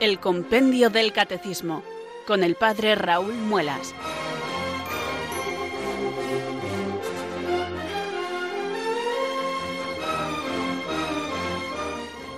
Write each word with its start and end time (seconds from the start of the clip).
El 0.00 0.18
Compendio 0.18 0.88
del 0.88 1.12
Catecismo, 1.12 1.82
con 2.26 2.42
el 2.42 2.54
Padre 2.54 2.94
Raúl 2.94 3.34
Muelas. 3.34 3.94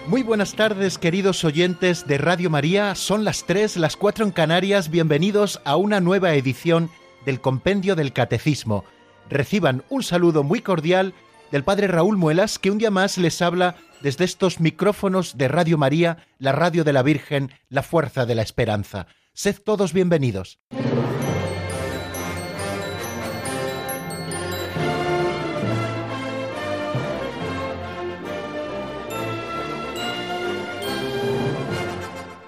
Muy 0.09 0.25
buenas 0.25 0.57
tardes, 0.57 0.99
queridos 0.99 1.45
oyentes 1.45 2.05
de 2.09 2.19
Radio 2.19 2.51
María. 2.51 2.97
Son 2.97 3.23
las 3.23 3.45
3, 3.45 3.77
las 3.77 3.95
4 3.95 4.25
en 4.25 4.33
Canarias. 4.33 4.91
Bienvenidos 4.91 5.61
a 5.65 5.77
una 5.77 6.01
nueva 6.01 6.35
edición 6.35 6.91
del 7.25 7.41
Compendio 7.41 7.95
del 7.95 8.13
Catecismo. 8.13 8.85
Reciban 9.31 9.85
un 9.89 10.03
saludo 10.03 10.43
muy 10.43 10.63
cordial 10.63 11.15
del 11.53 11.63
Padre 11.63 11.87
Raúl 11.87 12.17
Muelas, 12.17 12.59
que 12.59 12.73
un 12.73 12.79
día 12.79 12.91
más 12.91 13.19
les 13.19 13.41
habla 13.41 13.77
desde 14.03 14.25
estos 14.25 14.61
micrófonos 14.61 15.39
de 15.39 15.49
Radio 15.49 15.79
María, 15.79 16.27
la 16.39 16.53
radio 16.53 16.85
de 16.85 16.93
la 16.93 17.03
Virgen, 17.03 17.53
la 17.69 17.83
fuerza 17.83 18.27
de 18.27 18.35
la 18.35 18.43
esperanza. 18.43 19.07
Sed 19.33 19.57
todos 19.65 19.93
bienvenidos. 19.93 20.59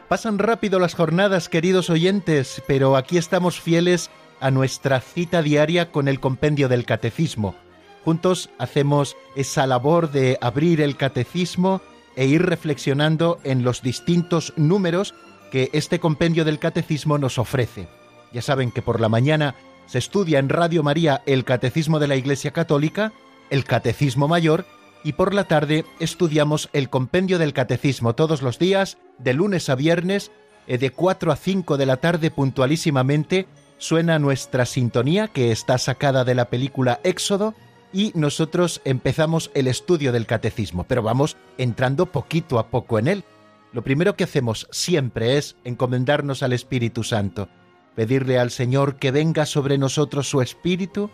Pasan 0.08 0.38
rápido 0.38 0.78
las 0.78 0.94
jornadas, 0.94 1.48
queridos 1.48 1.90
oyentes, 1.90 2.62
pero 2.68 2.96
aquí 2.96 3.16
estamos 3.16 3.60
fieles 3.60 4.10
a 4.38 4.50
nuestra 4.50 5.00
cita 5.00 5.42
diaria 5.42 5.90
con 5.90 6.06
el 6.06 6.20
compendio 6.20 6.68
del 6.68 6.84
catecismo. 6.84 7.56
Juntos 8.04 8.50
hacemos 8.58 9.16
esa 9.34 9.66
labor 9.66 10.10
de 10.10 10.36
abrir 10.42 10.82
el 10.82 10.96
catecismo 10.96 11.80
e 12.16 12.26
ir 12.26 12.42
reflexionando 12.42 13.38
en 13.44 13.64
los 13.64 13.82
distintos 13.82 14.52
números 14.56 15.14
que 15.50 15.70
este 15.72 16.00
compendio 16.00 16.44
del 16.44 16.58
catecismo 16.58 17.16
nos 17.16 17.38
ofrece. 17.38 17.88
Ya 18.32 18.42
saben 18.42 18.70
que 18.72 18.82
por 18.82 19.00
la 19.00 19.08
mañana 19.08 19.54
se 19.86 19.98
estudia 19.98 20.38
en 20.38 20.48
Radio 20.48 20.82
María 20.82 21.22
el 21.24 21.44
Catecismo 21.44 21.98
de 21.98 22.08
la 22.08 22.16
Iglesia 22.16 22.50
Católica, 22.50 23.12
el 23.50 23.64
Catecismo 23.64 24.28
Mayor, 24.28 24.66
y 25.02 25.12
por 25.12 25.32
la 25.32 25.44
tarde 25.44 25.84
estudiamos 26.00 26.68
el 26.72 26.90
compendio 26.90 27.38
del 27.38 27.52
Catecismo 27.52 28.14
todos 28.14 28.42
los 28.42 28.58
días, 28.58 28.98
de 29.18 29.34
lunes 29.34 29.68
a 29.68 29.74
viernes, 29.76 30.30
eh, 30.66 30.78
de 30.78 30.90
4 30.90 31.32
a 31.32 31.36
5 31.36 31.76
de 31.76 31.86
la 31.86 31.98
tarde 31.98 32.30
puntualísimamente, 32.30 33.46
suena 33.78 34.18
nuestra 34.18 34.66
sintonía 34.66 35.28
que 35.28 35.52
está 35.52 35.78
sacada 35.78 36.24
de 36.24 36.34
la 36.34 36.46
película 36.46 37.00
Éxodo 37.02 37.54
y 37.94 38.10
nosotros 38.16 38.82
empezamos 38.84 39.52
el 39.54 39.68
estudio 39.68 40.10
del 40.10 40.26
catecismo, 40.26 40.84
pero 40.84 41.02
vamos 41.02 41.36
entrando 41.56 42.06
poquito 42.06 42.58
a 42.58 42.66
poco 42.66 42.98
en 42.98 43.06
él. 43.06 43.24
Lo 43.72 43.82
primero 43.82 44.16
que 44.16 44.24
hacemos 44.24 44.66
siempre 44.72 45.38
es 45.38 45.56
encomendarnos 45.62 46.42
al 46.42 46.52
Espíritu 46.52 47.04
Santo, 47.04 47.48
pedirle 47.94 48.38
al 48.38 48.50
Señor 48.50 48.96
que 48.96 49.12
venga 49.12 49.46
sobre 49.46 49.78
nosotros 49.78 50.28
su 50.28 50.42
Espíritu 50.42 51.08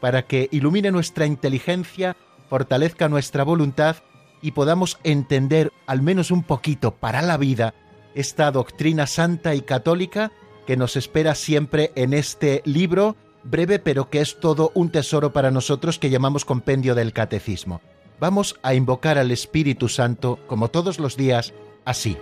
para 0.00 0.26
que 0.26 0.48
ilumine 0.52 0.90
nuestra 0.90 1.24
inteligencia, 1.24 2.14
fortalezca 2.50 3.08
nuestra 3.08 3.42
voluntad 3.42 3.96
y 4.42 4.52
podamos 4.52 4.98
entender 5.04 5.72
al 5.86 6.02
menos 6.02 6.30
un 6.30 6.42
poquito 6.42 6.94
para 6.94 7.22
la 7.22 7.38
vida 7.38 7.74
esta 8.14 8.50
doctrina 8.50 9.06
santa 9.06 9.54
y 9.54 9.62
católica 9.62 10.30
que 10.66 10.76
nos 10.76 10.96
espera 10.96 11.34
siempre 11.34 11.90
en 11.94 12.12
este 12.12 12.60
libro 12.66 13.16
breve 13.50 13.78
pero 13.78 14.10
que 14.10 14.20
es 14.20 14.38
todo 14.40 14.72
un 14.74 14.90
tesoro 14.90 15.32
para 15.32 15.50
nosotros 15.50 15.98
que 15.98 16.10
llamamos 16.10 16.44
compendio 16.44 16.94
del 16.94 17.12
catecismo. 17.12 17.80
Vamos 18.20 18.58
a 18.62 18.74
invocar 18.74 19.16
al 19.16 19.30
Espíritu 19.30 19.88
Santo 19.88 20.38
como 20.46 20.68
todos 20.68 20.98
los 20.98 21.16
días 21.16 21.52
así. 21.84 22.16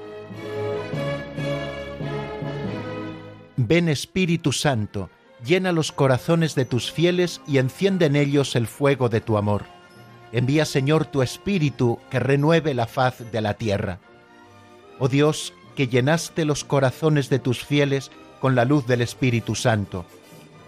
Ven 3.56 3.88
Espíritu 3.88 4.52
Santo, 4.52 5.08
llena 5.44 5.72
los 5.72 5.90
corazones 5.90 6.54
de 6.54 6.66
tus 6.66 6.92
fieles 6.92 7.40
y 7.46 7.58
enciende 7.58 8.06
en 8.06 8.16
ellos 8.16 8.54
el 8.54 8.66
fuego 8.66 9.08
de 9.08 9.22
tu 9.22 9.38
amor. 9.38 9.64
Envía 10.32 10.66
Señor 10.66 11.06
tu 11.06 11.22
Espíritu 11.22 11.98
que 12.10 12.20
renueve 12.20 12.74
la 12.74 12.86
faz 12.86 13.32
de 13.32 13.40
la 13.40 13.54
tierra. 13.54 13.98
Oh 14.98 15.08
Dios, 15.08 15.54
que 15.74 15.88
llenaste 15.88 16.44
los 16.44 16.64
corazones 16.64 17.30
de 17.30 17.38
tus 17.38 17.64
fieles 17.64 18.10
con 18.40 18.54
la 18.54 18.64
luz 18.64 18.86
del 18.86 19.00
Espíritu 19.00 19.54
Santo. 19.54 20.04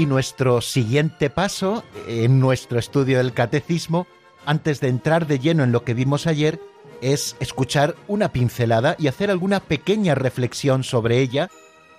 Y 0.00 0.06
nuestro 0.06 0.62
siguiente 0.62 1.28
paso 1.28 1.84
en 2.08 2.40
nuestro 2.40 2.78
estudio 2.78 3.18
del 3.18 3.34
catecismo, 3.34 4.06
antes 4.46 4.80
de 4.80 4.88
entrar 4.88 5.26
de 5.26 5.38
lleno 5.38 5.62
en 5.62 5.72
lo 5.72 5.84
que 5.84 5.92
vimos 5.92 6.26
ayer, 6.26 6.58
es 7.02 7.36
escuchar 7.38 7.96
una 8.08 8.32
pincelada 8.32 8.96
y 8.98 9.08
hacer 9.08 9.30
alguna 9.30 9.60
pequeña 9.60 10.14
reflexión 10.14 10.84
sobre 10.84 11.18
ella, 11.18 11.50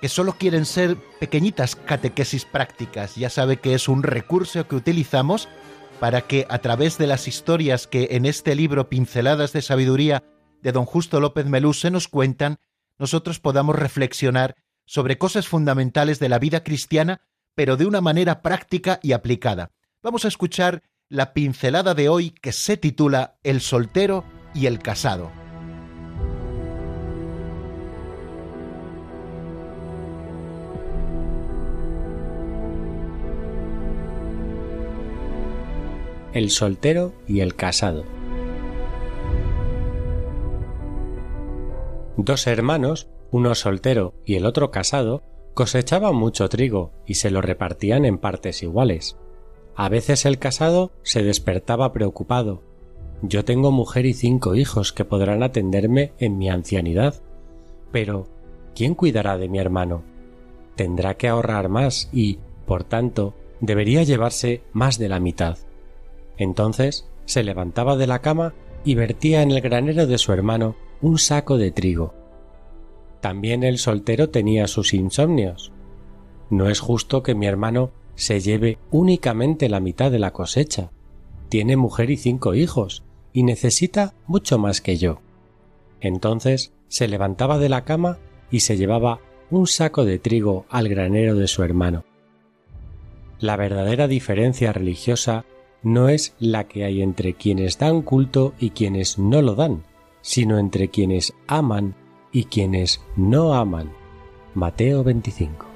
que 0.01 0.09
solo 0.09 0.33
quieren 0.33 0.65
ser 0.65 0.97
pequeñitas 1.19 1.75
catequesis 1.75 2.43
prácticas. 2.43 3.17
Ya 3.17 3.29
sabe 3.29 3.57
que 3.57 3.75
es 3.75 3.87
un 3.87 4.01
recurso 4.01 4.67
que 4.67 4.77
utilizamos 4.77 5.47
para 5.99 6.21
que 6.21 6.47
a 6.49 6.57
través 6.57 6.97
de 6.97 7.05
las 7.05 7.27
historias 7.27 7.85
que 7.85 8.07
en 8.13 8.25
este 8.25 8.55
libro 8.55 8.89
Pinceladas 8.89 9.53
de 9.53 9.61
Sabiduría 9.61 10.23
de 10.63 10.71
don 10.71 10.85
Justo 10.85 11.19
López 11.19 11.45
Melú 11.45 11.75
se 11.75 11.91
nos 11.91 12.07
cuentan, 12.07 12.57
nosotros 12.97 13.39
podamos 13.39 13.75
reflexionar 13.75 14.55
sobre 14.85 15.19
cosas 15.19 15.47
fundamentales 15.47 16.17
de 16.17 16.29
la 16.29 16.39
vida 16.39 16.63
cristiana 16.63 17.21
pero 17.55 17.77
de 17.77 17.85
una 17.85 18.01
manera 18.01 18.41
práctica 18.41 18.99
y 19.01 19.13
aplicada. 19.13 19.71
Vamos 20.03 20.25
a 20.25 20.27
escuchar 20.27 20.83
la 21.09 21.33
pincelada 21.33 21.93
de 21.93 22.09
hoy 22.09 22.31
que 22.31 22.51
se 22.51 22.77
titula 22.77 23.37
El 23.43 23.61
soltero 23.61 24.23
y 24.53 24.65
el 24.65 24.79
casado. 24.79 25.31
El 36.33 36.49
soltero 36.49 37.13
y 37.27 37.41
el 37.41 37.55
casado. 37.55 38.05
Dos 42.15 42.47
hermanos, 42.47 43.09
uno 43.31 43.53
soltero 43.53 44.13
y 44.25 44.35
el 44.35 44.45
otro 44.45 44.71
casado, 44.71 45.23
Cosechaban 45.53 46.15
mucho 46.15 46.47
trigo 46.47 46.91
y 47.05 47.15
se 47.15 47.29
lo 47.29 47.41
repartían 47.41 48.05
en 48.05 48.17
partes 48.17 48.63
iguales. 48.63 49.17
A 49.75 49.89
veces 49.89 50.25
el 50.25 50.39
casado 50.39 50.91
se 51.03 51.23
despertaba 51.23 51.91
preocupado. 51.91 52.61
Yo 53.21 53.45
tengo 53.45 53.71
mujer 53.71 54.05
y 54.05 54.13
cinco 54.13 54.55
hijos 54.55 54.93
que 54.93 55.05
podrán 55.05 55.43
atenderme 55.43 56.13
en 56.19 56.37
mi 56.37 56.49
ancianidad. 56.49 57.21
Pero, 57.91 58.27
¿quién 58.75 58.95
cuidará 58.95 59.37
de 59.37 59.49
mi 59.49 59.59
hermano? 59.59 60.03
Tendrá 60.75 61.15
que 61.15 61.27
ahorrar 61.27 61.69
más 61.69 62.09
y, 62.13 62.39
por 62.65 62.83
tanto, 62.83 63.35
debería 63.59 64.03
llevarse 64.03 64.63
más 64.71 64.97
de 64.97 65.09
la 65.09 65.19
mitad. 65.19 65.57
Entonces 66.37 67.07
se 67.25 67.43
levantaba 67.43 67.97
de 67.97 68.07
la 68.07 68.19
cama 68.19 68.53
y 68.83 68.95
vertía 68.95 69.43
en 69.43 69.51
el 69.51 69.61
granero 69.61 70.07
de 70.07 70.17
su 70.17 70.33
hermano 70.33 70.75
un 71.01 71.19
saco 71.19 71.57
de 71.57 71.71
trigo. 71.71 72.20
También 73.21 73.63
el 73.63 73.77
soltero 73.77 74.29
tenía 74.29 74.67
sus 74.67 74.93
insomnios. 74.93 75.71
No 76.49 76.69
es 76.69 76.79
justo 76.79 77.23
que 77.23 77.35
mi 77.35 77.45
hermano 77.45 77.91
se 78.15 78.41
lleve 78.41 78.77
únicamente 78.89 79.69
la 79.69 79.79
mitad 79.79 80.11
de 80.11 80.19
la 80.19 80.31
cosecha. 80.31 80.91
Tiene 81.47 81.77
mujer 81.77 82.09
y 82.09 82.17
cinco 82.17 82.55
hijos, 82.55 83.03
y 83.31 83.43
necesita 83.43 84.13
mucho 84.27 84.57
más 84.57 84.81
que 84.81 84.97
yo. 84.97 85.21
Entonces 86.01 86.73
se 86.87 87.07
levantaba 87.07 87.57
de 87.57 87.69
la 87.69 87.85
cama 87.85 88.17
y 88.49 88.61
se 88.61 88.75
llevaba 88.75 89.21
un 89.49 89.67
saco 89.67 90.03
de 90.03 90.19
trigo 90.19 90.65
al 90.69 90.89
granero 90.89 91.35
de 91.35 91.47
su 91.47 91.63
hermano. 91.63 92.03
La 93.39 93.55
verdadera 93.55 94.07
diferencia 94.07 94.73
religiosa 94.73 95.45
no 95.83 96.09
es 96.09 96.35
la 96.39 96.67
que 96.67 96.85
hay 96.85 97.01
entre 97.01 97.33
quienes 97.33 97.77
dan 97.77 98.01
culto 98.01 98.53
y 98.59 98.71
quienes 98.71 99.17
no 99.17 99.41
lo 99.41 99.55
dan, 99.55 99.83
sino 100.21 100.59
entre 100.59 100.89
quienes 100.89 101.33
aman 101.47 101.95
y 102.31 102.45
quienes 102.45 103.01
no 103.15 103.53
aman. 103.53 103.91
Mateo 104.53 105.03
25. 105.03 105.67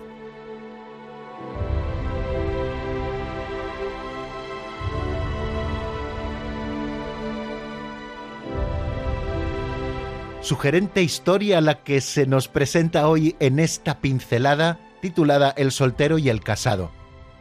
Sugerente 10.41 11.01
historia 11.01 11.59
la 11.59 11.81
que 11.81 12.01
se 12.01 12.27
nos 12.27 12.47
presenta 12.47 13.07
hoy 13.07 13.35
en 13.39 13.57
esta 13.57 13.99
pincelada 13.99 14.79
titulada 15.01 15.49
El 15.57 15.71
soltero 15.71 16.19
y 16.19 16.29
el 16.29 16.41
casado. 16.41 16.91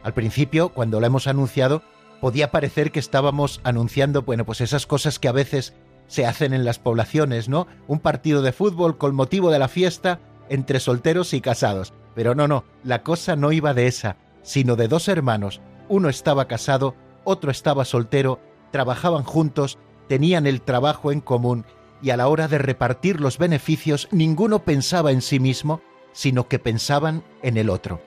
Al 0.01 0.15
principio, 0.15 0.69
cuando 0.69 0.99
la 0.99 1.07
hemos 1.07 1.27
anunciado, 1.27 1.83
podía 2.19 2.49
parecer 2.49 2.91
que 2.91 2.99
estábamos 2.99 3.61
anunciando, 3.63 4.23
bueno, 4.23 4.43
pues 4.43 4.59
esas 4.61 4.87
cosas 4.87 5.19
que 5.19 5.27
a 5.27 5.33
veces 5.33 5.75
se 6.07 6.25
hacen 6.25 6.53
en 6.53 6.65
las 6.65 6.79
poblaciones, 6.79 7.49
¿no? 7.49 7.67
Un 7.87 7.99
partido 7.99 8.41
de 8.41 8.51
fútbol 8.51 8.97
con 8.97 9.15
motivo 9.15 9.51
de 9.51 9.59
la 9.59 9.67
fiesta 9.67 10.19
entre 10.49 10.79
solteros 10.79 11.33
y 11.33 11.41
casados. 11.41 11.93
Pero 12.13 12.35
no, 12.35 12.47
no, 12.47 12.63
la 12.83 13.03
cosa 13.03 13.35
no 13.35 13.51
iba 13.51 13.73
de 13.73 13.87
esa, 13.87 14.17
sino 14.41 14.75
de 14.75 14.87
dos 14.87 15.07
hermanos. 15.07 15.61
Uno 15.89 16.09
estaba 16.09 16.47
casado, 16.47 16.95
otro 17.23 17.51
estaba 17.51 17.85
soltero, 17.85 18.39
trabajaban 18.71 19.23
juntos, 19.23 19.77
tenían 20.07 20.47
el 20.47 20.61
trabajo 20.61 21.11
en 21.11 21.21
común 21.21 21.65
y 22.01 22.11
a 22.11 22.17
la 22.17 22.27
hora 22.27 22.47
de 22.47 22.57
repartir 22.57 23.19
los 23.19 23.37
beneficios 23.37 24.07
ninguno 24.11 24.63
pensaba 24.63 25.11
en 25.11 25.21
sí 25.21 25.39
mismo, 25.39 25.81
sino 26.11 26.47
que 26.47 26.59
pensaban 26.59 27.23
en 27.41 27.57
el 27.57 27.69
otro. 27.69 28.01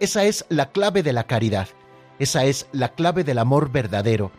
Esa 0.00 0.24
es 0.24 0.44
la 0.48 0.72
clave 0.72 1.02
de 1.02 1.12
la 1.12 1.24
caridad, 1.24 1.68
esa 2.18 2.44
es 2.44 2.66
la 2.72 2.94
clave 2.94 3.24
del 3.24 3.38
amor 3.38 3.70
verdadero. 3.70 4.32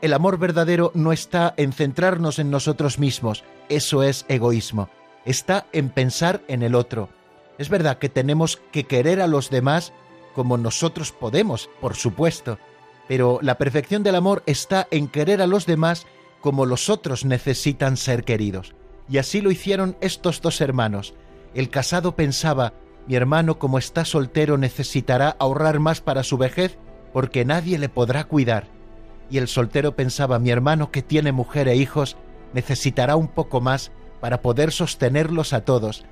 El 0.00 0.12
amor 0.12 0.38
verdadero 0.38 0.90
no 0.94 1.12
está 1.12 1.54
en 1.56 1.72
centrarnos 1.72 2.38
en 2.38 2.50
nosotros 2.50 2.98
mismos, 2.98 3.44
eso 3.68 4.02
es 4.02 4.26
egoísmo, 4.28 4.88
está 5.24 5.66
en 5.72 5.88
pensar 5.88 6.42
en 6.48 6.62
el 6.62 6.74
otro. 6.74 7.08
Es 7.58 7.68
verdad 7.68 7.98
que 7.98 8.08
tenemos 8.08 8.58
que 8.72 8.84
querer 8.84 9.20
a 9.20 9.26
los 9.26 9.50
demás 9.50 9.92
como 10.34 10.58
nosotros 10.58 11.12
podemos, 11.12 11.70
por 11.80 11.94
supuesto, 11.94 12.58
pero 13.08 13.38
la 13.42 13.56
perfección 13.56 14.02
del 14.02 14.16
amor 14.16 14.42
está 14.46 14.88
en 14.90 15.08
querer 15.08 15.40
a 15.40 15.46
los 15.46 15.66
demás 15.66 16.06
como 16.40 16.66
los 16.66 16.90
otros 16.90 17.24
necesitan 17.24 17.96
ser 17.96 18.24
queridos. 18.24 18.74
Y 19.08 19.18
así 19.18 19.40
lo 19.40 19.50
hicieron 19.50 19.96
estos 20.00 20.40
dos 20.40 20.60
hermanos. 20.60 21.14
El 21.54 21.70
casado 21.70 22.16
pensaba, 22.16 22.72
mi 23.06 23.14
hermano 23.14 23.58
como 23.58 23.78
está 23.78 24.04
soltero 24.04 24.58
necesitará 24.58 25.36
ahorrar 25.38 25.78
más 25.78 26.00
para 26.00 26.22
su 26.22 26.36
vejez 26.36 26.78
porque 27.12 27.44
nadie 27.44 27.78
le 27.78 27.88
podrá 27.88 28.24
cuidar. 28.24 28.73
Y 29.30 29.38
el 29.38 29.48
soltero 29.48 29.96
pensaba, 29.96 30.38
mi 30.38 30.50
hermano 30.50 30.90
que 30.90 31.02
tiene 31.02 31.32
mujer 31.32 31.68
e 31.68 31.76
hijos 31.76 32.16
necesitará 32.52 33.16
un 33.16 33.28
poco 33.28 33.60
más 33.60 33.90
para 34.20 34.42
poder 34.42 34.72
sostenerlos 34.72 35.52
a 35.52 35.64
todos. 35.64 36.04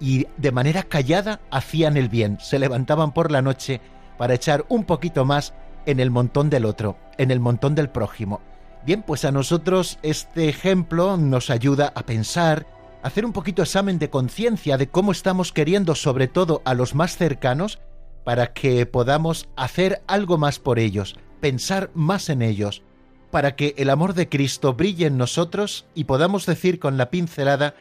Y 0.00 0.26
de 0.36 0.52
manera 0.52 0.82
callada 0.82 1.40
hacían 1.50 1.96
el 1.96 2.08
bien, 2.08 2.38
se 2.40 2.58
levantaban 2.58 3.12
por 3.12 3.32
la 3.32 3.42
noche 3.42 3.80
para 4.18 4.34
echar 4.34 4.64
un 4.68 4.84
poquito 4.84 5.24
más 5.24 5.54
en 5.86 6.00
el 6.00 6.10
montón 6.10 6.50
del 6.50 6.64
otro, 6.64 6.98
en 7.16 7.30
el 7.30 7.40
montón 7.40 7.74
del 7.74 7.88
prójimo. 7.88 8.40
Bien, 8.84 9.02
pues 9.02 9.24
a 9.24 9.32
nosotros 9.32 9.98
este 10.02 10.48
ejemplo 10.48 11.16
nos 11.16 11.50
ayuda 11.50 11.92
a 11.94 12.02
pensar, 12.04 12.66
hacer 13.02 13.24
un 13.24 13.32
poquito 13.32 13.62
examen 13.62 13.98
de 13.98 14.10
conciencia 14.10 14.76
de 14.76 14.88
cómo 14.88 15.12
estamos 15.12 15.52
queriendo 15.52 15.94
sobre 15.94 16.28
todo 16.28 16.62
a 16.64 16.74
los 16.74 16.94
más 16.94 17.16
cercanos 17.16 17.80
para 18.24 18.52
que 18.52 18.86
podamos 18.86 19.48
hacer 19.56 20.02
algo 20.06 20.38
más 20.38 20.58
por 20.58 20.78
ellos, 20.78 21.16
pensar 21.40 21.90
más 21.94 22.28
en 22.28 22.42
ellos, 22.42 22.82
para 23.30 23.56
que 23.56 23.74
el 23.76 23.90
amor 23.90 24.14
de 24.14 24.28
Cristo 24.28 24.74
brille 24.74 25.06
en 25.06 25.18
nosotros 25.18 25.86
y 25.94 26.04
podamos 26.04 26.46
decir 26.46 26.78
con 26.78 26.96
la 26.96 27.10
pincelada 27.10 27.74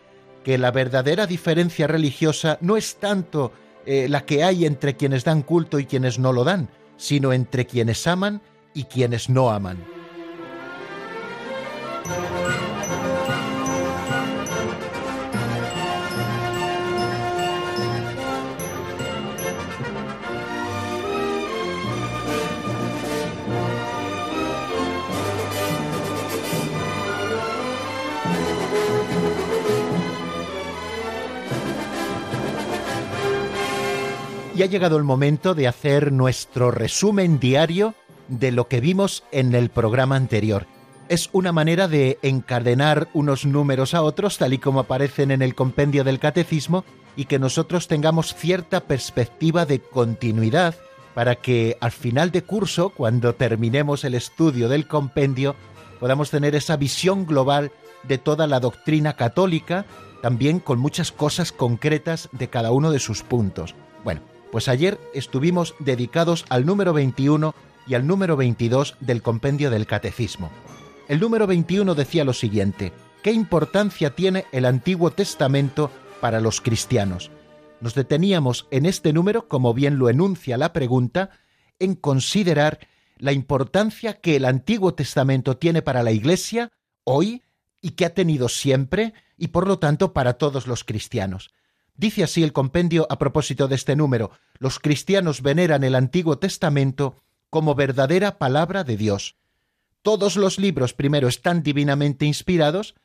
que 0.44 0.58
la 0.58 0.72
verdadera 0.72 1.28
diferencia 1.28 1.88
religiosa 1.88 2.58
no 2.62 2.78
es 2.78 2.98
tanto 2.98 3.52
eh, 3.86 4.08
la 4.10 4.26
que 4.26 4.44
hay 4.44 4.66
entre 4.66 4.96
quienes 4.96 5.24
dan 5.24 5.42
culto 5.42 5.80
y 5.80 5.86
quienes 5.86 6.20
no 6.20 6.34
lo 6.34 6.44
dan, 6.44 6.70
sino 6.98 7.34
entre 7.34 7.66
quienes 7.66 8.06
aman 8.08 8.42
y 8.74 8.84
quienes 8.84 9.30
no 9.30 9.52
aman. 9.52 9.95
Ha 34.66 34.68
llegado 34.68 34.98
el 34.98 35.04
momento 35.04 35.54
de 35.54 35.68
hacer 35.68 36.12
nuestro 36.12 36.72
resumen 36.72 37.40
diario 37.40 37.94
de 38.28 38.52
lo 38.52 38.68
que 38.68 38.82
vimos 38.82 39.24
en 39.32 39.54
el 39.54 39.70
programa 39.70 40.16
anterior. 40.16 40.66
Es 41.08 41.30
una 41.34 41.52
manera 41.52 41.88
de 41.88 42.18
encadenar 42.24 43.08
unos 43.14 43.46
números 43.46 43.94
a 43.94 44.02
otros 44.02 44.40
tal 44.40 44.54
y 44.54 44.58
como 44.58 44.80
aparecen 44.80 45.30
en 45.30 45.44
el 45.44 45.54
compendio 45.54 46.04
del 46.04 46.18
catecismo 46.18 46.84
y 47.16 47.26
que 47.26 47.38
nosotros 47.38 47.88
tengamos 47.88 48.34
cierta 48.34 48.80
perspectiva 48.80 49.68
de 49.68 49.82
continuidad 49.82 50.74
para 51.14 51.36
que 51.36 51.78
al 51.80 51.92
final 51.92 52.32
de 52.32 52.42
curso, 52.42 52.90
cuando 52.90 53.36
terminemos 53.36 54.04
el 54.04 54.16
estudio 54.16 54.68
del 54.68 54.88
compendio, 54.88 55.56
podamos 56.00 56.32
tener 56.32 56.56
esa 56.56 56.76
visión 56.76 57.28
global 57.28 57.72
de 58.02 58.18
toda 58.18 58.48
la 58.48 58.60
doctrina 58.60 59.16
católica, 59.16 59.86
también 60.24 60.60
con 60.60 60.80
muchas 60.80 61.12
cosas 61.12 61.52
concretas 61.52 62.30
de 62.32 62.50
cada 62.50 62.72
uno 62.72 62.90
de 62.90 62.98
sus 62.98 63.22
puntos. 63.22 63.76
Bueno, 64.04 64.22
pues 64.52 64.68
ayer 64.68 65.00
estuvimos 65.14 65.76
dedicados 65.80 66.46
al 66.50 66.66
número 66.66 66.94
21 66.94 67.54
y 67.88 67.96
al 67.96 68.08
número 68.08 68.36
22 68.36 68.96
del 69.00 69.22
compendio 69.22 69.70
del 69.70 69.86
Catecismo. 69.86 70.50
El 71.08 71.20
número 71.20 71.48
21 71.48 71.94
decía 71.96 72.24
lo 72.24 72.34
siguiente, 72.34 72.92
¿qué 73.22 73.32
importancia 73.32 74.16
tiene 74.16 74.46
el 74.52 74.66
Antiguo 74.66 75.12
Testamento 75.12 75.92
para 76.20 76.40
los 76.40 76.62
cristianos? 76.62 77.32
Nos 77.82 77.94
deteníamos 77.94 78.68
en 78.72 78.86
este 78.86 79.14
número, 79.14 79.48
como 79.48 79.74
bien 79.74 80.00
lo 80.00 80.10
enuncia 80.10 80.58
la 80.58 80.74
pregunta, 80.74 81.32
en 81.80 81.96
considerar 81.96 82.80
la 83.18 83.32
importancia 83.32 84.20
que 84.20 84.36
el 84.36 84.46
Antiguo 84.46 84.94
Testamento 84.94 85.58
tiene 85.58 85.82
para 85.82 86.04
la 86.04 86.12
Iglesia 86.12 86.72
hoy 87.04 87.44
y 87.82 87.92
que 87.92 88.06
ha 88.06 88.14
tenido 88.14 88.50
siempre 88.50 89.14
y 89.38 89.50
por 89.50 89.68
lo 89.68 89.80
tanto 89.80 90.14
para 90.14 90.34
todos 90.34 90.68
los 90.68 90.84
cristianos. 90.84 91.52
Dice 91.98 92.24
así 92.24 92.44
el 92.44 92.52
compendio 92.54 93.08
a 93.10 93.18
propósito 93.18 93.68
de 93.68 93.76
este 93.76 93.96
número, 93.96 94.32
los 94.60 94.80
cristianos 94.80 95.42
veneran 95.42 95.84
el 95.84 95.96
Antiguo 95.96 96.38
Testamento 96.38 97.16
como 97.50 97.74
verdadera 97.74 98.38
palabra 98.38 98.84
de 98.84 98.98
Dios. 98.98 99.38
Todos 100.02 100.36
los 100.36 100.60
libros 100.60 100.94
primero 100.94 101.28
están 101.28 101.64
divinamente 101.64 102.26
inspirados, 102.26 102.96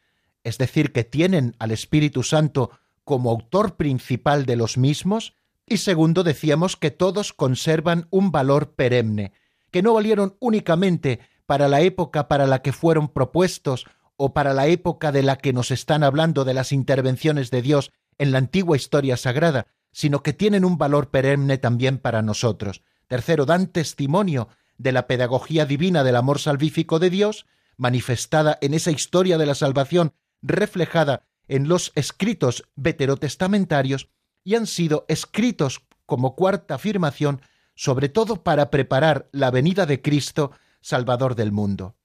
es 0.42 0.58
decir, 0.58 0.92
que 0.92 1.04
tienen 1.04 1.54
al 1.58 1.70
Espíritu 1.70 2.22
Santo 2.22 2.70
como 3.04 3.30
autor 3.30 3.76
principal 3.76 4.44
de 4.44 4.56
los 4.56 4.76
mismos, 4.76 5.34
y 5.66 5.76
segundo 5.76 6.24
decíamos 6.24 6.76
que 6.76 6.90
todos 6.90 7.32
conservan 7.32 8.08
un 8.10 8.32
valor 8.32 8.74
perenne, 8.74 9.32
que 9.70 9.82
no 9.82 9.94
valieron 9.94 10.36
únicamente 10.40 11.20
para 11.46 11.68
la 11.68 11.80
época 11.80 12.26
para 12.26 12.46
la 12.46 12.60
que 12.60 12.72
fueron 12.72 13.08
propuestos 13.08 13.86
o 14.16 14.34
para 14.34 14.52
la 14.52 14.66
época 14.66 15.12
de 15.12 15.22
la 15.22 15.36
que 15.36 15.52
nos 15.52 15.70
están 15.70 16.02
hablando 16.02 16.44
de 16.44 16.54
las 16.54 16.72
intervenciones 16.72 17.50
de 17.50 17.62
Dios 17.62 17.92
en 18.20 18.32
la 18.32 18.38
antigua 18.38 18.76
historia 18.76 19.16
sagrada, 19.16 19.66
sino 19.92 20.22
que 20.22 20.34
tienen 20.34 20.66
un 20.66 20.76
valor 20.76 21.08
perenne 21.08 21.56
también 21.56 21.98
para 21.98 22.20
nosotros. 22.20 22.82
Tercero, 23.08 23.46
dan 23.46 23.66
testimonio 23.66 24.48
de 24.76 24.92
la 24.92 25.06
pedagogía 25.06 25.64
divina 25.64 26.04
del 26.04 26.16
amor 26.16 26.38
salvífico 26.38 26.98
de 26.98 27.08
Dios, 27.08 27.46
manifestada 27.78 28.58
en 28.60 28.74
esa 28.74 28.90
historia 28.90 29.38
de 29.38 29.46
la 29.46 29.54
salvación 29.54 30.12
reflejada 30.42 31.24
en 31.48 31.66
los 31.66 31.92
escritos 31.94 32.68
veterotestamentarios, 32.76 34.10
y 34.44 34.54
han 34.54 34.66
sido 34.66 35.06
escritos 35.08 35.80
como 36.04 36.36
cuarta 36.36 36.74
afirmación, 36.74 37.40
sobre 37.74 38.10
todo 38.10 38.42
para 38.42 38.70
preparar 38.70 39.30
la 39.32 39.50
venida 39.50 39.86
de 39.86 40.02
Cristo, 40.02 40.52
Salvador 40.82 41.34
del 41.36 41.52
mundo. 41.52 41.96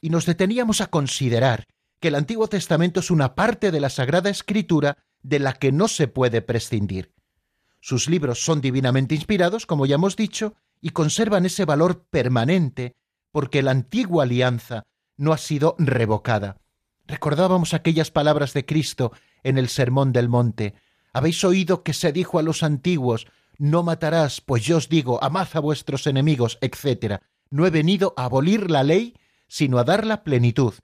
Y 0.00 0.08
nos 0.08 0.24
deteníamos 0.24 0.80
a 0.80 0.86
considerar 0.86 1.66
que 2.00 2.08
el 2.08 2.14
Antiguo 2.14 2.48
Testamento 2.48 3.00
es 3.00 3.10
una 3.10 3.34
parte 3.34 3.70
de 3.70 3.80
la 3.80 3.90
Sagrada 3.90 4.30
Escritura 4.30 4.96
de 5.22 5.38
la 5.38 5.54
que 5.54 5.72
no 5.72 5.88
se 5.88 6.08
puede 6.08 6.42
prescindir. 6.42 7.12
Sus 7.80 8.08
libros 8.08 8.44
son 8.44 8.60
divinamente 8.60 9.14
inspirados, 9.14 9.66
como 9.66 9.86
ya 9.86 9.96
hemos 9.96 10.16
dicho, 10.16 10.54
y 10.80 10.90
conservan 10.90 11.46
ese 11.46 11.64
valor 11.64 12.04
permanente, 12.10 12.96
porque 13.30 13.62
la 13.62 13.70
antigua 13.72 14.24
alianza 14.24 14.84
no 15.16 15.32
ha 15.32 15.38
sido 15.38 15.74
revocada. 15.78 16.58
Recordábamos 17.06 17.74
aquellas 17.74 18.10
palabras 18.10 18.52
de 18.52 18.64
Cristo 18.64 19.12
en 19.42 19.58
el 19.58 19.68
Sermón 19.68 20.12
del 20.12 20.28
Monte. 20.28 20.74
Habéis 21.12 21.42
oído 21.44 21.82
que 21.82 21.92
se 21.92 22.12
dijo 22.12 22.38
a 22.38 22.42
los 22.42 22.62
antiguos, 22.62 23.26
no 23.58 23.82
matarás, 23.82 24.40
pues 24.40 24.64
yo 24.64 24.76
os 24.78 24.88
digo, 24.88 25.22
amad 25.22 25.48
a 25.52 25.60
vuestros 25.60 26.06
enemigos, 26.06 26.58
etc. 26.60 27.20
No 27.50 27.66
he 27.66 27.70
venido 27.70 28.14
a 28.16 28.24
abolir 28.24 28.70
la 28.70 28.82
ley, 28.82 29.16
sino 29.48 29.78
a 29.78 29.84
dar 29.84 30.06
la 30.06 30.24
plenitud. 30.24 30.74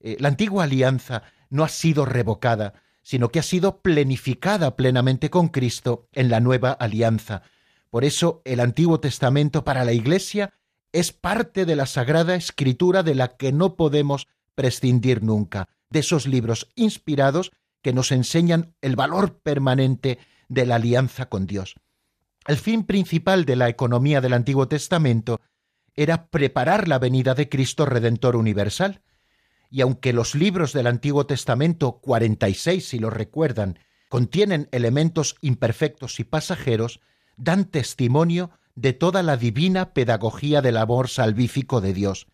Eh, 0.00 0.16
la 0.18 0.28
antigua 0.28 0.64
alianza 0.64 1.22
no 1.50 1.62
ha 1.64 1.68
sido 1.68 2.04
revocada, 2.04 2.74
sino 3.02 3.30
que 3.30 3.38
ha 3.38 3.42
sido 3.42 3.80
plenificada 3.80 4.76
plenamente 4.76 5.30
con 5.30 5.48
Cristo 5.48 6.08
en 6.12 6.30
la 6.30 6.40
nueva 6.40 6.72
alianza. 6.72 7.42
Por 7.90 8.04
eso 8.04 8.42
el 8.44 8.60
Antiguo 8.60 9.00
Testamento 9.00 9.64
para 9.64 9.84
la 9.84 9.92
Iglesia 9.92 10.54
es 10.92 11.12
parte 11.12 11.64
de 11.64 11.76
la 11.76 11.86
Sagrada 11.86 12.34
Escritura 12.34 13.02
de 13.02 13.14
la 13.14 13.36
que 13.36 13.52
no 13.52 13.76
podemos 13.76 14.28
prescindir 14.54 15.22
nunca, 15.22 15.68
de 15.90 16.00
esos 16.00 16.26
libros 16.26 16.68
inspirados 16.74 17.52
que 17.82 17.92
nos 17.92 18.12
enseñan 18.12 18.74
el 18.80 18.96
valor 18.96 19.40
permanente 19.40 20.18
de 20.48 20.66
la 20.66 20.76
alianza 20.76 21.28
con 21.28 21.46
Dios. 21.46 21.74
El 22.46 22.56
fin 22.56 22.84
principal 22.84 23.44
de 23.44 23.56
la 23.56 23.68
economía 23.68 24.20
del 24.20 24.32
Antiguo 24.32 24.68
Testamento 24.68 25.40
era 25.94 26.26
preparar 26.26 26.88
la 26.88 26.98
venida 26.98 27.34
de 27.34 27.48
Cristo 27.48 27.86
Redentor 27.86 28.36
Universal. 28.36 29.02
Y 29.72 29.80
aunque 29.80 30.12
los 30.12 30.34
libros 30.34 30.74
del 30.74 30.86
Antiguo 30.86 31.24
Testamento, 31.24 31.92
46 32.02 32.86
si 32.86 32.98
lo 32.98 33.08
recuerdan, 33.08 33.78
contienen 34.10 34.68
elementos 34.70 35.36
imperfectos 35.40 36.20
y 36.20 36.24
pasajeros, 36.24 37.00
dan 37.38 37.64
testimonio 37.64 38.50
de 38.74 38.92
toda 38.92 39.22
la 39.22 39.38
divina 39.38 39.94
pedagogía 39.94 40.60
del 40.60 40.76
amor 40.76 41.08
salvífico 41.08 41.80
de 41.80 41.94
Dios, 41.94 42.26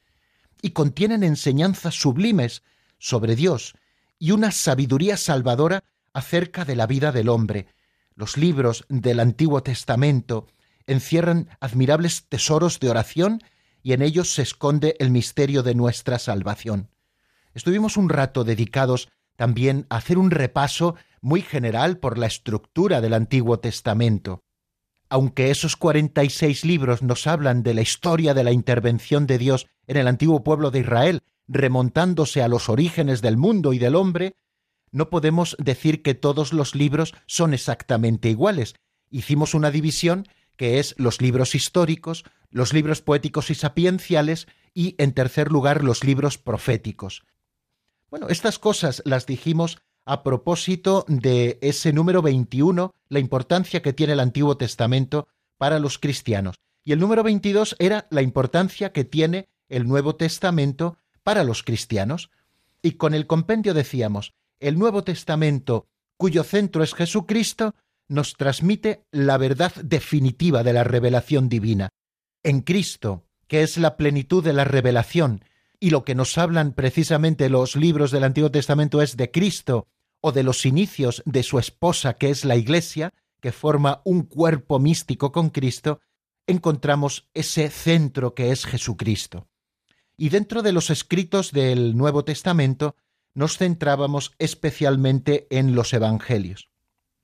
y 0.62 0.71
contienen 0.71 1.23
enseñanzas 1.23 1.95
sublimes 1.95 2.64
sobre 2.99 3.37
Dios 3.37 3.75
y 4.18 4.33
una 4.33 4.50
sabiduría 4.50 5.16
salvadora 5.16 5.85
acerca 6.12 6.64
de 6.64 6.75
la 6.75 6.88
vida 6.88 7.12
del 7.12 7.28
hombre. 7.28 7.68
Los 8.16 8.37
libros 8.37 8.85
del 8.88 9.21
Antiguo 9.21 9.62
Testamento 9.62 10.49
encierran 10.88 11.49
admirables 11.61 12.25
tesoros 12.28 12.80
de 12.80 12.90
oración 12.90 13.40
y 13.80 13.92
en 13.92 14.02
ellos 14.02 14.35
se 14.35 14.42
esconde 14.42 14.97
el 14.99 15.12
misterio 15.12 15.62
de 15.62 15.76
nuestra 15.76 16.18
salvación. 16.18 16.88
Estuvimos 17.59 17.97
un 17.97 18.09
rato 18.09 18.45
dedicados 18.45 19.09
también 19.35 19.88
a 19.91 19.97
hacer 19.97 20.17
un 20.17 20.31
repaso 20.31 20.95
muy 21.21 21.43
general 21.43 21.99
por 21.99 22.17
la 22.17 22.29
estructura 22.29 23.00
del 23.00 23.15
Antiguo 23.15 23.59
Testamento. 23.59 24.45
Aunque 25.09 25.50
esos 25.50 25.75
46 25.75 26.65
libros 26.65 27.03
nos 27.03 27.27
hablan 27.27 27.65
de 27.65 27.75
la 27.75 27.81
historia 27.81 28.33
de 28.33 28.45
la 28.45 28.53
intervención 28.53 29.27
de 29.27 29.38
Dios 29.38 29.67
en 29.88 29.97
el 29.97 30.07
antiguo 30.07 30.45
pueblo 30.45 30.71
de 30.71 30.79
Israel, 30.79 31.23
remontándose 31.49 32.43
a 32.43 32.49
los 32.49 32.69
orígenes 32.69 33.23
del 33.23 33.37
mundo 33.37 33.73
y 33.73 33.81
del 33.81 33.97
hombre, 33.97 34.37
no 34.93 35.11
podemos 35.11 35.57
decir 35.59 36.03
que 36.03 36.15
todos 36.15 36.53
los 36.53 36.77
libros 36.77 37.12
son 37.27 37.55
exactamente 37.55 38.31
iguales. 38.31 38.77
Hicimos 39.11 39.55
una 39.55 39.73
división 39.73 40.29
que 40.57 40.79
es 40.79 40.95
los 40.97 41.21
libros 41.21 41.57
históricos, 41.57 42.23
los 42.50 42.73
libros 42.73 43.03
poéticos 43.03 43.50
y 43.50 43.57
sapienciales 43.57 44.47
y, 44.75 44.95
en 44.99 45.12
tercer 45.12 45.50
lugar, 45.50 45.83
los 45.83 46.05
libros 46.05 46.38
proféticos. 46.38 47.25
Bueno, 48.11 48.29
estas 48.29 48.59
cosas 48.59 49.03
las 49.05 49.27
dijimos 49.27 49.79
a 50.07 50.23
propósito 50.23 51.05
de 51.09 51.59
ese 51.61 51.93
número 51.93 52.23
21, 52.23 52.95
la 53.11 53.19
importancia 53.19 53.83
que 53.83 53.93
tiene 53.93 54.15
el 54.15 54.21
Antiguo 54.21 54.57
Testamento 54.57 55.29
para 55.59 55.79
los 55.79 55.99
cristianos. 55.99 56.57
Y 56.85 56.93
el 56.93 57.00
número 57.00 57.23
22 57.23 57.77
era 57.79 58.07
la 58.11 58.23
importancia 58.23 58.93
que 58.93 59.05
tiene 59.05 59.49
el 59.69 59.87
Nuevo 59.87 60.17
Testamento 60.17 60.97
para 61.23 61.45
los 61.45 61.62
cristianos. 61.62 62.31
Y 62.81 62.93
con 62.93 63.12
el 63.12 63.27
compendio 63.27 63.75
decíamos, 63.75 64.33
el 64.61 64.79
Nuevo 64.79 65.05
Testamento, 65.05 65.87
cuyo 66.17 66.45
centro 66.45 66.83
es 66.83 66.95
Jesucristo, 66.95 67.75
nos 68.09 68.35
transmite 68.35 69.05
la 69.11 69.37
verdad 69.37 69.75
definitiva 69.83 70.62
de 70.62 70.73
la 70.73 70.85
revelación 70.85 71.50
divina. 71.50 71.91
En 72.43 72.62
Cristo, 72.62 73.27
que 73.47 73.62
es 73.62 73.77
la 73.77 73.99
plenitud 73.99 74.43
de 74.43 74.55
la 74.55 74.65
revelación, 74.65 75.45
y 75.81 75.91
lo 75.91 76.05
que 76.05 76.15
nos 76.15 76.37
hablan 76.39 76.73
precisamente 76.73 77.49
los 77.49 77.77
libros 77.77 78.11
del 78.11 78.25
Antiguo 78.25 78.51
Testamento 78.51 79.01
es 79.03 79.17
de 79.17 79.31
Cristo 79.31 79.87
o 80.21 80.33
de 80.33 80.43
los 80.43 80.67
inicios 80.67 81.23
de 81.25 81.43
su 81.43 81.59
esposa, 81.59 82.15
que 82.15 82.31
es 82.31 82.45
la 82.45 82.57
Iglesia, 82.57 83.15
que 83.41 83.53
forma 83.53 84.03
un 84.05 84.23
cuerpo 84.23 84.79
místico 84.79 85.31
con 85.31 85.51
Cristo, 85.51 86.01
encontramos 86.47 87.29
ese 87.35 87.71
centro 87.71 88.35
que 88.35 88.51
es 88.51 88.67
Jesucristo. 88.67 89.47
Y 90.17 90.31
dentro 90.31 90.63
de 90.63 90.73
los 90.73 90.91
escritos 90.91 91.53
del 91.53 91.97
Nuevo 91.97 92.25
Testamento 92.25 92.97
nos 93.35 93.59
centrábamos 93.59 94.33
especialmente 94.39 95.47
en 95.51 95.77
los 95.77 95.93
Evangelios. 95.93 96.71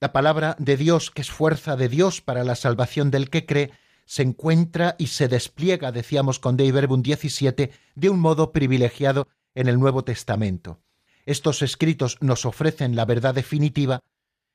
La 0.00 0.12
palabra 0.12 0.54
de 0.60 0.76
Dios, 0.76 1.10
que 1.10 1.22
es 1.22 1.30
fuerza 1.30 1.76
de 1.76 1.88
Dios 1.88 2.20
para 2.20 2.44
la 2.44 2.54
salvación 2.54 3.10
del 3.10 3.30
que 3.30 3.46
cree, 3.46 3.72
se 4.04 4.22
encuentra 4.22 4.96
y 4.98 5.08
se 5.08 5.28
despliega, 5.28 5.92
decíamos 5.92 6.38
con 6.38 6.56
Dei 6.56 6.70
Verbum 6.70 7.02
17, 7.02 7.70
de 7.94 8.10
un 8.10 8.20
modo 8.20 8.52
privilegiado 8.52 9.28
en 9.54 9.68
el 9.68 9.78
Nuevo 9.78 10.04
Testamento. 10.04 10.80
Estos 11.26 11.62
escritos 11.62 12.18
nos 12.20 12.44
ofrecen 12.44 12.96
la 12.96 13.04
verdad 13.04 13.34
definitiva 13.34 14.00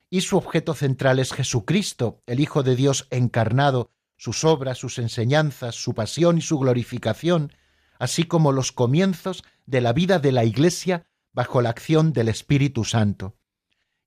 y 0.10 0.22
su 0.22 0.38
objeto 0.38 0.74
central 0.74 1.20
es 1.20 1.34
Jesucristo, 1.34 2.22
el 2.26 2.40
Hijo 2.40 2.64
de 2.64 2.76
Dios 2.76 3.08
encarnado, 3.10 3.92
sus 4.18 4.44
obras, 4.44 4.78
sus 4.78 5.00
enseñanzas, 5.00 5.76
su 5.76 5.94
pasión 5.94 6.38
y 6.38 6.42
su 6.42 6.60
glorificación, 6.60 7.54
así 8.00 8.24
como 8.24 8.52
los 8.52 8.72
comienzos 8.72 9.44
de 9.66 9.82
la 9.82 9.94
vida 9.94 10.20
de 10.20 10.32
la 10.32 10.46
Iglesia 10.46 11.06
bajo 11.32 11.62
la 11.62 11.70
acción 11.70 12.12
del 12.12 12.28
Espíritu 12.28 12.86
Santo. 12.86 13.36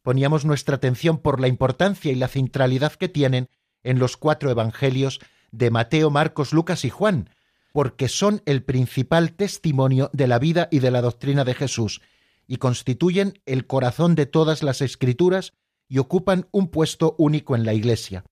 Poníamos 0.02 0.44
nuestra 0.44 0.76
atención 0.76 1.18
por 1.18 1.40
la 1.40 1.48
importancia 1.48 2.10
y 2.10 2.16
la 2.16 2.28
centralidad 2.28 2.92
que 2.92 3.08
tienen 3.08 3.48
en 3.84 3.98
los 3.98 4.16
cuatro 4.16 4.50
Evangelios 4.50 5.20
de 5.52 5.70
Mateo, 5.70 6.10
Marcos, 6.10 6.52
Lucas 6.52 6.84
y 6.84 6.90
Juan, 6.90 7.30
porque 7.72 8.08
son 8.08 8.42
el 8.44 8.64
principal 8.64 9.32
testimonio 9.34 10.10
de 10.12 10.26
la 10.26 10.38
vida 10.38 10.68
y 10.70 10.80
de 10.80 10.90
la 10.90 11.00
doctrina 11.00 11.44
de 11.44 11.54
Jesús, 11.54 12.02
y 12.46 12.56
constituyen 12.56 13.40
el 13.46 13.66
corazón 13.66 14.14
de 14.14 14.26
todas 14.26 14.62
las 14.62 14.80
escrituras 14.80 15.52
y 15.88 15.98
ocupan 15.98 16.48
un 16.50 16.68
puesto 16.68 17.14
único 17.18 17.54
en 17.54 17.64
la 17.64 17.74
Iglesia. 17.74 18.24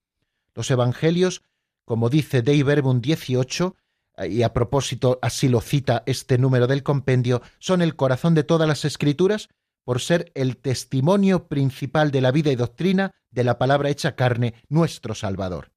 Los 0.54 0.70
Evangelios, 0.70 1.42
como 1.84 2.10
dice 2.10 2.42
Dei 2.42 2.62
Verbum 2.62 3.00
18, 3.00 3.76
y 4.28 4.42
a 4.42 4.52
propósito 4.52 5.18
así 5.22 5.48
lo 5.48 5.60
cita 5.60 6.02
este 6.06 6.38
número 6.38 6.66
del 6.66 6.82
compendio, 6.82 7.42
son 7.58 7.80
el 7.80 7.96
corazón 7.96 8.34
de 8.34 8.44
todas 8.44 8.68
las 8.68 8.84
escrituras 8.84 9.48
por 9.84 10.00
ser 10.00 10.30
el 10.34 10.56
testimonio 10.58 11.48
principal 11.48 12.10
de 12.10 12.20
la 12.20 12.30
vida 12.30 12.50
y 12.52 12.56
doctrina 12.56 13.12
de 13.30 13.44
la 13.44 13.58
palabra 13.58 13.88
hecha 13.88 14.14
carne, 14.16 14.54
nuestro 14.68 15.14
Salvador. 15.14 15.72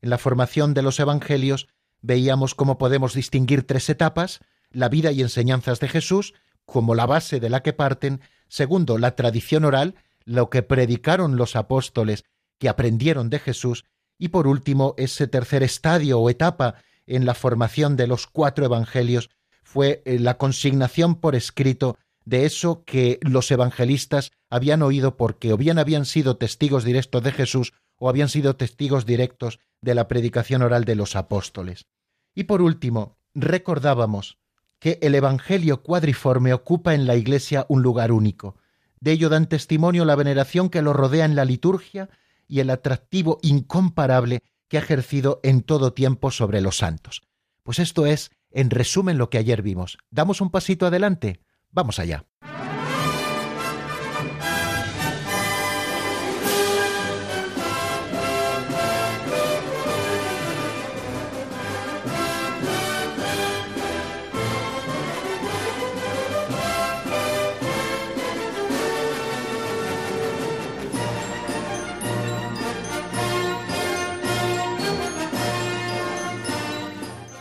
En 0.00 0.10
la 0.10 0.18
formación 0.18 0.74
de 0.74 0.82
los 0.82 1.00
Evangelios 1.00 1.68
veíamos 2.00 2.54
cómo 2.54 2.78
podemos 2.78 3.14
distinguir 3.14 3.66
tres 3.66 3.88
etapas, 3.88 4.40
la 4.70 4.88
vida 4.88 5.12
y 5.12 5.22
enseñanzas 5.22 5.80
de 5.80 5.88
Jesús, 5.88 6.34
como 6.64 6.94
la 6.94 7.06
base 7.06 7.40
de 7.40 7.50
la 7.50 7.62
que 7.62 7.72
parten, 7.72 8.20
segundo, 8.48 8.98
la 8.98 9.16
tradición 9.16 9.64
oral, 9.64 9.96
lo 10.24 10.50
que 10.50 10.62
predicaron 10.62 11.36
los 11.36 11.56
apóstoles 11.56 12.24
que 12.58 12.68
aprendieron 12.68 13.30
de 13.30 13.38
Jesús, 13.38 13.84
y 14.18 14.28
por 14.28 14.46
último, 14.46 14.94
ese 14.98 15.26
tercer 15.26 15.62
estadio 15.62 16.18
o 16.20 16.28
etapa 16.28 16.74
en 17.06 17.24
la 17.24 17.34
formación 17.34 17.96
de 17.96 18.06
los 18.06 18.26
cuatro 18.26 18.64
evangelios 18.64 19.30
fue 19.62 20.02
eh, 20.04 20.18
la 20.18 20.38
consignación 20.38 21.14
por 21.14 21.34
escrito 21.34 21.98
de 22.24 22.44
eso 22.44 22.84
que 22.84 23.18
los 23.22 23.50
evangelistas 23.50 24.32
habían 24.50 24.82
oído 24.82 25.16
porque 25.16 25.52
o 25.52 25.56
bien 25.56 25.78
habían 25.78 26.04
sido 26.04 26.36
testigos 26.36 26.84
directos 26.84 27.22
de 27.22 27.32
Jesús 27.32 27.72
o 27.98 28.08
habían 28.08 28.28
sido 28.28 28.56
testigos 28.56 29.06
directos 29.06 29.60
de 29.80 29.94
la 29.94 30.08
predicación 30.08 30.62
oral 30.62 30.84
de 30.84 30.96
los 30.96 31.16
apóstoles. 31.16 31.86
Y 32.34 32.44
por 32.44 32.62
último, 32.62 33.18
recordábamos 33.34 34.38
que 34.78 34.98
el 35.02 35.14
Evangelio 35.14 35.82
cuadriforme 35.82 36.52
ocupa 36.52 36.94
en 36.94 37.06
la 37.06 37.16
Iglesia 37.16 37.66
un 37.68 37.82
lugar 37.82 38.12
único. 38.12 38.56
De 39.00 39.12
ello 39.12 39.28
dan 39.28 39.48
testimonio 39.48 40.04
la 40.04 40.16
veneración 40.16 40.70
que 40.70 40.82
lo 40.82 40.92
rodea 40.92 41.24
en 41.24 41.34
la 41.34 41.44
liturgia 41.44 42.08
y 42.46 42.60
el 42.60 42.70
atractivo 42.70 43.38
incomparable 43.42 44.42
que 44.68 44.78
ha 44.78 44.80
ejercido 44.80 45.40
en 45.42 45.62
todo 45.62 45.92
tiempo 45.92 46.30
sobre 46.30 46.60
los 46.60 46.78
santos. 46.78 47.22
Pues 47.62 47.78
esto 47.78 48.06
es, 48.06 48.30
en 48.50 48.70
resumen, 48.70 49.18
lo 49.18 49.30
que 49.30 49.38
ayer 49.38 49.62
vimos. 49.62 49.98
¿Damos 50.10 50.40
un 50.40 50.50
pasito 50.50 50.86
adelante? 50.86 51.40
Vamos 51.70 51.98
allá. 51.98 52.27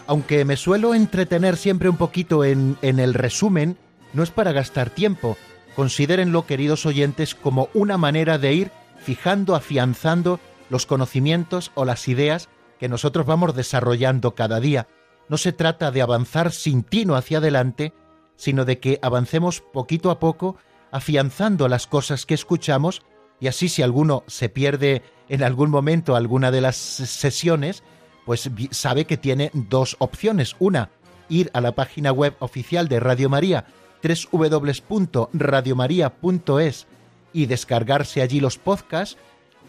Aunque 0.08 0.46
me 0.46 0.56
suelo 0.56 0.96
entretener 0.96 1.58
siempre 1.58 1.90
un 1.90 1.98
poquito 1.98 2.46
en, 2.46 2.78
el 2.82 3.14
resumen, 3.14 3.78
no 4.14 4.24
es 4.24 4.32
para 4.32 4.54
gastar 4.54 4.90
tiempo. 4.90 5.38
Considérenlo, 5.76 6.46
queridos 6.46 6.86
oyentes, 6.86 7.36
como 7.36 7.70
una 7.74 7.98
manera 7.98 8.38
de 8.38 8.54
ir 8.54 8.72
fijando, 9.00 9.54
afianzando 9.54 10.40
los 10.70 10.86
conocimientos 10.86 11.72
o 11.76 11.86
las 11.86 12.08
ideas 12.08 12.50
que 12.80 12.90
nosotros 12.90 13.26
vamos 13.26 13.56
desarrollando 13.56 14.34
cada 14.34 14.60
día. 14.60 14.88
No 15.30 15.38
se 15.38 15.52
trata 15.52 15.92
de 15.92 16.02
avanzar 16.02 16.52
sin 16.54 16.84
tino 16.84 17.16
hacia 17.16 17.40
adelante, 17.40 17.94
sino 18.38 18.64
de 18.66 18.80
que 18.80 19.00
avancemos 19.02 19.62
poquito 19.62 20.10
a 20.10 20.20
poco, 20.20 20.56
afianzando 20.92 21.68
las 21.68 21.86
cosas 21.86 22.26
que 22.26 22.34
escuchamos, 22.34 23.02
y 23.40 23.48
así 23.48 23.68
si 23.68 23.82
alguno 23.82 24.24
se 24.28 24.48
pierde 24.48 25.04
en 25.28 25.44
algún 25.44 25.70
momento 25.70 26.16
alguna 26.16 26.50
de 26.50 26.62
las 26.62 26.78
sesiones, 26.78 27.84
pues 28.28 28.48
sabe 28.72 29.06
que 29.06 29.16
tiene 29.16 29.52
dos 29.54 29.96
opciones. 30.00 30.58
Una, 30.60 30.90
ir 31.30 31.50
a 31.54 31.62
la 31.62 31.72
página 31.72 32.12
web 32.12 32.36
oficial 32.40 32.90
de 32.90 33.00
Radio 33.00 33.30
María, 33.30 33.64
www.radiomaria.es, 34.04 36.88
y 37.32 37.46
descargarse 37.46 38.22
allí 38.22 38.42
los 38.42 38.58
podcasts. 38.58 39.16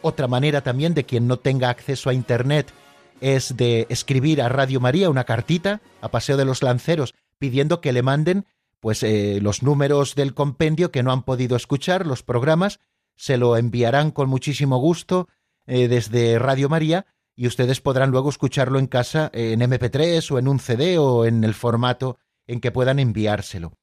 Otra 0.03 0.27
manera 0.27 0.63
también 0.63 0.95
de 0.95 1.05
quien 1.05 1.29
no 1.29 1.39
tenga 1.39 1.71
acceso 1.71 2.11
a 2.11 2.15
Internet 2.15 2.73
es 3.21 3.57
de 3.57 3.87
escribir 3.91 4.43
a 4.43 4.49
Radio 4.49 4.81
María 4.81 5.09
una 5.09 5.23
cartita 5.23 5.81
a 6.01 6.09
Paseo 6.09 6.37
de 6.37 6.45
los 6.45 6.65
Lanceros 6.65 7.15
pidiendo 7.39 7.81
que 7.81 7.93
le 7.93 8.03
manden 8.03 8.45
pues 8.81 9.05
eh, 9.05 9.39
los 9.41 9.63
números 9.63 10.17
del 10.17 10.35
compendio 10.35 10.91
que 10.91 11.05
no 11.05 11.13
han 11.13 11.23
podido 11.23 11.57
escuchar, 11.57 12.09
los 12.09 12.25
programas, 12.25 12.81
se 13.15 13.37
lo 13.37 13.57
enviarán 13.57 14.11
con 14.11 14.29
muchísimo 14.29 14.79
gusto 14.79 15.29
eh, 15.69 15.87
desde 15.87 16.41
Radio 16.41 16.69
María 16.69 17.07
y 17.39 17.47
ustedes 17.47 17.81
podrán 17.81 18.11
luego 18.11 18.31
escucharlo 18.31 18.81
en 18.81 18.89
casa 18.89 19.31
en 19.33 19.61
MP3 19.61 20.29
o 20.33 20.41
en 20.41 20.49
un 20.49 20.59
CD 20.59 20.99
o 20.99 21.25
en 21.25 21.45
el 21.45 21.55
formato 21.55 22.19
en 22.49 22.61
que 22.61 22.73
puedan 22.73 22.99
enviárselo. 22.99 23.75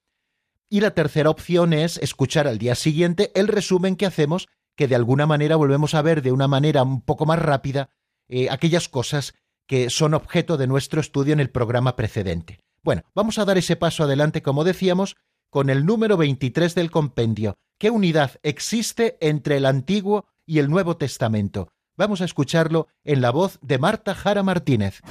Y 0.70 0.82
la 0.82 0.92
tercera 0.92 1.30
opción 1.30 1.72
es 1.72 1.98
escuchar 2.00 2.50
al 2.50 2.58
día 2.58 2.76
siguiente 2.76 3.32
el 3.34 3.48
resumen 3.48 3.96
que 3.96 4.06
hacemos, 4.06 4.50
que 4.76 4.90
de 4.90 4.96
alguna 4.96 5.26
manera 5.26 5.56
volvemos 5.56 5.94
a 5.94 6.02
ver 6.02 6.22
de 6.22 6.34
una 6.34 6.50
manera 6.50 6.84
un 6.84 7.00
poco 7.00 7.26
más 7.26 7.40
rápida 7.40 7.90
eh, 8.28 8.50
aquellas 8.50 8.90
cosas 8.90 9.34
que 9.68 9.90
son 9.90 10.16
objeto 10.16 10.58
de 10.58 10.68
nuestro 10.68 11.00
estudio 11.00 11.32
en 11.32 11.40
el 11.40 11.50
programa 11.50 11.96
precedente. 11.96 12.60
Bueno, 12.84 13.04
vamos 13.16 13.40
a 13.40 13.46
dar 13.46 13.58
ese 13.58 13.78
paso 13.78 14.04
adelante, 14.04 14.42
como 14.42 14.66
decíamos, 14.66 15.16
con 15.50 15.70
el 15.70 15.86
número 15.86 16.18
23 16.18 16.76
del 16.76 16.92
compendio. 16.92 17.56
¿Qué 17.80 17.90
unidad 17.90 18.32
existe 18.44 19.18
entre 19.22 19.56
el 19.56 19.66
Antiguo 19.66 20.28
y 20.46 20.60
el 20.60 20.70
Nuevo 20.70 20.98
Testamento? 20.98 21.70
Vamos 21.98 22.20
a 22.20 22.26
escucharlo 22.26 22.88
en 23.06 23.22
la 23.22 23.32
voz 23.32 23.58
de 23.62 23.78
Marta 23.78 24.14
Jara 24.14 24.44
Martínez. 24.44 25.02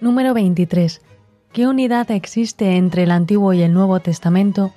Número 0.00 0.34
23. 0.34 1.02
¿Qué 1.52 1.68
unidad 1.68 2.10
existe 2.10 2.76
entre 2.76 3.04
el 3.04 3.12
Antiguo 3.12 3.52
y 3.52 3.62
el 3.62 3.72
Nuevo 3.72 4.00
Testamento? 4.00 4.72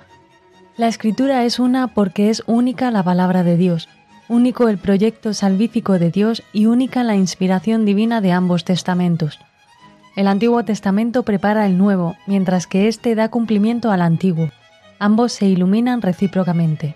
La 0.76 0.86
escritura 0.86 1.44
es 1.44 1.58
una 1.58 1.88
porque 1.88 2.30
es 2.30 2.44
única 2.46 2.92
la 2.92 3.02
palabra 3.02 3.42
de 3.42 3.56
Dios, 3.56 3.88
único 4.28 4.68
el 4.68 4.78
proyecto 4.78 5.34
salvífico 5.34 5.98
de 5.98 6.10
Dios 6.10 6.44
y 6.52 6.66
única 6.66 7.02
la 7.02 7.16
inspiración 7.16 7.84
divina 7.84 8.20
de 8.20 8.30
ambos 8.30 8.64
testamentos. 8.64 9.40
El 10.16 10.28
Antiguo 10.28 10.64
Testamento 10.64 11.24
prepara 11.24 11.66
el 11.66 11.76
Nuevo, 11.76 12.16
mientras 12.28 12.68
que 12.68 12.86
éste 12.86 13.16
da 13.16 13.30
cumplimiento 13.30 13.90
al 13.90 14.00
Antiguo. 14.00 14.50
Ambos 15.00 15.32
se 15.32 15.46
iluminan 15.46 16.02
recíprocamente. 16.02 16.94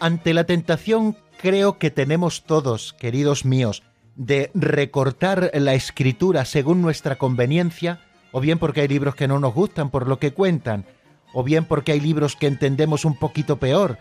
Ante 0.00 0.32
la 0.32 0.44
tentación 0.44 1.14
creo 1.36 1.76
que 1.76 1.90
tenemos 1.90 2.44
todos, 2.44 2.94
queridos 2.94 3.44
míos, 3.44 3.82
de 4.16 4.50
recortar 4.54 5.50
la 5.52 5.74
escritura 5.74 6.46
según 6.46 6.80
nuestra 6.80 7.16
conveniencia, 7.16 8.00
o 8.32 8.40
bien 8.40 8.58
porque 8.58 8.80
hay 8.80 8.88
libros 8.88 9.14
que 9.14 9.28
no 9.28 9.38
nos 9.38 9.52
gustan 9.52 9.90
por 9.90 10.08
lo 10.08 10.18
que 10.18 10.32
cuentan, 10.32 10.86
o 11.32 11.42
bien 11.42 11.64
porque 11.64 11.92
hay 11.92 12.00
libros 12.00 12.36
que 12.36 12.46
entendemos 12.46 13.04
un 13.04 13.16
poquito 13.16 13.56
peor, 13.56 13.98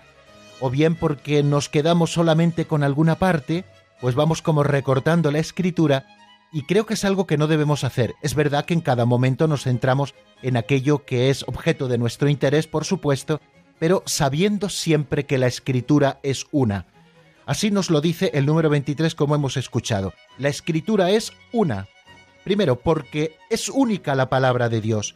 o 0.59 0.69
bien 0.69 0.95
porque 0.95 1.43
nos 1.43 1.69
quedamos 1.69 2.11
solamente 2.11 2.65
con 2.65 2.83
alguna 2.83 3.17
parte, 3.17 3.65
pues 3.99 4.15
vamos 4.15 4.41
como 4.41 4.63
recortando 4.63 5.31
la 5.31 5.39
escritura, 5.39 6.05
y 6.51 6.63
creo 6.63 6.85
que 6.85 6.95
es 6.95 7.05
algo 7.05 7.27
que 7.27 7.37
no 7.37 7.47
debemos 7.47 7.83
hacer. 7.83 8.15
Es 8.21 8.35
verdad 8.35 8.65
que 8.65 8.73
en 8.73 8.81
cada 8.81 9.05
momento 9.05 9.47
nos 9.47 9.63
centramos 9.63 10.13
en 10.41 10.57
aquello 10.57 11.05
que 11.05 11.29
es 11.29 11.43
objeto 11.43 11.87
de 11.87 11.97
nuestro 11.97 12.27
interés, 12.29 12.67
por 12.67 12.83
supuesto, 12.83 13.39
pero 13.79 14.03
sabiendo 14.05 14.69
siempre 14.69 15.25
que 15.25 15.37
la 15.37 15.47
escritura 15.47 16.19
es 16.23 16.45
una. 16.51 16.87
Así 17.45 17.71
nos 17.71 17.89
lo 17.89 18.01
dice 18.01 18.31
el 18.33 18.45
número 18.45 18.69
23 18.69 19.15
como 19.15 19.33
hemos 19.33 19.57
escuchado. 19.57 20.13
La 20.37 20.49
escritura 20.49 21.09
es 21.09 21.33
una. 21.51 21.87
Primero, 22.43 22.79
porque 22.79 23.37
es 23.49 23.69
única 23.69 24.13
la 24.15 24.29
palabra 24.29 24.67
de 24.69 24.81
Dios. 24.81 25.15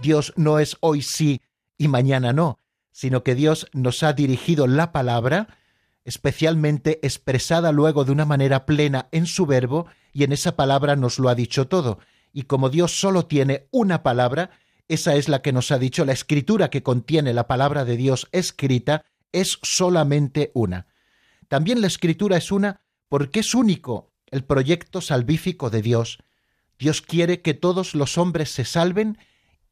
Dios 0.00 0.32
no 0.36 0.58
es 0.58 0.76
hoy 0.80 1.02
sí 1.02 1.40
y 1.82 1.88
mañana 1.88 2.32
no, 2.32 2.60
sino 2.92 3.24
que 3.24 3.34
Dios 3.34 3.66
nos 3.72 4.04
ha 4.04 4.12
dirigido 4.12 4.68
la 4.68 4.92
palabra, 4.92 5.48
especialmente 6.04 7.00
expresada 7.02 7.72
luego 7.72 8.04
de 8.04 8.12
una 8.12 8.24
manera 8.24 8.66
plena 8.66 9.08
en 9.10 9.26
su 9.26 9.46
verbo, 9.46 9.86
y 10.12 10.22
en 10.22 10.30
esa 10.30 10.54
palabra 10.54 10.94
nos 10.94 11.18
lo 11.18 11.28
ha 11.28 11.34
dicho 11.34 11.66
todo. 11.66 11.98
Y 12.32 12.44
como 12.44 12.70
Dios 12.70 13.00
solo 13.00 13.26
tiene 13.26 13.66
una 13.72 14.04
palabra, 14.04 14.50
esa 14.86 15.16
es 15.16 15.28
la 15.28 15.42
que 15.42 15.52
nos 15.52 15.72
ha 15.72 15.78
dicho 15.80 16.04
la 16.04 16.12
escritura 16.12 16.70
que 16.70 16.84
contiene 16.84 17.34
la 17.34 17.48
palabra 17.48 17.84
de 17.84 17.96
Dios 17.96 18.28
escrita, 18.30 19.04
es 19.32 19.58
solamente 19.62 20.52
una. 20.54 20.86
También 21.48 21.80
la 21.80 21.88
escritura 21.88 22.36
es 22.36 22.52
una 22.52 22.82
porque 23.08 23.40
es 23.40 23.56
único 23.56 24.12
el 24.30 24.44
proyecto 24.44 25.00
salvífico 25.00 25.68
de 25.68 25.82
Dios. 25.82 26.18
Dios 26.78 27.02
quiere 27.02 27.42
que 27.42 27.54
todos 27.54 27.96
los 27.96 28.18
hombres 28.18 28.50
se 28.50 28.64
salven 28.64 29.18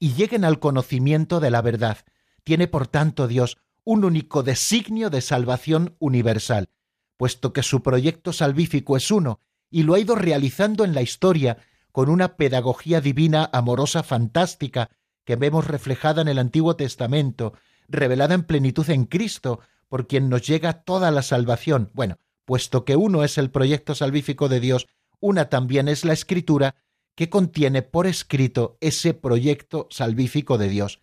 y 0.01 0.15
lleguen 0.15 0.45
al 0.45 0.59
conocimiento 0.59 1.39
de 1.39 1.51
la 1.51 1.63
verdad. 1.63 1.99
Tiene 2.43 2.67
por 2.67 2.89
tanto 2.89 3.29
Dios 3.29 3.59
un 3.85 4.05
único 4.05 4.43
designio 4.43 5.11
de 5.11 5.21
salvación 5.21 5.95
universal, 6.01 6.71
puesto 7.17 7.53
que 7.53 7.63
su 7.63 7.83
proyecto 7.83 8.33
salvífico 8.33 8.97
es 8.97 9.11
uno 9.11 9.41
y 9.71 9.85
lo 9.85 9.95
ha 9.95 10.01
ido 10.01 10.17
realizando 10.17 10.85
en 10.85 10.95
la 10.95 11.03
historia 11.03 11.59
con 11.93 12.09
una 12.09 12.37
pedagogía 12.37 13.01
divina 13.01 13.51
amorosa 13.53 14.03
fantástica 14.03 14.91
que 15.25 15.37
vemos 15.37 15.67
reflejada 15.67 16.23
en 16.23 16.29
el 16.29 16.39
Antiguo 16.39 16.77
Testamento, 16.77 17.53
revelada 17.89 18.35
en 18.35 18.45
plenitud 18.45 18.89
en 18.91 19.05
Cristo, 19.05 19.61
por 19.89 20.07
quien 20.07 20.29
nos 20.29 20.47
llega 20.47 20.83
toda 20.83 21.11
la 21.11 21.23
salvación. 21.23 21.91
Bueno, 21.93 22.19
puesto 22.47 22.85
que 22.85 22.97
uno 22.97 23.23
es 23.23 23.39
el 23.39 23.51
proyecto 23.51 23.95
salvífico 23.95 24.49
de 24.49 24.61
Dios, 24.61 24.87
una 25.21 25.51
también 25.51 25.89
es 25.89 26.05
la 26.05 26.15
escritura 26.15 26.77
que 27.15 27.29
contiene 27.29 27.83
por 27.83 28.07
escrito 28.07 28.77
ese 28.81 29.15
proyecto 29.15 29.87
salvífico 29.91 30.59
de 30.59 30.69
Dios. 30.69 31.01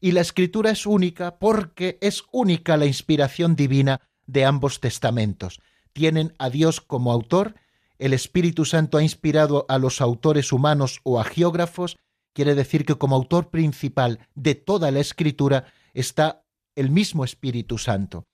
Y 0.00 0.12
la 0.12 0.22
escritura 0.22 0.70
es 0.70 0.86
única 0.86 1.38
porque 1.38 1.98
es 2.00 2.24
única 2.32 2.76
la 2.76 2.86
inspiración 2.86 3.56
divina 3.56 4.00
de 4.26 4.44
ambos 4.44 4.80
testamentos. 4.80 5.60
Tienen 5.92 6.34
a 6.38 6.50
Dios 6.50 6.80
como 6.80 7.12
autor, 7.12 7.54
el 7.98 8.14
Espíritu 8.14 8.64
Santo 8.64 8.96
ha 8.96 9.02
inspirado 9.02 9.66
a 9.68 9.78
los 9.78 10.00
autores 10.00 10.52
humanos 10.52 11.00
o 11.02 11.20
a 11.20 11.24
geógrafos, 11.24 11.98
quiere 12.32 12.54
decir 12.54 12.86
que 12.86 12.94
como 12.94 13.16
autor 13.16 13.50
principal 13.50 14.20
de 14.34 14.54
toda 14.54 14.90
la 14.90 15.00
escritura 15.00 15.66
está 15.92 16.42
el 16.76 16.90
mismo 16.90 17.24
Espíritu 17.24 17.76
Santo. 17.76 18.24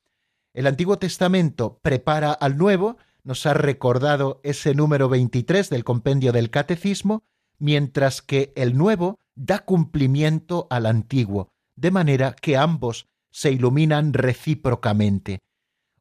El 0.55 0.67
Antiguo 0.67 0.99
Testamento 0.99 1.81
prepara 1.83 2.33
al 2.33 2.57
Nuevo, 2.57 2.97
nos 3.27 3.45
ha 3.45 3.55
recordado 3.55 4.41
ese 4.45 4.73
número 4.73 5.09
23 5.09 5.69
del 5.69 5.83
compendio 5.83 6.31
del 6.31 6.49
Catecismo, 6.49 7.25
mientras 7.59 8.23
que 8.23 8.53
el 8.55 8.79
Nuevo 8.79 9.19
da 9.35 9.59
cumplimiento 9.65 10.69
al 10.71 10.87
Antiguo, 10.87 11.51
de 11.75 11.91
manera 11.91 12.37
que 12.41 12.57
ambos 12.57 13.09
se 13.33 13.51
iluminan 13.51 14.13
recíprocamente. 14.13 15.41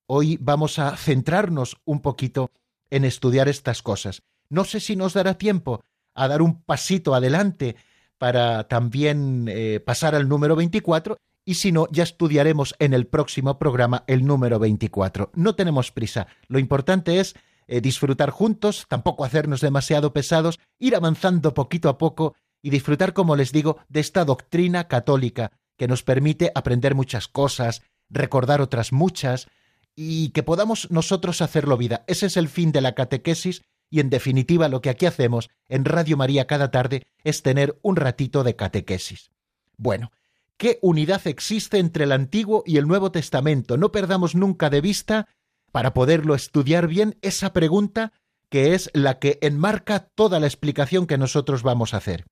Hoy 0.05 0.37
vamos 0.39 0.77
a 0.77 0.95
centrarnos 0.97 1.77
un 1.83 1.99
poquito 1.99 2.51
en 2.91 3.05
estudiar 3.05 3.49
estas 3.49 3.81
cosas. 3.81 4.21
No 4.49 4.63
sé 4.63 4.79
si 4.79 4.95
nos 4.95 5.15
dará 5.15 5.33
tiempo 5.33 5.81
a 6.13 6.27
dar 6.27 6.43
un 6.43 6.61
pasito 6.61 7.15
adelante 7.15 7.75
para 8.19 8.67
también 8.67 9.47
eh, 9.49 9.79
pasar 9.79 10.13
al 10.13 10.29
número 10.29 10.55
24 10.55 11.17
y 11.45 11.55
si 11.55 11.71
no, 11.71 11.87
ya 11.91 12.03
estudiaremos 12.03 12.75
en 12.79 12.93
el 12.93 13.05
próximo 13.05 13.59
programa 13.59 14.03
el 14.07 14.25
número 14.25 14.57
24. 14.57 15.31
No 15.35 15.55
tenemos 15.55 15.91
prisa. 15.91 16.27
Lo 16.47 16.57
importante 16.57 17.19
es 17.19 17.35
eh, 17.67 17.81
disfrutar 17.81 18.31
juntos, 18.31 18.85
tampoco 18.89 19.23
hacernos 19.23 19.61
demasiado 19.61 20.11
pesados, 20.11 20.59
ir 20.79 20.95
avanzando 20.95 21.53
poquito 21.53 21.87
a 21.87 21.97
poco 21.99 22.35
y 22.61 22.71
disfrutar, 22.71 23.13
como 23.13 23.35
les 23.35 23.51
digo, 23.51 23.77
de 23.89 23.99
esta 23.99 24.25
doctrina 24.25 24.87
católica 24.87 25.51
que 25.77 25.87
nos 25.87 26.01
permite 26.01 26.51
aprender 26.55 26.95
muchas 26.95 27.27
cosas, 27.27 27.83
recordar 28.09 28.59
otras 28.59 28.91
muchas 28.91 29.47
y 29.95 30.29
que 30.29 30.43
podamos 30.43 30.89
nosotros 30.89 31.41
hacerlo 31.41 31.77
vida. 31.77 32.03
Ese 32.07 32.25
es 32.25 32.37
el 32.37 32.49
fin 32.49 32.71
de 32.71 32.81
la 32.81 32.95
catequesis 32.95 33.63
y 33.89 33.99
en 33.99 34.09
definitiva 34.09 34.67
lo 34.67 34.81
que 34.81 34.89
aquí 34.89 35.05
hacemos 35.05 35.49
en 35.69 35.85
Radio 35.85 36.17
María 36.17 36.47
cada 36.47 36.71
tarde 36.71 37.07
es 37.23 37.43
tener 37.43 37.77
un 37.83 37.95
ratito 37.95 38.43
de 38.43 38.55
catequesis. 38.55 39.29
Bueno, 39.77 40.11
¿qué 40.57 40.79
unidad 40.81 41.25
existe 41.27 41.79
entre 41.79 42.05
el 42.05 42.11
Antiguo 42.11 42.63
y 42.65 42.77
el 42.77 42.87
Nuevo 42.87 43.11
Testamento? 43.11 43.77
No 43.77 43.91
perdamos 43.91 44.35
nunca 44.35 44.69
de 44.69 44.81
vista, 44.81 45.27
para 45.71 45.93
poderlo 45.93 46.35
estudiar 46.35 46.87
bien, 46.87 47.17
esa 47.21 47.53
pregunta 47.53 48.13
que 48.49 48.73
es 48.73 48.89
la 48.93 49.19
que 49.19 49.39
enmarca 49.41 50.07
toda 50.15 50.39
la 50.39 50.47
explicación 50.47 51.07
que 51.07 51.17
nosotros 51.17 51.63
vamos 51.63 51.93
a 51.93 51.97
hacer. 51.97 52.25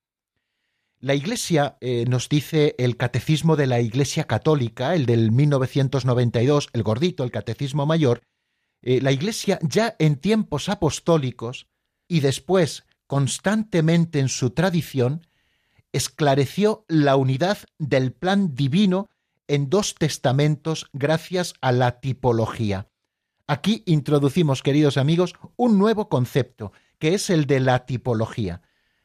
La 0.99 1.15
Iglesia, 1.15 1.75
eh, 1.81 2.05
nos 2.07 2.29
dice 2.29 2.75
el 2.77 2.95
Catecismo 2.95 3.57
de 3.57 3.67
la 3.67 3.81
Iglesia 3.81 4.23
Católica, 4.23 4.95
el 4.95 5.05
del 5.05 5.31
1992, 5.31 6.69
el 6.71 6.83
gordito, 6.83 7.25
el 7.25 7.31
Catecismo 7.31 7.85
Mayor, 7.85 8.21
eh, 8.81 9.01
la 9.01 9.11
Iglesia 9.11 9.59
ya 9.61 9.97
en 9.99 10.15
tiempos 10.15 10.69
apostólicos 10.69 11.67
y 12.07 12.21
después 12.21 12.85
constantemente 13.05 14.19
en 14.19 14.29
su 14.29 14.51
tradición, 14.51 15.27
esclareció 15.93 16.85
la 16.89 17.15
unidad 17.15 17.59
del 17.77 18.11
plan 18.11 18.55
divino 18.55 19.09
en 19.47 19.69
dos 19.69 19.95
testamentos 19.95 20.89
gracias 20.91 21.53
a 21.61 21.71
la 21.71 21.99
tipología. 21.99 22.89
Aquí 23.47 23.83
introducimos, 23.85 24.63
queridos 24.63 24.97
amigos, 24.97 25.35
un 25.55 25.77
nuevo 25.77 26.09
concepto, 26.09 26.73
que 26.97 27.13
es 27.13 27.29
el 27.29 27.45
de 27.45 27.59
la 27.59 27.85
tipología. 27.85 28.61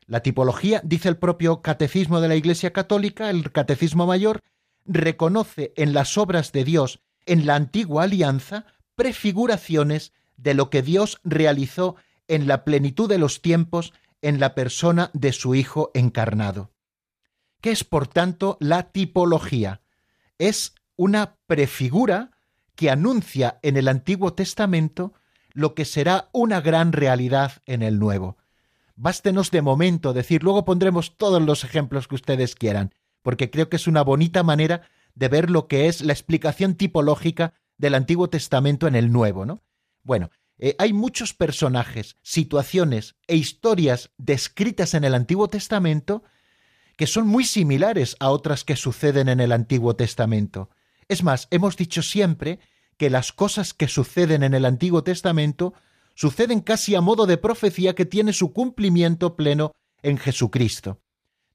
La 0.07 0.21
tipología, 0.21 0.81
dice 0.85 1.09
el 1.09 1.19
propio 1.19 1.61
Catecismo 1.61 2.21
de 2.21 2.29
la 2.29 2.37
Iglesia 2.37 2.73
Católica, 2.73 3.31
el 3.31 3.53
Catecismo 3.53 4.07
Mayor, 4.07 4.41
reconoce 4.87 5.75
en 5.77 5.93
las 5.93 6.17
obras 6.17 6.51
de 6.53 6.65
Dios 6.65 7.01
en 7.27 7.45
la 7.45 7.57
antigua 7.57 8.05
alianza 8.05 8.65
prefiguraciones 8.97 10.13
de 10.39 10.55
lo 10.55 10.71
que 10.71 10.83
Dios 10.83 11.21
realizó 11.25 11.97
en 12.27 12.47
la 12.47 12.65
plenitud 12.65 13.09
de 13.09 13.19
los 13.19 13.43
tiempos 13.43 13.93
en 14.23 14.41
la 14.41 14.55
persona 14.55 15.11
de 15.13 15.33
su 15.33 15.55
Hijo 15.55 15.91
encarnado. 15.95 16.71
¿Qué 17.61 17.73
es, 17.73 17.85
por 17.85 18.07
tanto, 18.07 18.57
la 18.61 18.91
tipología? 18.91 19.81
Es 20.39 20.75
una 20.97 21.37
prefigura 21.47 22.31
que 22.75 22.91
anuncia 22.91 23.59
en 23.63 23.77
el 23.77 23.89
Antiguo 23.89 24.33
Testamento 24.35 25.15
lo 25.53 25.75
que 25.75 25.85
será 25.85 26.29
una 26.33 26.61
gran 26.61 26.93
realidad 26.93 27.63
en 27.67 27.83
el 27.83 27.99
Nuevo. 27.99 28.37
Bástenos 28.95 29.51
de 29.51 29.63
momento 29.63 30.13
decir, 30.13 30.45
luego 30.45 30.65
pondremos 30.65 31.17
todos 31.17 31.43
los 31.43 31.65
ejemplos 31.65 32.07
que 32.07 32.15
ustedes 32.15 32.55
quieran, 32.55 32.95
porque 33.23 33.51
creo 33.51 33.69
que 33.69 33.77
es 33.77 33.89
una 33.89 34.03
bonita 34.03 34.45
manera 34.45 34.83
de 35.15 35.29
ver 35.29 35.51
lo 35.51 35.67
que 35.67 35.89
es 35.89 36.01
la 36.01 36.13
explicación 36.13 36.75
tipológica 36.75 37.55
del 37.77 37.95
Antiguo 37.95 38.31
Testamento 38.31 38.87
en 38.87 38.95
el 38.95 39.11
Nuevo, 39.11 39.45
¿no? 39.45 39.65
Bueno, 40.05 40.31
eh, 40.59 40.77
hay 40.79 40.93
muchos 40.93 41.35
personajes, 41.35 42.17
situaciones 42.23 43.17
e 43.27 43.37
historias 43.37 44.11
descritas 44.17 44.95
en 44.95 45.05
el 45.05 45.15
Antiguo 45.15 45.49
Testamento 45.49 46.23
que 46.99 47.07
son 47.07 47.29
muy 47.29 47.45
similares 47.45 48.17
a 48.19 48.29
otras 48.31 48.65
que 48.65 48.75
suceden 48.75 49.29
en 49.29 49.39
el 49.39 49.53
Antiguo 49.53 49.95
Testamento. 49.95 50.69
Es 51.07 51.23
más, 51.23 51.47
hemos 51.53 51.77
dicho 51.77 52.03
siempre 52.03 52.59
que 52.97 53.09
las 53.09 53.33
cosas 53.33 53.73
que 53.73 53.87
suceden 53.87 54.43
en 54.43 54.53
el 54.53 54.65
Antiguo 54.65 55.05
Testamento 55.05 55.75
suceden 56.17 56.61
casi 56.61 56.97
a 56.97 57.01
modo 57.01 57.27
de 57.27 57.39
profecía 57.39 57.95
que 57.95 58.05
tiene 58.05 58.33
su 58.33 58.53
cumplimiento 58.53 59.37
pleno 59.37 59.71
en 60.03 60.19
Jesucristo. 60.19 61.01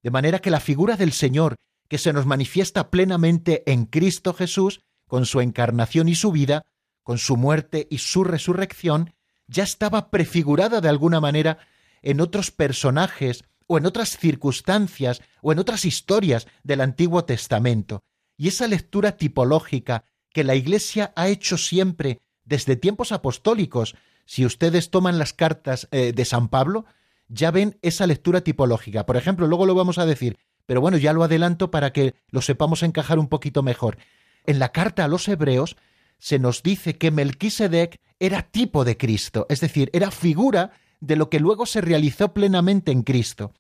De 0.02 0.12
manera 0.12 0.40
que 0.40 0.50
la 0.50 0.62
figura 0.62 0.96
del 0.96 1.12
Señor, 1.12 1.58
que 1.90 1.98
se 1.98 2.14
nos 2.14 2.26
manifiesta 2.26 2.90
plenamente 2.90 3.70
en 3.70 3.86
Cristo 3.86 4.34
Jesús, 4.34 4.80
con 5.10 5.26
su 5.26 5.42
encarnación 5.42 6.08
y 6.08 6.16
su 6.16 6.32
vida, 6.32 6.64
con 7.04 7.18
su 7.18 7.36
muerte 7.36 7.86
y 7.92 7.98
su 7.98 8.24
resurrección, 8.24 9.14
ya 9.48 9.64
estaba 9.64 10.10
prefigurada 10.10 10.80
de 10.80 10.88
alguna 10.88 11.20
manera 11.20 11.58
en 12.02 12.22
otros 12.22 12.50
personajes 12.50 13.44
o 13.68 13.78
en 13.78 13.86
otras 13.86 14.18
circunstancias 14.18 15.22
o 15.42 15.52
en 15.52 15.60
otras 15.60 15.86
historias 15.86 16.48
del 16.64 16.82
Antiguo 16.82 17.26
Testamento. 17.26 18.04
Y 18.38 18.48
esa 18.48 18.68
lectura 18.68 19.18
tipológica 19.18 20.06
que 20.32 20.44
la 20.44 20.56
Iglesia 20.56 21.14
ha 21.16 21.28
hecho 21.28 21.58
siempre 21.58 22.20
desde 22.44 22.76
tiempos 22.76 23.12
apostólicos, 23.12 23.96
si 24.26 24.46
ustedes 24.46 24.90
toman 24.90 25.20
las 25.20 25.34
cartas 25.34 25.88
eh, 25.92 26.14
de 26.14 26.26
San 26.26 26.50
Pablo, 26.50 26.86
ya 27.28 27.52
ven 27.52 27.78
esa 27.82 28.08
lectura 28.08 28.42
tipológica. 28.42 29.06
Por 29.06 29.18
ejemplo, 29.18 29.48
luego 29.48 29.66
lo 29.66 29.76
vamos 29.76 29.98
a 29.98 30.06
decir, 30.06 30.38
pero 30.66 30.82
bueno, 30.82 30.98
ya 30.98 31.14
lo 31.14 31.24
adelanto 31.24 31.72
para 31.72 31.94
que 31.94 32.16
lo 32.30 32.42
sepamos 32.42 32.84
encajar 32.84 33.20
un 33.20 33.28
poquito 33.28 33.64
mejor. 33.64 33.98
En 34.46 34.60
la 34.60 34.72
carta 34.72 35.06
a 35.06 35.08
los 35.08 35.28
hebreos 35.28 35.78
se 36.20 36.40
nos 36.40 36.64
dice 36.64 36.98
que 36.98 37.12
Melquisedec 37.12 38.00
era 38.20 38.44
tipo 38.44 38.86
de 38.86 38.98
Cristo, 38.98 39.46
es 39.50 39.60
decir, 39.60 39.90
era 39.94 40.12
figura 40.12 40.72
de 41.04 41.18
lo 41.18 41.30
que 41.30 41.42
luego 41.42 41.66
se 41.66 41.82
realizó 41.82 42.34
plenamente 42.34 42.94
en 42.94 43.04
Cristo. 43.04 43.54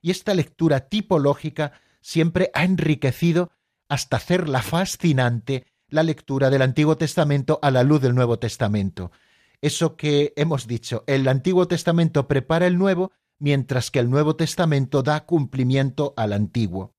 Y 0.00 0.12
esta 0.12 0.32
lectura 0.32 0.88
tipológica 0.88 1.72
siempre 2.00 2.50
ha 2.54 2.62
enriquecido 2.62 3.50
hasta 3.88 4.18
hacerla 4.18 4.62
fascinante 4.62 5.66
la 5.88 6.04
lectura 6.04 6.50
del 6.50 6.62
Antiguo 6.62 6.96
Testamento 6.96 7.58
a 7.62 7.72
la 7.72 7.82
luz 7.82 8.00
del 8.00 8.14
Nuevo 8.14 8.38
Testamento. 8.38 9.10
Eso 9.60 9.96
que 9.96 10.34
hemos 10.36 10.68
dicho, 10.68 11.02
el 11.08 11.26
Antiguo 11.26 11.66
Testamento 11.66 12.28
prepara 12.28 12.68
el 12.68 12.78
Nuevo, 12.78 13.10
mientras 13.40 13.90
que 13.90 13.98
el 13.98 14.08
Nuevo 14.08 14.36
Testamento 14.36 15.02
da 15.02 15.26
cumplimiento 15.26 16.14
al 16.16 16.32
Antiguo. 16.32 16.94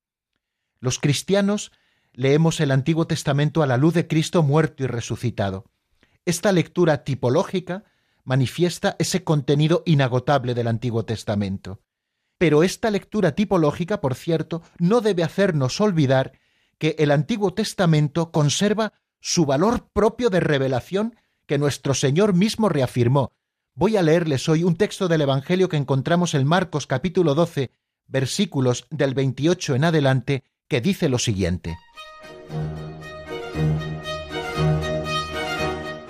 Los 0.82 1.00
cristianos 1.00 1.72
leemos 2.12 2.60
el 2.60 2.72
Antiguo 2.72 3.08
Testamento 3.08 3.64
a 3.64 3.68
la 3.68 3.78
luz 3.78 3.94
de 3.94 4.08
Cristo 4.08 4.44
muerto 4.44 4.84
y 4.84 4.88
resucitado. 4.88 5.66
Esta 6.26 6.52
lectura 6.52 7.06
tipológica 7.06 7.86
manifiesta 8.26 8.96
ese 9.00 9.24
contenido 9.24 9.84
inagotable 9.86 10.54
del 10.54 10.68
Antiguo 10.68 11.06
Testamento. 11.06 11.80
Pero 12.38 12.64
esta 12.64 12.92
lectura 12.92 13.34
tipológica, 13.34 14.02
por 14.02 14.16
cierto, 14.16 14.62
no 14.78 15.00
debe 15.00 15.24
hacernos 15.24 15.80
olvidar 15.80 16.34
que 16.78 16.96
el 17.00 17.12
Antiguo 17.12 17.54
Testamento 17.54 18.32
conserva 18.32 18.94
su 19.22 19.46
valor 19.46 19.88
propio 19.94 20.30
de 20.30 20.42
revelación 20.42 21.16
que 21.46 21.58
nuestro 21.58 21.94
Señor 21.94 22.34
mismo 22.34 22.68
reafirmó. 22.68 23.32
Voy 23.74 23.98
a 23.98 24.02
leerles 24.02 24.50
hoy 24.50 24.64
un 24.64 24.76
texto 24.76 25.08
del 25.08 25.22
Evangelio 25.22 25.70
que 25.70 25.78
encontramos 25.78 26.34
en 26.34 26.46
Marcos 26.46 26.88
capítulo 26.88 27.36
12, 27.36 27.72
versículos 28.08 28.88
del 28.90 29.14
28 29.14 29.76
en 29.76 29.84
adelante, 29.84 30.44
que 30.68 30.82
dice 30.82 31.10
lo 31.10 31.20
siguiente. 31.20 31.78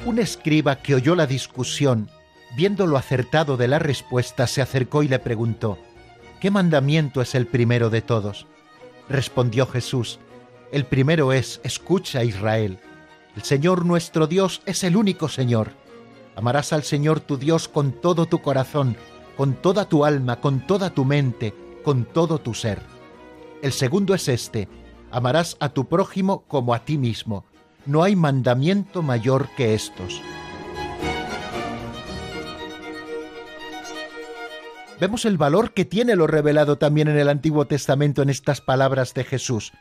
Un 0.06 0.20
escriba 0.20 0.76
que 0.78 0.94
oyó 0.94 1.16
la 1.16 1.26
discusión, 1.26 2.12
viendo 2.56 2.86
lo 2.86 2.96
acertado 2.96 3.58
de 3.58 3.68
la 3.68 3.80
respuesta, 3.80 4.46
se 4.46 4.62
acercó 4.62 5.02
y 5.02 5.08
le 5.08 5.18
preguntó, 5.18 5.80
¿Qué 6.40 6.52
mandamiento 6.52 7.24
es 7.24 7.34
el 7.34 7.48
primero 7.48 7.90
de 7.90 8.04
todos? 8.04 8.46
Respondió 9.10 9.66
Jesús, 9.66 10.20
el 10.72 10.86
primero 10.86 11.34
es, 11.34 11.60
escucha 11.64 12.24
Israel, 12.24 12.78
el 13.36 13.42
Señor 13.42 13.84
nuestro 13.84 14.28
Dios 14.28 14.62
es 14.68 14.84
el 14.84 14.96
único 14.96 15.28
Señor. 15.28 15.72
Amarás 16.36 16.72
al 16.72 16.84
Señor 16.84 17.20
tu 17.20 17.38
Dios 17.38 17.68
con 17.68 17.92
todo 17.92 18.28
tu 18.28 18.44
corazón, 18.44 18.96
con 19.36 19.56
toda 19.56 19.90
tu 19.90 20.06
alma, 20.06 20.40
con 20.40 20.68
toda 20.68 20.92
tu 20.92 21.04
mente, 21.04 21.54
con 21.84 22.06
todo 22.06 22.38
tu 22.38 22.54
ser. 22.54 22.80
El 23.64 23.74
segundo 23.74 24.14
es 24.14 24.28
este, 24.28 24.70
amarás 25.10 25.58
a 25.60 25.70
tu 25.70 25.90
prójimo 25.90 26.44
como 26.48 26.76
a 26.76 26.86
ti 26.86 27.00
mismo. 27.00 27.44
No 27.86 28.02
hay 28.02 28.16
mandamiento 28.16 29.04
mayor 29.04 29.48
que 29.56 29.76
estos. 29.76 30.22
Vemos 35.00 35.26
el 35.26 35.38
valor 35.38 35.74
que 35.74 35.86
tiene 35.86 36.16
lo 36.16 36.26
revelado 36.26 36.78
también 36.78 37.10
en 37.10 37.18
el 37.18 37.30
Antiguo 37.30 37.66
Testamento 37.66 38.24
en 38.24 38.30
estas 38.30 38.62
palabras 38.62 39.14
de 39.14 39.24
Jesús. 39.24 39.72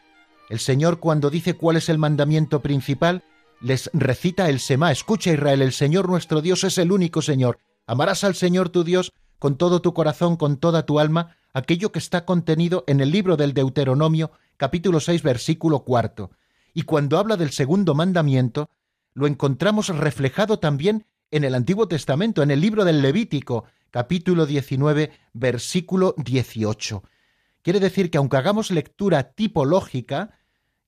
El 0.51 0.59
Señor 0.59 1.01
cuando 1.01 1.31
dice 1.31 1.55
cuál 1.55 1.77
es 1.77 1.89
el 1.89 1.97
mandamiento 1.97 2.61
principal, 2.61 3.23
les 3.63 3.89
recita 3.95 4.51
el 4.51 4.61
Semá. 4.61 4.93
Escucha 4.93 5.33
Israel, 5.33 5.63
el 5.63 5.73
Señor 5.73 6.09
nuestro 6.09 6.43
Dios 6.43 6.65
es 6.65 6.77
el 6.77 6.93
único 6.93 7.23
Señor. 7.23 7.59
Amarás 7.87 8.23
al 8.25 8.35
Señor 8.35 8.69
tu 8.69 8.85
Dios 8.85 9.13
con 9.39 9.57
todo 9.57 9.81
tu 9.81 9.95
corazón, 9.95 10.37
con 10.37 10.59
toda 10.59 10.85
tu 10.85 11.01
alma, 11.01 11.37
aquello 11.55 11.91
que 11.91 12.01
está 12.01 12.27
contenido 12.27 12.85
en 12.87 13.01
el 13.01 13.11
libro 13.11 13.39
del 13.39 13.55
Deuteronomio 13.55 14.33
capítulo 14.59 15.01
6, 15.01 15.23
versículo 15.23 15.85
cuarto. 15.85 16.31
Y 16.75 16.83
cuando 16.83 17.19
habla 17.19 17.37
del 17.37 17.53
segundo 17.53 17.95
mandamiento, 17.95 18.69
lo 19.15 19.29
encontramos 19.29 19.89
reflejado 19.89 20.59
también 20.59 21.07
en 21.31 21.45
el 21.45 21.55
Antiguo 21.55 21.87
Testamento, 21.87 22.43
en 22.43 22.51
el 22.51 22.61
libro 22.61 22.85
del 22.85 23.01
Levítico, 23.01 23.65
capítulo 23.91 24.45
19, 24.45 25.13
versículo 25.33 26.17
18. 26.19 27.05
Quiere 27.63 27.79
decir 27.79 28.11
que 28.11 28.19
aunque 28.19 28.37
hagamos 28.37 28.73
lectura 28.73 29.35
tipológica, 29.35 30.39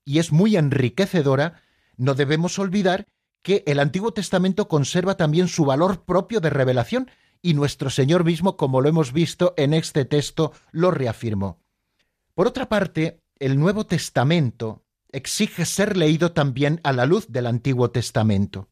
y 0.05 0.18
es 0.18 0.33
muy 0.33 0.57
enriquecedora, 0.57 1.62
no 1.96 2.14
debemos 2.14 2.59
olvidar 2.59 3.07
que 3.42 3.62
el 3.66 3.79
Antiguo 3.79 4.12
Testamento 4.12 4.66
conserva 4.66 5.16
también 5.16 5.46
su 5.46 5.64
valor 5.64 6.05
propio 6.05 6.40
de 6.40 6.51
revelación, 6.51 7.11
y 7.42 7.55
nuestro 7.55 7.90
Señor 7.90 8.25
mismo, 8.25 8.57
como 8.57 8.81
lo 8.81 8.88
hemos 8.88 9.12
visto 9.12 9.55
en 9.57 9.72
este 9.72 10.05
texto, 10.05 10.53
lo 10.72 10.90
reafirmó. 10.90 11.61
Por 12.35 12.49
otra 12.49 12.68
parte, 12.68 13.22
el 13.38 13.59
Nuevo 13.59 13.87
Testamento 13.87 14.86
exige 15.11 15.64
ser 15.64 15.97
leído 15.97 16.33
también 16.33 16.81
a 16.85 16.92
la 16.92 17.07
luz 17.07 17.27
del 17.29 17.47
Antiguo 17.47 17.90
Testamento. 17.90 18.69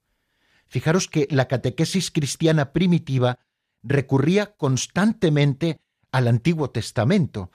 Fijaros 0.66 1.09
que 1.09 1.29
la 1.31 1.47
catequesis 1.47 2.11
cristiana 2.11 2.73
primitiva 2.73 3.38
recurría 3.83 4.55
constantemente 4.57 5.81
al 6.11 6.29
Antiguo 6.29 6.70
Testamento. 6.70 7.51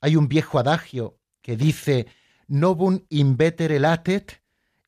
Hay 0.00 0.16
un 0.16 0.28
viejo 0.28 0.58
adagio 0.58 1.18
que 1.42 1.56
dice 1.56 2.06
Novum 2.46 3.00
invetere 3.08 3.78
latet 3.78 4.42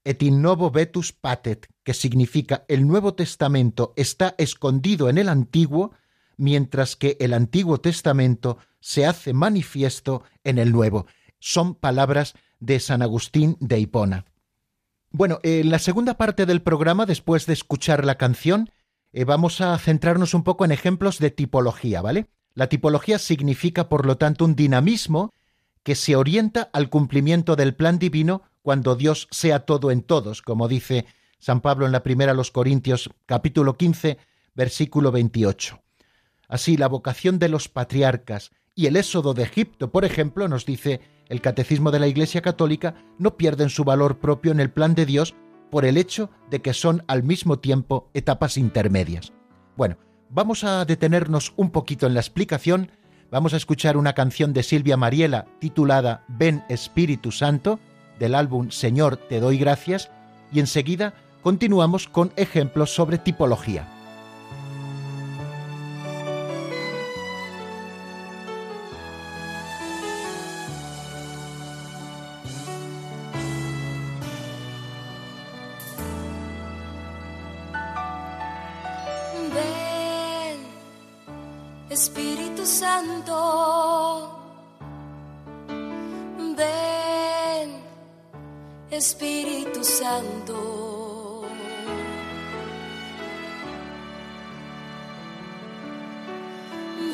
et 0.04 0.22
in 0.22 0.40
novo 0.40 0.70
vetus 0.70 1.12
patet, 1.12 1.68
que 1.83 1.92
significa 1.92 2.64
el 2.68 2.87
Nuevo 2.87 3.14
Testamento 3.14 3.92
está 3.96 4.35
escondido 4.38 5.11
en 5.11 5.18
el 5.18 5.28
Antiguo, 5.28 5.92
mientras 6.38 6.96
que 6.96 7.18
el 7.20 7.35
Antiguo 7.35 7.80
Testamento 7.80 8.56
se 8.80 9.04
hace 9.04 9.35
manifiesto 9.35 10.22
en 10.42 10.59
el 10.59 10.72
Nuevo 10.72 11.06
son 11.40 11.74
palabras 11.74 12.35
de 12.60 12.78
San 12.78 13.02
Agustín 13.02 13.56
de 13.60 13.80
Hipona. 13.80 14.26
Bueno, 15.10 15.40
en 15.42 15.70
la 15.70 15.80
segunda 15.80 16.14
parte 16.16 16.46
del 16.46 16.62
programa, 16.62 17.04
después 17.04 17.46
de 17.46 17.54
escuchar 17.54 18.04
la 18.04 18.16
canción, 18.16 18.70
eh, 19.12 19.24
vamos 19.24 19.60
a 19.60 19.76
centrarnos 19.78 20.34
un 20.34 20.44
poco 20.44 20.64
en 20.64 20.70
ejemplos 20.70 21.18
de 21.18 21.30
tipología, 21.30 22.00
¿vale? 22.00 22.28
La 22.54 22.68
tipología 22.68 23.18
significa, 23.18 23.88
por 23.88 24.06
lo 24.06 24.18
tanto, 24.18 24.44
un 24.44 24.54
dinamismo 24.54 25.32
que 25.82 25.94
se 25.94 26.14
orienta 26.14 26.70
al 26.72 26.90
cumplimiento 26.90 27.56
del 27.56 27.74
plan 27.74 27.98
divino 27.98 28.42
cuando 28.62 28.94
Dios 28.94 29.26
sea 29.30 29.60
todo 29.60 29.90
en 29.90 30.02
todos, 30.02 30.42
como 30.42 30.68
dice 30.68 31.06
San 31.38 31.60
Pablo 31.60 31.86
en 31.86 31.92
la 31.92 32.02
primera 32.02 32.32
a 32.32 32.34
los 32.34 32.50
Corintios 32.50 33.10
capítulo 33.26 33.76
15, 33.76 34.18
versículo 34.54 35.10
28. 35.10 35.80
Así, 36.48 36.76
la 36.76 36.88
vocación 36.88 37.38
de 37.38 37.48
los 37.48 37.68
patriarcas 37.68 38.50
y 38.80 38.86
el 38.86 38.96
éxodo 38.96 39.34
de 39.34 39.42
Egipto, 39.42 39.90
por 39.90 40.06
ejemplo, 40.06 40.48
nos 40.48 40.64
dice 40.64 41.02
el 41.28 41.42
Catecismo 41.42 41.90
de 41.90 41.98
la 41.98 42.06
Iglesia 42.06 42.40
Católica, 42.40 42.94
no 43.18 43.36
pierden 43.36 43.68
su 43.68 43.84
valor 43.84 44.20
propio 44.20 44.52
en 44.52 44.58
el 44.58 44.70
plan 44.70 44.94
de 44.94 45.04
Dios 45.04 45.34
por 45.70 45.84
el 45.84 45.98
hecho 45.98 46.30
de 46.48 46.62
que 46.62 46.72
son 46.72 47.04
al 47.06 47.22
mismo 47.22 47.58
tiempo 47.58 48.08
etapas 48.14 48.56
intermedias. 48.56 49.34
Bueno, 49.76 49.98
vamos 50.30 50.64
a 50.64 50.86
detenernos 50.86 51.52
un 51.58 51.72
poquito 51.72 52.06
en 52.06 52.14
la 52.14 52.20
explicación, 52.20 52.90
vamos 53.30 53.52
a 53.52 53.58
escuchar 53.58 53.98
una 53.98 54.14
canción 54.14 54.54
de 54.54 54.62
Silvia 54.62 54.96
Mariela 54.96 55.44
titulada 55.58 56.24
Ven 56.28 56.64
Espíritu 56.70 57.32
Santo, 57.32 57.80
del 58.18 58.34
álbum 58.34 58.70
Señor, 58.70 59.18
te 59.18 59.40
doy 59.40 59.58
gracias, 59.58 60.10
y 60.50 60.60
enseguida 60.60 61.12
continuamos 61.42 62.08
con 62.08 62.32
ejemplos 62.36 62.94
sobre 62.94 63.18
tipología. 63.18 63.99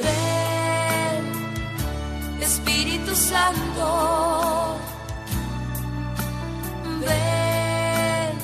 Ven, 0.03 1.25
Espíritu 2.41 3.15
Santo. 3.15 4.79
Ven, 7.05 8.39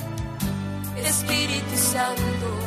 Espíritu 1.06 1.76
Santo. 1.76 2.61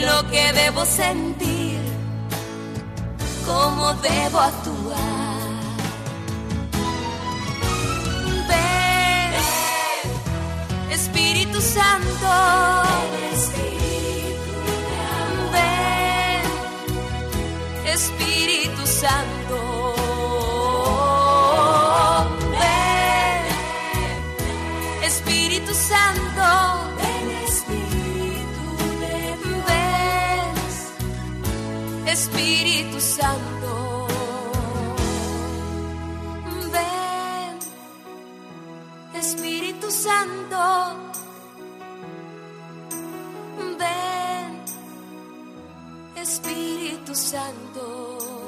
Lo 0.00 0.28
que 0.30 0.52
debo 0.52 0.84
sentir, 0.84 1.80
cómo 3.46 3.94
debo 3.94 4.38
actuar. 4.38 5.18
Ven, 8.48 9.32
Espíritu 10.90 11.60
Santo. 11.60 12.28
Ven, 15.52 16.42
Espíritu 17.86 18.86
Santo. 18.86 19.37
Santo. 33.18 34.06
Ven, 36.70 37.58
Espíritu 39.12 39.90
Santo. 39.90 40.62
Ven, 43.76 44.62
Espíritu 46.14 47.12
Santo. 47.12 48.47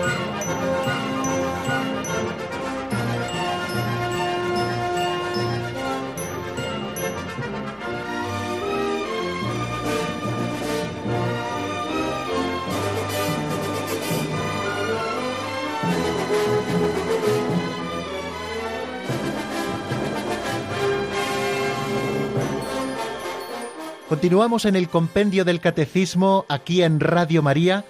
Continuamos 24.11 24.65
en 24.65 24.75
el 24.75 24.89
compendio 24.89 25.45
del 25.45 25.61
catecismo 25.61 26.45
aquí 26.49 26.83
en 26.83 26.99
Radio 26.99 27.41
María 27.41 27.85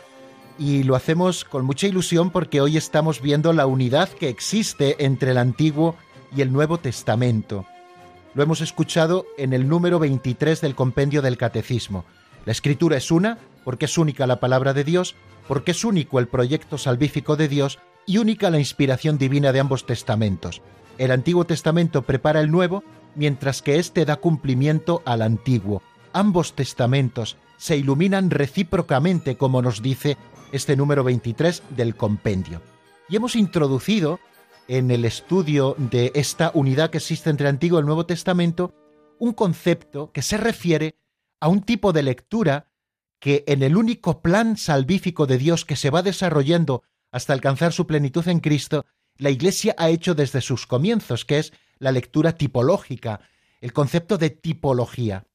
y 0.59 0.83
lo 0.83 0.95
hacemos 0.95 1.43
con 1.43 1.65
mucha 1.65 1.87
ilusión 1.87 2.29
porque 2.29 2.61
hoy 2.61 2.77
estamos 2.77 3.23
viendo 3.23 3.53
la 3.53 3.65
unidad 3.65 4.07
que 4.07 4.29
existe 4.29 5.03
entre 5.03 5.31
el 5.31 5.39
Antiguo 5.39 5.95
y 6.35 6.41
el 6.41 6.53
Nuevo 6.53 6.77
Testamento. 6.77 7.65
Lo 8.35 8.43
hemos 8.43 8.61
escuchado 8.61 9.25
en 9.39 9.51
el 9.51 9.67
número 9.67 9.97
23 9.97 10.61
del 10.61 10.75
compendio 10.75 11.23
del 11.23 11.37
catecismo. 11.37 12.05
La 12.45 12.51
escritura 12.51 12.97
es 12.97 13.09
una, 13.09 13.39
porque 13.65 13.85
es 13.85 13.97
única 13.97 14.27
la 14.27 14.39
palabra 14.39 14.75
de 14.75 14.83
Dios, 14.83 15.15
porque 15.47 15.71
es 15.71 15.83
único 15.83 16.19
el 16.19 16.27
proyecto 16.27 16.77
salvífico 16.77 17.35
de 17.35 17.47
Dios 17.47 17.79
y 18.05 18.19
única 18.19 18.51
la 18.51 18.59
inspiración 18.59 19.17
divina 19.17 19.51
de 19.51 19.59
ambos 19.59 19.87
testamentos. 19.87 20.61
El 20.99 21.09
Antiguo 21.09 21.45
Testamento 21.45 22.03
prepara 22.03 22.41
el 22.41 22.51
Nuevo, 22.51 22.83
mientras 23.15 23.63
que 23.63 23.79
éste 23.79 24.05
da 24.05 24.17
cumplimiento 24.17 25.01
al 25.03 25.23
Antiguo 25.23 25.81
ambos 26.13 26.53
testamentos 26.53 27.37
se 27.57 27.77
iluminan 27.77 28.29
recíprocamente, 28.29 29.37
como 29.37 29.61
nos 29.61 29.81
dice 29.81 30.17
este 30.51 30.75
número 30.75 31.03
23 31.03 31.63
del 31.69 31.95
compendio. 31.95 32.61
Y 33.07 33.15
hemos 33.15 33.35
introducido 33.35 34.19
en 34.67 34.91
el 34.91 35.05
estudio 35.05 35.75
de 35.77 36.11
esta 36.15 36.51
unidad 36.53 36.89
que 36.89 36.97
existe 36.97 37.29
entre 37.29 37.47
el 37.47 37.55
Antiguo 37.55 37.77
y 37.77 37.81
el 37.81 37.85
Nuevo 37.85 38.05
Testamento 38.05 38.73
un 39.19 39.33
concepto 39.33 40.11
que 40.11 40.21
se 40.21 40.37
refiere 40.37 40.95
a 41.39 41.47
un 41.47 41.61
tipo 41.61 41.93
de 41.93 42.03
lectura 42.03 42.71
que 43.19 43.43
en 43.47 43.61
el 43.61 43.77
único 43.77 44.21
plan 44.21 44.57
salvífico 44.57 45.27
de 45.27 45.37
Dios 45.37 45.65
que 45.65 45.75
se 45.75 45.89
va 45.89 46.01
desarrollando 46.01 46.83
hasta 47.11 47.33
alcanzar 47.33 47.73
su 47.73 47.85
plenitud 47.85 48.27
en 48.27 48.39
Cristo, 48.39 48.85
la 49.17 49.29
Iglesia 49.29 49.75
ha 49.77 49.89
hecho 49.89 50.15
desde 50.15 50.41
sus 50.41 50.65
comienzos, 50.65 51.25
que 51.25 51.37
es 51.37 51.53
la 51.77 51.91
lectura 51.91 52.33
tipológica, 52.33 53.21
el 53.59 53.73
concepto 53.73 54.17
de 54.17 54.31
tipología 54.31 55.27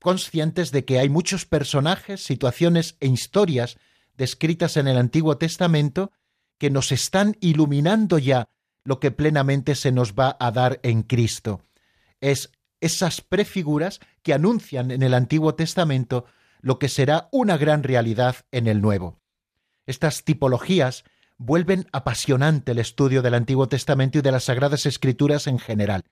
conscientes 0.00 0.72
de 0.72 0.84
que 0.84 0.98
hay 0.98 1.08
muchos 1.08 1.46
personajes, 1.46 2.24
situaciones 2.24 2.96
e 3.00 3.06
historias 3.06 3.78
descritas 4.16 4.76
en 4.76 4.88
el 4.88 4.96
Antiguo 4.96 5.38
Testamento 5.38 6.12
que 6.58 6.70
nos 6.70 6.92
están 6.92 7.36
iluminando 7.40 8.18
ya 8.18 8.48
lo 8.84 9.00
que 9.00 9.10
plenamente 9.10 9.74
se 9.74 9.92
nos 9.92 10.14
va 10.14 10.36
a 10.40 10.50
dar 10.50 10.80
en 10.82 11.02
Cristo. 11.02 11.62
Es 12.20 12.50
esas 12.80 13.20
prefiguras 13.20 14.00
que 14.22 14.34
anuncian 14.34 14.90
en 14.90 15.02
el 15.02 15.14
Antiguo 15.14 15.54
Testamento 15.54 16.24
lo 16.60 16.78
que 16.78 16.88
será 16.88 17.28
una 17.32 17.56
gran 17.56 17.82
realidad 17.82 18.36
en 18.50 18.66
el 18.66 18.80
Nuevo. 18.80 19.18
Estas 19.86 20.24
tipologías 20.24 21.04
vuelven 21.36 21.86
apasionante 21.92 22.72
el 22.72 22.78
estudio 22.78 23.22
del 23.22 23.34
Antiguo 23.34 23.68
Testamento 23.68 24.18
y 24.18 24.22
de 24.22 24.32
las 24.32 24.44
Sagradas 24.44 24.86
Escrituras 24.86 25.46
en 25.46 25.58
general. 25.58 26.04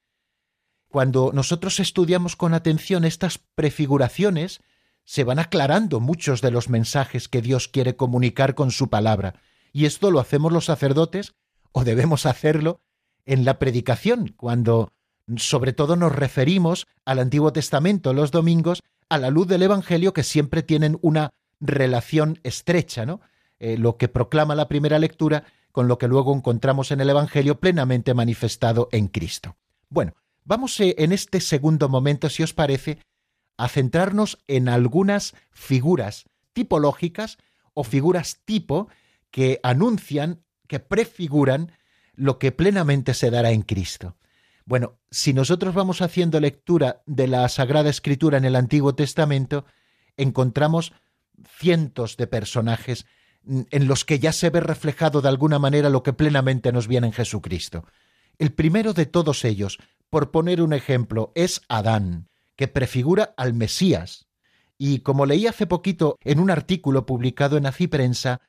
Cuando 0.88 1.31
nosotros 1.35 1.81
estudiamos 1.81 2.35
con 2.37 2.55
atención 2.55 3.05
estas 3.05 3.38
prefiguraciones, 3.38 4.61
se 5.05 5.24
van 5.24 5.38
aclarando 5.38 6.01
muchos 6.01 6.40
de 6.40 6.51
los 6.51 6.68
mensajes 6.68 7.29
que 7.29 7.42
Dios 7.42 7.68
quiere 7.68 7.96
comunicar 7.96 8.55
con 8.55 8.70
su 8.70 8.88
palabra. 8.88 9.35
Y 9.72 9.85
esto 9.85 10.11
lo 10.11 10.20
hacemos 10.20 10.53
los 10.53 10.66
sacerdotes 10.66 11.35
o 11.72 11.85
debemos 11.85 12.27
hacerlo 12.27 12.81
en 13.27 13.44
la 13.44 13.59
predicación, 13.59 14.35
cuando 14.37 14.92
sobre 15.37 15.74
todo 15.74 15.96
nos 15.96 16.14
referimos 16.14 16.87
al 17.05 17.18
Antiguo 17.18 17.53
Testamento 17.53 18.14
los 18.14 18.31
domingos 18.31 18.83
a 19.11 19.18
la 19.18 19.31
luz 19.31 19.46
del 19.46 19.62
Evangelio 19.62 20.12
que 20.12 20.22
siempre 20.22 20.62
tienen 20.62 20.98
una 21.03 21.31
relación 21.61 22.40
estrecha, 22.42 23.05
¿no? 23.05 23.20
Eh, 23.59 23.77
lo 23.77 23.96
que 23.96 24.09
proclama 24.09 24.55
la 24.55 24.68
primera 24.68 24.98
lectura 24.98 25.44
con 25.72 25.88
lo 25.88 25.98
que 25.98 26.09
luego 26.09 26.35
encontramos 26.35 26.90
en 26.90 27.01
el 27.01 27.11
Evangelio 27.11 27.61
plenamente 27.61 28.14
manifestado 28.14 28.88
en 28.92 29.09
Cristo. 29.09 29.57
Bueno, 29.88 30.14
Vamos 30.48 30.80
eh, 30.80 30.94
en 30.96 31.12
este 31.12 31.42
segundo 31.42 31.90
momento, 31.90 32.30
si 32.30 32.42
os 32.42 32.54
parece, 32.54 33.00
a 33.58 33.68
centrarnos 33.68 34.38
en 34.46 34.70
algunas 34.70 35.34
figuras 35.50 36.24
tipológicas 36.54 37.37
o 37.74 37.84
figuras 37.84 38.40
tipo 38.46 38.88
que 39.30 39.61
anuncian, 39.62 40.42
que 40.66 40.80
prefiguran 40.80 41.72
lo 42.14 42.38
que 42.38 42.50
plenamente 42.50 43.12
se 43.12 43.30
dará 43.30 43.50
en 43.50 43.61
Cristo. 43.61 44.16
Bueno, 44.64 44.98
si 45.11 45.34
nosotros 45.34 45.74
vamos 45.74 46.00
haciendo 46.00 46.40
lectura 46.40 47.02
de 47.04 47.26
la 47.26 47.46
Sagrada 47.50 47.90
Escritura 47.90 48.38
en 48.38 48.46
el 48.46 48.56
Antiguo 48.56 48.94
Testamento, 48.94 49.66
encontramos 50.16 50.94
cientos 51.58 52.16
de 52.16 52.26
personajes 52.26 53.04
mm, 53.42 53.61
en 53.70 53.87
los 53.87 54.06
que 54.06 54.18
ya 54.18 54.32
se 54.32 54.48
ve 54.48 54.61
reflejado 54.61 55.20
de 55.20 55.28
alguna 55.28 55.58
manera 55.58 55.90
lo 55.90 56.02
que 56.02 56.14
plenamente 56.14 56.72
nos 56.72 56.88
viene 56.88 57.08
en 57.08 57.12
Jesucristo. 57.12 57.84
El 58.38 58.54
primero 58.54 58.94
de 58.94 59.04
todos 59.04 59.44
ellos, 59.44 59.78
por 60.11 60.31
poner 60.31 60.62
un 60.62 60.73
ejemplo, 60.73 61.33
es 61.35 61.62
Adán, 61.68 62.29
que 62.57 62.68
prefigura 62.68 63.35
al 63.37 63.55
Mesías. 63.55 64.27
Y 64.79 65.01
como 65.01 65.27
leí 65.27 65.47
hace 65.47 65.66
poquito 65.66 66.16
en 66.23 66.40
un 66.40 66.51
artículo 66.51 67.07
publicado 67.07 67.57
en 67.57 67.64
Prensa, 67.90 68.40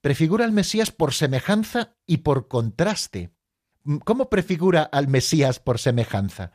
prefigura 0.00 0.44
al 0.44 0.52
Mesías 0.52 0.90
por 0.90 1.12
semejanza 1.12 1.94
y 2.06 2.18
por 2.18 2.48
contraste. 2.48 3.32
¿Cómo 4.04 4.30
prefigura 4.30 4.82
al 4.82 5.08
Mesías 5.08 5.58
por 5.58 5.78
semejanza? 5.78 6.52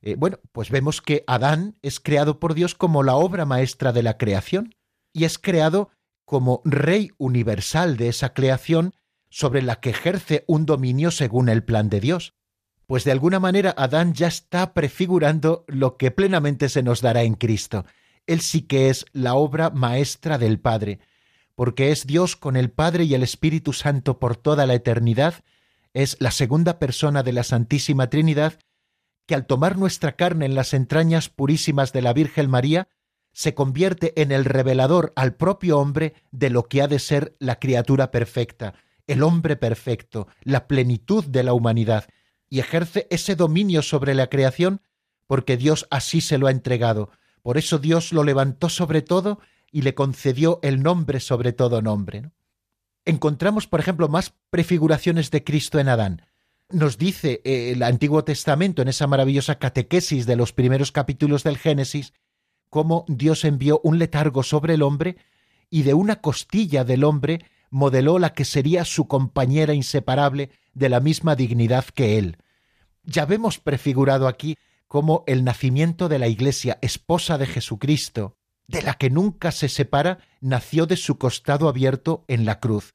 Eh, 0.00 0.14
bueno, 0.16 0.38
pues 0.52 0.70
vemos 0.70 1.02
que 1.02 1.24
Adán 1.26 1.76
es 1.82 2.00
creado 2.00 2.38
por 2.40 2.54
Dios 2.54 2.74
como 2.74 3.02
la 3.02 3.16
obra 3.16 3.44
maestra 3.44 3.92
de 3.92 4.02
la 4.02 4.16
creación 4.16 4.74
y 5.12 5.24
es 5.24 5.38
creado 5.38 5.90
como 6.24 6.62
rey 6.64 7.10
universal 7.18 7.96
de 7.96 8.08
esa 8.08 8.32
creación 8.32 8.94
sobre 9.28 9.60
la 9.60 9.80
que 9.80 9.90
ejerce 9.90 10.44
un 10.46 10.66
dominio 10.66 11.10
según 11.10 11.48
el 11.48 11.64
plan 11.64 11.88
de 11.90 12.00
Dios 12.00 12.34
pues 12.88 13.04
de 13.04 13.12
alguna 13.12 13.38
manera 13.38 13.74
Adán 13.76 14.14
ya 14.14 14.28
está 14.28 14.72
prefigurando 14.72 15.66
lo 15.68 15.98
que 15.98 16.10
plenamente 16.10 16.70
se 16.70 16.82
nos 16.82 17.02
dará 17.02 17.22
en 17.22 17.34
Cristo. 17.34 17.84
Él 18.26 18.40
sí 18.40 18.62
que 18.62 18.88
es 18.88 19.04
la 19.12 19.34
obra 19.34 19.68
maestra 19.68 20.38
del 20.38 20.58
Padre, 20.58 20.98
porque 21.54 21.92
es 21.92 22.06
Dios 22.06 22.34
con 22.34 22.56
el 22.56 22.70
Padre 22.70 23.04
y 23.04 23.12
el 23.12 23.22
Espíritu 23.22 23.74
Santo 23.74 24.18
por 24.18 24.36
toda 24.36 24.66
la 24.66 24.72
eternidad, 24.72 25.44
es 25.92 26.16
la 26.18 26.30
segunda 26.30 26.78
persona 26.78 27.22
de 27.22 27.34
la 27.34 27.42
Santísima 27.42 28.08
Trinidad, 28.08 28.58
que 29.26 29.34
al 29.34 29.44
tomar 29.44 29.76
nuestra 29.76 30.16
carne 30.16 30.46
en 30.46 30.54
las 30.54 30.72
entrañas 30.72 31.28
purísimas 31.28 31.92
de 31.92 32.00
la 32.00 32.14
Virgen 32.14 32.48
María, 32.48 32.88
se 33.32 33.52
convierte 33.52 34.18
en 34.22 34.32
el 34.32 34.46
revelador 34.46 35.12
al 35.14 35.34
propio 35.34 35.78
hombre 35.78 36.14
de 36.30 36.48
lo 36.48 36.68
que 36.68 36.80
ha 36.80 36.88
de 36.88 37.00
ser 37.00 37.36
la 37.38 37.58
criatura 37.58 38.10
perfecta, 38.10 38.72
el 39.06 39.22
hombre 39.22 39.56
perfecto, 39.56 40.26
la 40.42 40.66
plenitud 40.66 41.22
de 41.26 41.42
la 41.42 41.52
humanidad, 41.52 42.08
y 42.48 42.60
ejerce 42.60 43.06
ese 43.10 43.36
dominio 43.36 43.82
sobre 43.82 44.14
la 44.14 44.28
creación 44.28 44.82
porque 45.26 45.56
Dios 45.56 45.86
así 45.90 46.20
se 46.20 46.38
lo 46.38 46.46
ha 46.46 46.50
entregado. 46.50 47.10
Por 47.42 47.58
eso 47.58 47.78
Dios 47.78 48.12
lo 48.12 48.24
levantó 48.24 48.68
sobre 48.68 49.02
todo 49.02 49.40
y 49.70 49.82
le 49.82 49.94
concedió 49.94 50.58
el 50.62 50.82
nombre 50.82 51.20
sobre 51.20 51.52
todo 51.52 51.82
nombre. 51.82 52.30
Encontramos, 53.04 53.66
por 53.66 53.80
ejemplo, 53.80 54.08
más 54.08 54.34
prefiguraciones 54.50 55.30
de 55.30 55.44
Cristo 55.44 55.78
en 55.78 55.88
Adán. 55.88 56.22
Nos 56.70 56.98
dice 56.98 57.40
eh, 57.44 57.72
el 57.72 57.82
Antiguo 57.82 58.24
Testamento 58.24 58.82
en 58.82 58.88
esa 58.88 59.06
maravillosa 59.06 59.58
catequesis 59.58 60.26
de 60.26 60.36
los 60.36 60.52
primeros 60.52 60.92
capítulos 60.92 61.44
del 61.44 61.58
Génesis 61.58 62.12
cómo 62.68 63.04
Dios 63.08 63.44
envió 63.44 63.80
un 63.82 63.98
letargo 63.98 64.42
sobre 64.42 64.74
el 64.74 64.82
hombre 64.82 65.16
y 65.70 65.82
de 65.82 65.94
una 65.94 66.20
costilla 66.20 66.84
del 66.84 67.04
hombre 67.04 67.44
modeló 67.70 68.18
la 68.18 68.32
que 68.32 68.44
sería 68.44 68.84
su 68.84 69.08
compañera 69.08 69.74
inseparable 69.74 70.50
de 70.74 70.88
la 70.88 71.00
misma 71.00 71.36
dignidad 71.36 71.84
que 71.84 72.18
él. 72.18 72.38
Ya 73.04 73.26
vemos 73.26 73.58
prefigurado 73.58 74.28
aquí 74.28 74.56
cómo 74.86 75.24
el 75.26 75.44
nacimiento 75.44 76.08
de 76.08 76.18
la 76.18 76.28
Iglesia, 76.28 76.78
esposa 76.80 77.38
de 77.38 77.46
Jesucristo, 77.46 78.36
de 78.66 78.82
la 78.82 78.94
que 78.94 79.10
nunca 79.10 79.52
se 79.52 79.68
separa, 79.68 80.18
nació 80.40 80.86
de 80.86 80.96
su 80.96 81.18
costado 81.18 81.68
abierto 81.68 82.24
en 82.28 82.44
la 82.44 82.60
cruz. 82.60 82.92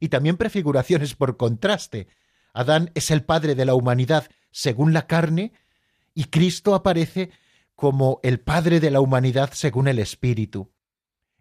Y 0.00 0.08
también 0.08 0.36
prefiguraciones 0.36 1.14
por 1.14 1.36
contraste. 1.36 2.08
Adán 2.52 2.90
es 2.94 3.10
el 3.10 3.24
padre 3.24 3.54
de 3.54 3.64
la 3.64 3.74
humanidad 3.74 4.28
según 4.50 4.92
la 4.92 5.06
carne, 5.06 5.52
y 6.14 6.24
Cristo 6.24 6.74
aparece 6.74 7.30
como 7.74 8.20
el 8.22 8.38
padre 8.38 8.80
de 8.80 8.90
la 8.90 9.00
humanidad 9.00 9.50
según 9.52 9.88
el 9.88 9.98
Espíritu. 9.98 10.70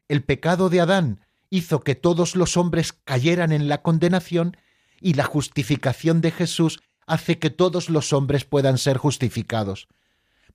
El 0.08 0.24
pecado 0.24 0.70
de 0.70 0.82
Adán 0.82 1.22
hizo 1.54 1.82
que 1.82 1.93
todos 1.93 2.36
los 2.36 2.58
hombres 2.58 2.93
cayeran 2.93 3.51
en 3.51 3.68
la 3.68 3.84
condenación 3.84 4.58
y 4.99 5.14
la 5.14 5.24
justificación 5.24 6.20
de 6.20 6.32
Jesús 6.32 6.82
hace 7.06 7.38
que 7.38 7.51
todos 7.51 7.91
los 7.91 8.12
hombres 8.12 8.43
puedan 8.43 8.80
ser 8.80 8.97
justificados. 8.97 9.88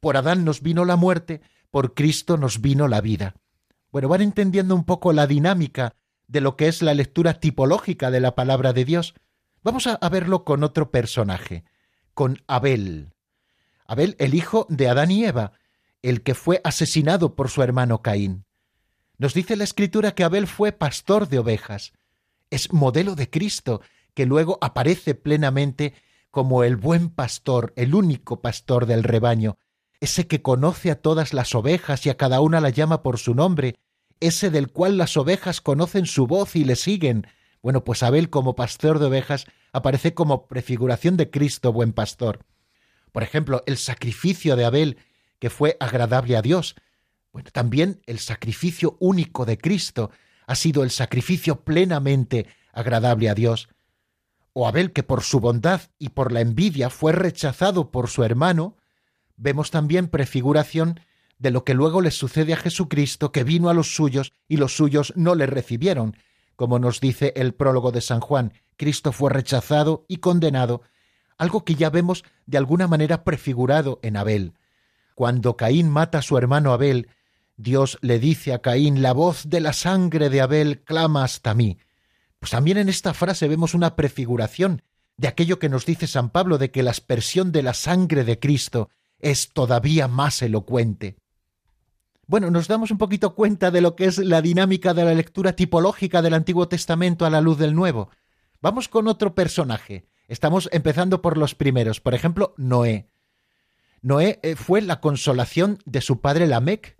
Por 0.01 0.17
Adán 0.17 0.45
nos 0.45 0.61
vino 0.61 0.85
la 0.85 0.97
muerte, 0.97 1.41
por 1.71 1.95
Cristo 1.95 2.37
nos 2.37 2.61
vino 2.61 2.89
la 2.89 3.01
vida. 3.01 3.37
Bueno, 3.93 4.09
van 4.09 4.23
entendiendo 4.23 4.75
un 4.75 4.85
poco 4.85 5.13
la 5.13 5.29
dinámica 5.29 5.95
de 6.27 6.41
lo 6.41 6.57
que 6.57 6.67
es 6.67 6.83
la 6.83 6.95
lectura 6.95 7.35
tipológica 7.35 8.11
de 8.11 8.19
la 8.19 8.35
palabra 8.35 8.73
de 8.73 8.85
Dios. 8.85 9.15
Vamos 9.63 9.87
a, 9.87 10.09
verlo 10.09 10.45
con 10.45 10.65
otro 10.65 10.91
personaje, 10.91 11.63
con 12.13 12.43
Abel. 12.49 13.15
Abel, 13.87 14.17
el 14.19 14.35
hijo 14.35 14.67
de 14.69 14.89
Adán 14.89 15.13
y 15.13 15.25
Eva, 15.25 15.53
el 16.03 16.25
que 16.25 16.35
fue 16.35 16.61
asesinado 16.65 17.37
por 17.37 17.51
su 17.51 17.63
hermano 17.63 18.03
Caín. 18.03 18.48
Nos 19.19 19.35
dice 19.35 19.57
la 19.57 19.65
escritura 19.65 20.13
que 20.15 20.23
Abel 20.23 20.47
fue 20.47 20.71
pastor 20.71 21.29
de 21.29 21.41
ovejas. 21.41 21.93
Es 22.51 22.73
modelo 22.73 23.17
de 23.17 23.29
Cristo, 23.29 23.83
que 24.15 24.27
luego 24.27 24.59
aparece 24.61 25.17
plenamente 25.17 25.95
como 26.31 26.63
el 26.63 26.77
buen 26.77 27.11
pastor, 27.11 27.73
el 27.77 27.97
único 27.97 28.41
pastor 28.41 28.87
del 28.87 29.03
rebaño, 29.03 29.59
ese 30.01 30.29
que 30.29 30.41
conoce 30.41 30.93
a 30.93 31.01
todas 31.01 31.35
las 31.35 31.55
ovejas 31.57 32.07
y 32.07 32.11
a 32.11 32.17
cada 32.17 32.41
una 32.41 32.61
la 32.61 32.71
llama 32.71 33.03
por 33.03 33.19
su 33.19 33.35
nombre, 33.35 33.75
ese 34.21 34.51
del 34.51 34.71
cual 34.71 34.97
las 34.97 35.17
ovejas 35.17 35.61
conocen 35.61 36.07
su 36.07 36.29
voz 36.29 36.55
y 36.55 36.65
le 36.65 36.77
siguen. 36.77 37.27
Bueno, 37.61 37.83
pues 37.83 38.05
Abel 38.05 38.31
como 38.31 38.55
pastor 38.55 39.01
de 39.01 39.07
ovejas 39.07 39.47
aparece 39.73 40.15
como 40.15 40.47
prefiguración 40.47 41.17
de 41.17 41.31
Cristo 41.31 41.73
buen 41.73 41.93
pastor. 41.93 42.45
Por 43.11 43.25
ejemplo, 43.25 43.65
el 43.67 43.79
sacrificio 43.79 44.55
de 44.55 44.65
Abel, 44.65 44.99
que 45.41 45.51
fue 45.51 45.77
agradable 45.81 46.37
a 46.37 46.43
Dios. 46.43 46.77
También 47.53 48.01
el 48.07 48.19
sacrificio 48.19 48.97
único 49.01 49.45
de 49.45 49.59
Cristo 49.59 50.11
ha 50.47 50.55
sido 50.55 50.83
el 50.83 50.91
sacrificio 50.91 51.61
plenamente 51.61 52.47
agradable 52.73 53.29
a 53.29 53.35
Dios. 53.35 53.69
O 54.53 54.67
Abel, 54.67 54.93
que 54.93 55.03
por 55.03 55.23
su 55.23 55.41
bondad 55.41 55.83
y 55.99 56.11
por 56.11 56.33
la 56.33 56.41
envidia 56.41 56.91
fue 56.91 57.13
rechazado 57.13 57.91
por 57.91 58.09
su 58.09 58.25
hermano, 58.25 58.77
vemos 59.37 59.71
también 59.71 60.09
prefiguración 60.09 61.01
de 61.39 61.51
lo 61.51 61.65
que 61.65 61.75
luego 61.75 62.01
le 62.01 62.11
sucede 62.11 62.53
a 62.53 62.57
Jesucristo, 62.57 63.31
que 63.31 63.45
vino 63.45 63.69
a 63.69 63.75
los 63.75 63.95
suyos 63.95 64.33
y 64.49 64.57
los 64.57 64.77
suyos 64.77 65.13
no 65.17 65.35
le 65.35 65.47
recibieron, 65.47 66.17
como 66.57 66.79
nos 66.79 67.01
dice 67.01 67.33
el 67.37 67.55
prólogo 67.55 67.93
de 67.93 68.01
San 68.01 68.21
Juan, 68.21 68.53
Cristo 68.77 69.13
fue 69.13 69.31
rechazado 69.31 70.05
y 70.09 70.17
condenado, 70.17 70.83
algo 71.37 71.65
que 71.65 71.77
ya 71.77 71.91
vemos 71.91 72.25
de 72.47 72.59
alguna 72.59 72.89
manera 72.89 73.23
prefigurado 73.23 74.01
en 74.03 74.17
Abel. 74.17 74.55
Cuando 75.15 75.57
Caín 75.57 75.89
mata 75.89 76.19
a 76.19 76.23
su 76.23 76.37
hermano 76.37 76.73
Abel, 76.73 77.09
Dios 77.59 77.99
le 78.03 78.21
dice 78.21 78.53
a 78.55 78.61
Caín, 78.61 79.03
la 79.03 79.13
voz 79.13 79.51
de 79.51 79.61
la 79.61 79.73
sangre 79.73 80.31
de 80.31 80.41
Abel 80.41 80.81
clama 80.83 81.25
hasta 81.25 81.55
mí. 81.55 81.77
Pues 82.39 82.53
también 82.53 82.79
en 82.79 82.89
esta 82.89 83.13
frase 83.15 83.49
vemos 83.49 83.75
una 83.75 83.97
prefiguración 83.97 84.83
de 85.17 85.27
aquello 85.27 85.59
que 85.59 85.69
nos 85.69 85.85
dice 85.85 86.07
San 86.07 86.31
Pablo 86.31 86.57
de 86.57 86.71
que 86.71 86.85
la 86.85 86.93
aspersión 86.93 87.51
de 87.51 87.65
la 87.65 87.75
sangre 87.75 88.23
de 88.23 88.39
Cristo 88.39 88.91
es 89.19 89.53
todavía 89.53 90.07
más 90.07 90.41
elocuente. 90.41 91.17
Bueno, 92.29 92.51
nos 92.53 92.69
damos 92.69 92.93
un 92.93 92.99
poquito 92.99 93.35
cuenta 93.35 93.73
de 93.73 93.81
lo 93.81 93.97
que 93.97 94.05
es 94.05 94.19
la 94.19 94.41
dinámica 94.41 94.95
de 94.95 95.05
la 95.05 95.15
lectura 95.15 95.55
tipológica 95.55 96.23
del 96.23 96.35
Antiguo 96.35 96.69
Testamento 96.69 97.27
a 97.27 97.31
la 97.31 97.41
luz 97.41 97.59
del 97.59 97.75
Nuevo. 97.75 98.11
Vamos 98.61 98.89
con 98.89 99.09
otro 99.09 99.35
personaje. 99.35 100.07
Estamos 100.29 100.69
empezando 100.71 101.23
por 101.23 101.37
los 101.37 101.57
primeros. 101.57 102.01
Por 102.01 102.15
ejemplo, 102.15 102.55
Noé. 102.57 103.09
Noé 104.01 104.39
eh, 104.43 104.55
fue 104.55 104.81
la 104.81 105.01
consolación 105.01 105.79
de 105.87 106.03
su 106.03 106.21
padre 106.21 106.47
Lamec, 106.47 106.98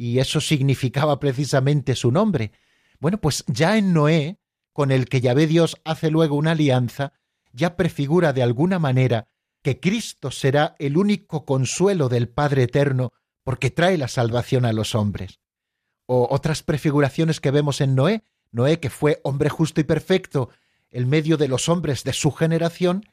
y 0.00 0.18
eso 0.18 0.40
significaba 0.40 1.20
precisamente 1.20 1.94
su 1.94 2.10
nombre. 2.10 2.52
Bueno, 3.00 3.20
pues 3.20 3.44
ya 3.48 3.76
en 3.76 3.92
Noé, 3.92 4.38
con 4.72 4.92
el 4.92 5.04
que 5.04 5.20
Yahvé 5.20 5.46
Dios 5.46 5.76
hace 5.84 6.10
luego 6.10 6.36
una 6.36 6.52
alianza, 6.52 7.12
ya 7.52 7.76
prefigura 7.76 8.32
de 8.32 8.42
alguna 8.42 8.78
manera 8.78 9.28
que 9.60 9.78
Cristo 9.78 10.30
será 10.30 10.74
el 10.78 10.96
único 10.96 11.44
consuelo 11.44 12.08
del 12.08 12.30
Padre 12.30 12.62
Eterno 12.62 13.12
porque 13.44 13.70
trae 13.70 13.98
la 13.98 14.08
salvación 14.08 14.64
a 14.64 14.72
los 14.72 14.94
hombres. 14.94 15.38
O 16.06 16.28
otras 16.30 16.62
prefiguraciones 16.62 17.38
que 17.38 17.50
vemos 17.50 17.82
en 17.82 17.94
Noé, 17.94 18.24
Noé 18.52 18.80
que 18.80 18.88
fue 18.88 19.20
hombre 19.22 19.50
justo 19.50 19.82
y 19.82 19.84
perfecto 19.84 20.48
en 20.90 21.10
medio 21.10 21.36
de 21.36 21.48
los 21.48 21.68
hombres 21.68 22.04
de 22.04 22.14
su 22.14 22.30
generación, 22.30 23.04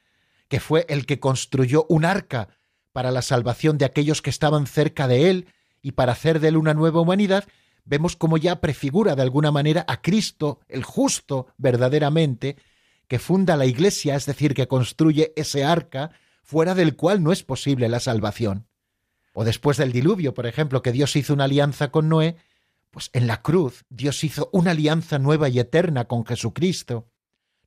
que 0.48 0.62
fue 0.62 0.86
el 0.88 1.06
que 1.06 1.20
construyó 1.20 1.86
un 1.90 2.06
arca 2.06 2.48
para 2.94 3.12
la 3.12 3.24
salvación 3.24 3.78
de 3.78 3.84
aquellos 3.84 4.22
que 4.22 4.30
estaban 4.30 4.68
cerca 4.68 5.10
de 5.10 5.30
él 5.30 5.48
y 5.82 5.92
para 5.94 6.14
hacer 6.14 6.40
de 6.40 6.50
él 6.50 6.58
una 6.58 6.74
nueva 6.74 7.02
humanidad, 7.02 7.46
vemos 7.86 8.16
como 8.16 8.38
ya 8.38 8.62
prefigura 8.62 9.16
de 9.16 9.22
alguna 9.22 9.52
manera 9.52 9.86
a 9.88 10.02
Cristo, 10.02 10.60
el 10.68 10.84
justo 10.84 11.48
verdaderamente, 11.58 12.58
que 13.08 13.20
funda 13.20 13.56
la 13.56 13.66
iglesia, 13.66 14.16
es 14.16 14.26
decir, 14.26 14.54
que 14.54 14.68
construye 14.68 15.34
ese 15.36 15.64
arca, 15.64 16.12
fuera 16.44 16.76
del 16.76 16.96
cual 16.96 17.24
no 17.24 17.32
es 17.32 17.44
posible 17.44 17.90
la 17.90 18.00
salvación. 18.00 18.68
O 19.34 19.44
después 19.44 19.78
del 19.78 19.92
diluvio, 19.92 20.34
por 20.34 20.48
ejemplo, 20.48 20.82
que 20.82 20.92
Dios 20.92 21.16
hizo 21.16 21.34
una 21.34 21.46
alianza 21.46 21.92
con 21.92 22.10
Noé, 22.10 22.38
pues 22.90 23.10
en 23.14 23.28
la 23.28 23.42
cruz 23.42 23.86
Dios 23.90 24.24
hizo 24.24 24.50
una 24.52 24.72
alianza 24.72 25.20
nueva 25.20 25.50
y 25.50 25.60
eterna 25.60 26.06
con 26.06 26.26
Jesucristo. 26.26 27.08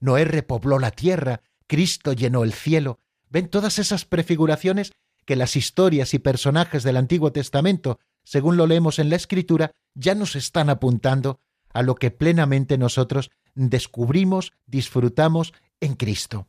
Noé 0.00 0.24
repobló 0.24 0.78
la 0.78 0.90
tierra, 0.90 1.42
Cristo 1.66 2.12
llenó 2.12 2.42
el 2.42 2.52
cielo. 2.52 2.98
¿Ven 3.28 3.48
todas 3.48 3.78
esas 3.78 4.04
prefiguraciones 4.04 4.92
que 5.30 5.36
las 5.36 5.54
historias 5.54 6.12
y 6.12 6.18
personajes 6.18 6.82
del 6.82 6.96
Antiguo 6.96 7.30
Testamento, 7.30 8.00
según 8.24 8.56
lo 8.56 8.66
leemos 8.66 8.98
en 8.98 9.10
la 9.10 9.14
Escritura, 9.14 9.70
ya 9.94 10.16
nos 10.16 10.34
están 10.34 10.68
apuntando 10.68 11.38
a 11.72 11.84
lo 11.84 11.94
que 11.94 12.10
plenamente 12.10 12.76
nosotros 12.78 13.30
descubrimos, 13.54 14.54
disfrutamos 14.66 15.52
en 15.78 15.94
Cristo. 15.94 16.48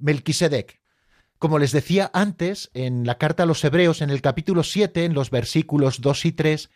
Melquisedec, 0.00 0.80
como 1.38 1.60
les 1.60 1.70
decía 1.70 2.10
antes, 2.12 2.68
en 2.74 3.06
la 3.06 3.16
carta 3.16 3.44
a 3.44 3.46
los 3.46 3.62
Hebreos, 3.62 4.02
en 4.02 4.10
el 4.10 4.22
capítulo 4.22 4.64
7, 4.64 5.04
en 5.04 5.14
los 5.14 5.30
versículos 5.30 6.00
2 6.00 6.24
y 6.24 6.32
3, 6.32 6.70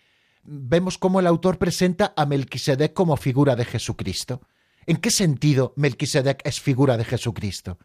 vemos 0.45 0.99
cómo 0.99 1.19
el 1.19 1.27
autor 1.27 1.59
presenta 1.59 2.15
a 2.17 2.27
Melquisedec 2.27 2.93
como 2.93 3.17
figura 3.17 3.57
de 3.57 3.65
Jesucristo. 3.65 4.43
¿En 4.87 4.99
qué 4.99 5.11
sentido 5.11 5.73
Melquisedec 5.75 6.43
es 6.47 6.61
figura 6.61 6.97
de 6.97 7.05
Jesucristo? 7.05 7.77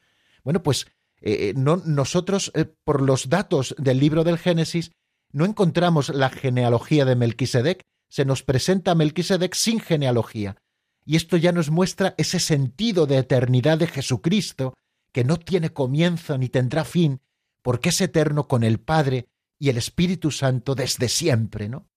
Bueno, 0.44 0.62
pues 0.62 0.86
eh, 1.26 1.50
eh, 1.50 1.54
no, 1.56 1.78
nosotros, 1.78 2.52
eh, 2.54 2.66
por 2.66 3.02
los 3.02 3.30
datos 3.30 3.74
del 3.78 4.00
libro 4.00 4.26
del 4.26 4.38
Génesis, 4.38 4.92
no 5.32 5.46
encontramos 5.46 6.10
la 6.10 6.30
genealogía 6.30 7.06
de 7.06 7.16
Melquisedec, 7.16 7.82
se 8.10 8.26
nos 8.26 8.44
presenta 8.44 8.92
a 8.92 8.96
Melquisedec 8.96 9.56
sin 9.56 9.80
genealogía. 9.80 10.58
Y 11.06 11.16
esto 11.16 11.38
ya 11.38 11.54
nos 11.54 11.72
muestra 11.72 12.14
ese 12.18 12.40
sentido 12.40 13.08
de 13.08 13.18
eternidad 13.18 13.78
de 13.78 13.88
Jesucristo 13.88 14.74
que 15.14 15.24
no 15.24 15.38
tiene 15.38 15.72
comienzo 15.72 16.38
ni 16.38 16.50
tendrá 16.50 16.84
fin, 16.84 17.22
porque 17.62 17.90
es 17.90 18.02
eterno 18.02 18.50
con 18.50 18.64
el 18.64 18.82
Padre 18.82 19.30
y 19.58 19.70
el 19.70 19.78
Espíritu 19.78 20.30
Santo 20.30 20.76
desde 20.76 21.08
siempre, 21.08 21.70
¿no? 21.70 21.88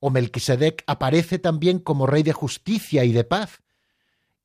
O 0.00 0.08
Melquisedec 0.08 0.84
aparece 0.86 1.38
también 1.38 1.80
como 1.80 2.06
Rey 2.06 2.22
de 2.22 2.32
justicia 2.32 3.04
y 3.04 3.12
de 3.12 3.24
paz, 3.24 3.60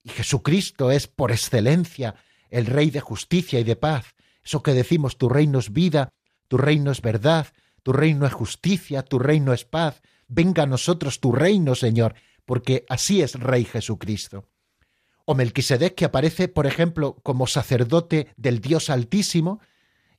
y 0.04 0.10
Jesucristo 0.10 0.92
es 0.92 1.08
por 1.08 1.32
excelencia 1.32 2.16
el 2.54 2.66
Rey 2.66 2.90
de 2.90 3.02
justicia 3.02 3.60
y 3.60 3.64
de 3.64 3.76
paz. 3.76 4.16
Eso 4.44 4.64
que 4.64 4.74
decimos, 4.74 5.18
tu 5.18 5.28
reino 5.28 5.60
es 5.60 5.74
vida, 5.74 6.14
tu 6.48 6.58
reino 6.58 6.92
es 6.92 7.02
verdad, 7.02 7.48
tu 7.84 7.92
reino 7.92 8.26
es 8.26 8.34
justicia, 8.34 9.04
tu 9.04 9.20
reino 9.20 9.54
es 9.54 9.66
paz. 9.66 10.02
Venga 10.28 10.64
a 10.64 10.68
nosotros 10.68 11.20
tu 11.20 11.32
reino, 11.32 11.76
Señor, 11.76 12.16
porque 12.46 12.86
así 12.88 13.22
es 13.22 13.34
Rey 13.34 13.66
Jesucristo 13.66 14.48
o 15.26 15.36
Melquisedec 15.36 15.96
que 15.96 16.06
aparece, 16.06 16.48
por 16.48 16.68
ejemplo, 16.68 17.18
como 17.24 17.48
sacerdote 17.48 18.28
del 18.36 18.60
Dios 18.60 18.90
Altísimo, 18.90 19.60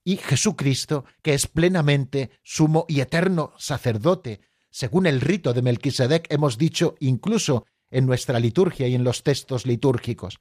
y 0.06 0.16
Jesucristo, 0.16 1.04
que 1.22 1.32
es 1.32 1.46
plenamente 1.46 2.30
sumo 2.42 2.84
y 2.88 3.00
eterno 3.00 3.54
sacerdote, 3.56 4.40
según 4.70 5.06
el 5.06 5.20
rito 5.20 5.54
de 5.54 5.62
Melquisedec 5.62 6.26
hemos 6.30 6.58
dicho 6.58 6.94
incluso 7.00 7.64
en 7.90 8.06
nuestra 8.06 8.38
liturgia 8.38 8.86
y 8.86 8.94
en 8.94 9.04
los 9.04 9.22
textos 9.22 9.66
litúrgicos. 9.66 10.40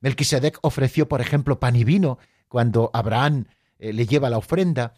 Melquisedec 0.00 0.58
ofreció, 0.62 1.08
por 1.08 1.20
ejemplo, 1.20 1.60
pan 1.60 1.76
y 1.76 1.84
vino 1.84 2.18
cuando 2.48 2.90
Abraham 2.92 3.46
eh, 3.78 3.92
le 3.92 4.06
lleva 4.06 4.30
la 4.30 4.38
ofrenda, 4.38 4.94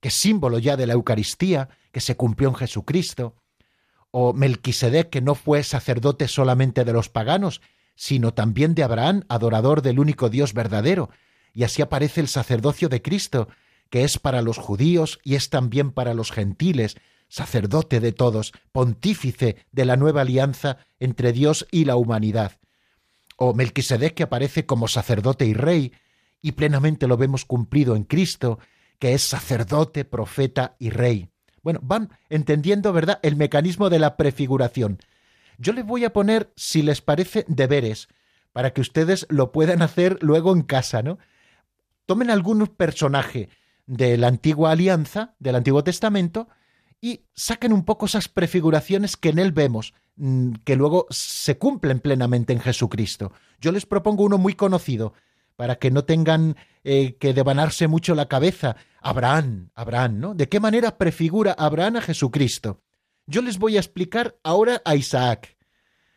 que 0.00 0.08
es 0.08 0.14
símbolo 0.14 0.58
ya 0.58 0.76
de 0.76 0.86
la 0.86 0.94
Eucaristía, 0.94 1.68
que 1.92 2.00
se 2.00 2.16
cumplió 2.16 2.48
en 2.48 2.54
Jesucristo. 2.54 3.36
O 4.10 4.32
Melquisedec, 4.32 5.10
que 5.10 5.20
no 5.20 5.34
fue 5.34 5.62
sacerdote 5.62 6.28
solamente 6.28 6.84
de 6.84 6.92
los 6.92 7.08
paganos, 7.08 7.60
sino 7.94 8.34
también 8.34 8.74
de 8.74 8.82
Abraham, 8.82 9.24
adorador 9.28 9.82
del 9.82 9.98
único 9.98 10.28
Dios 10.28 10.52
verdadero, 10.52 11.10
y 11.52 11.64
así 11.64 11.80
aparece 11.80 12.20
el 12.20 12.28
sacerdocio 12.28 12.88
de 12.88 13.02
Cristo, 13.02 13.48
que 13.90 14.04
es 14.04 14.18
para 14.18 14.42
los 14.42 14.58
judíos 14.58 15.18
y 15.22 15.36
es 15.36 15.48
también 15.48 15.90
para 15.90 16.12
los 16.12 16.30
gentiles, 16.30 16.96
sacerdote 17.28 18.00
de 18.00 18.12
todos, 18.12 18.52
pontífice 18.72 19.56
de 19.72 19.84
la 19.84 19.96
nueva 19.96 20.22
alianza 20.22 20.78
entre 21.00 21.32
Dios 21.32 21.66
y 21.70 21.84
la 21.84 21.96
humanidad. 21.96 22.58
O 23.36 23.54
Melquisedec 23.54 24.14
que 24.14 24.22
aparece 24.22 24.66
como 24.66 24.88
sacerdote 24.88 25.46
y 25.46 25.54
rey, 25.54 25.92
y 26.42 26.52
plenamente 26.52 27.06
lo 27.06 27.16
vemos 27.16 27.44
cumplido 27.44 27.96
en 27.96 28.04
Cristo, 28.04 28.58
que 28.98 29.14
es 29.14 29.22
sacerdote, 29.22 30.04
profeta 30.04 30.76
y 30.78 30.90
rey. 30.90 31.28
Bueno, 31.62 31.80
van 31.82 32.10
entendiendo, 32.28 32.92
¿verdad?, 32.92 33.18
el 33.22 33.36
mecanismo 33.36 33.90
de 33.90 33.98
la 33.98 34.16
prefiguración. 34.16 35.00
Yo 35.58 35.72
les 35.72 35.84
voy 35.84 36.04
a 36.04 36.12
poner, 36.12 36.52
si 36.56 36.82
les 36.82 37.00
parece, 37.00 37.44
deberes, 37.48 38.08
para 38.52 38.72
que 38.72 38.80
ustedes 38.80 39.26
lo 39.28 39.52
puedan 39.52 39.82
hacer 39.82 40.18
luego 40.22 40.52
en 40.52 40.62
casa, 40.62 41.02
¿no? 41.02 41.18
Tomen 42.06 42.30
algún 42.30 42.66
personaje 42.68 43.48
de 43.86 44.16
la 44.16 44.28
antigua 44.28 44.70
alianza, 44.70 45.34
del 45.38 45.56
Antiguo 45.56 45.82
Testamento, 45.82 46.48
y 47.00 47.24
saquen 47.34 47.72
un 47.72 47.84
poco 47.84 48.06
esas 48.06 48.28
prefiguraciones 48.28 49.16
que 49.16 49.30
en 49.30 49.38
él 49.38 49.52
vemos, 49.52 49.92
que 50.64 50.76
luego 50.76 51.06
se 51.10 51.58
cumplen 51.58 52.00
plenamente 52.00 52.52
en 52.52 52.60
Jesucristo. 52.60 53.32
Yo 53.60 53.72
les 53.72 53.86
propongo 53.86 54.24
uno 54.24 54.38
muy 54.38 54.54
conocido, 54.54 55.12
para 55.56 55.76
que 55.76 55.90
no 55.90 56.04
tengan 56.04 56.56
eh, 56.84 57.16
que 57.18 57.32
devanarse 57.32 57.88
mucho 57.88 58.14
la 58.14 58.28
cabeza. 58.28 58.76
Abraham, 59.00 59.70
Abraham, 59.74 60.20
¿no? 60.20 60.34
¿De 60.34 60.48
qué 60.48 60.60
manera 60.60 60.98
prefigura 60.98 61.52
Abraham 61.52 61.96
a 61.96 62.00
Jesucristo? 62.02 62.82
Yo 63.26 63.42
les 63.42 63.58
voy 63.58 63.76
a 63.76 63.80
explicar 63.80 64.36
ahora 64.44 64.82
a 64.84 64.94
Isaac. 64.94 65.56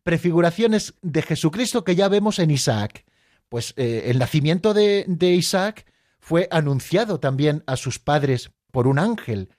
Prefiguraciones 0.03 0.93
de 1.01 1.21
Jesucristo 1.21 1.83
que 1.83 1.95
ya 1.95 2.07
vemos 2.09 2.39
en 2.39 2.51
Isaac. 2.51 3.05
Pues 3.47 3.73
eh, 3.77 4.03
el 4.05 4.19
nacimiento 4.19 4.73
de, 4.73 5.05
de 5.07 5.31
Isaac 5.31 5.85
fue 6.19 6.47
anunciado 6.51 7.19
también 7.19 7.63
a 7.65 7.77
sus 7.77 7.97
padres 7.97 8.51
por 8.71 8.87
un 8.87 8.99
ángel. 8.99 9.49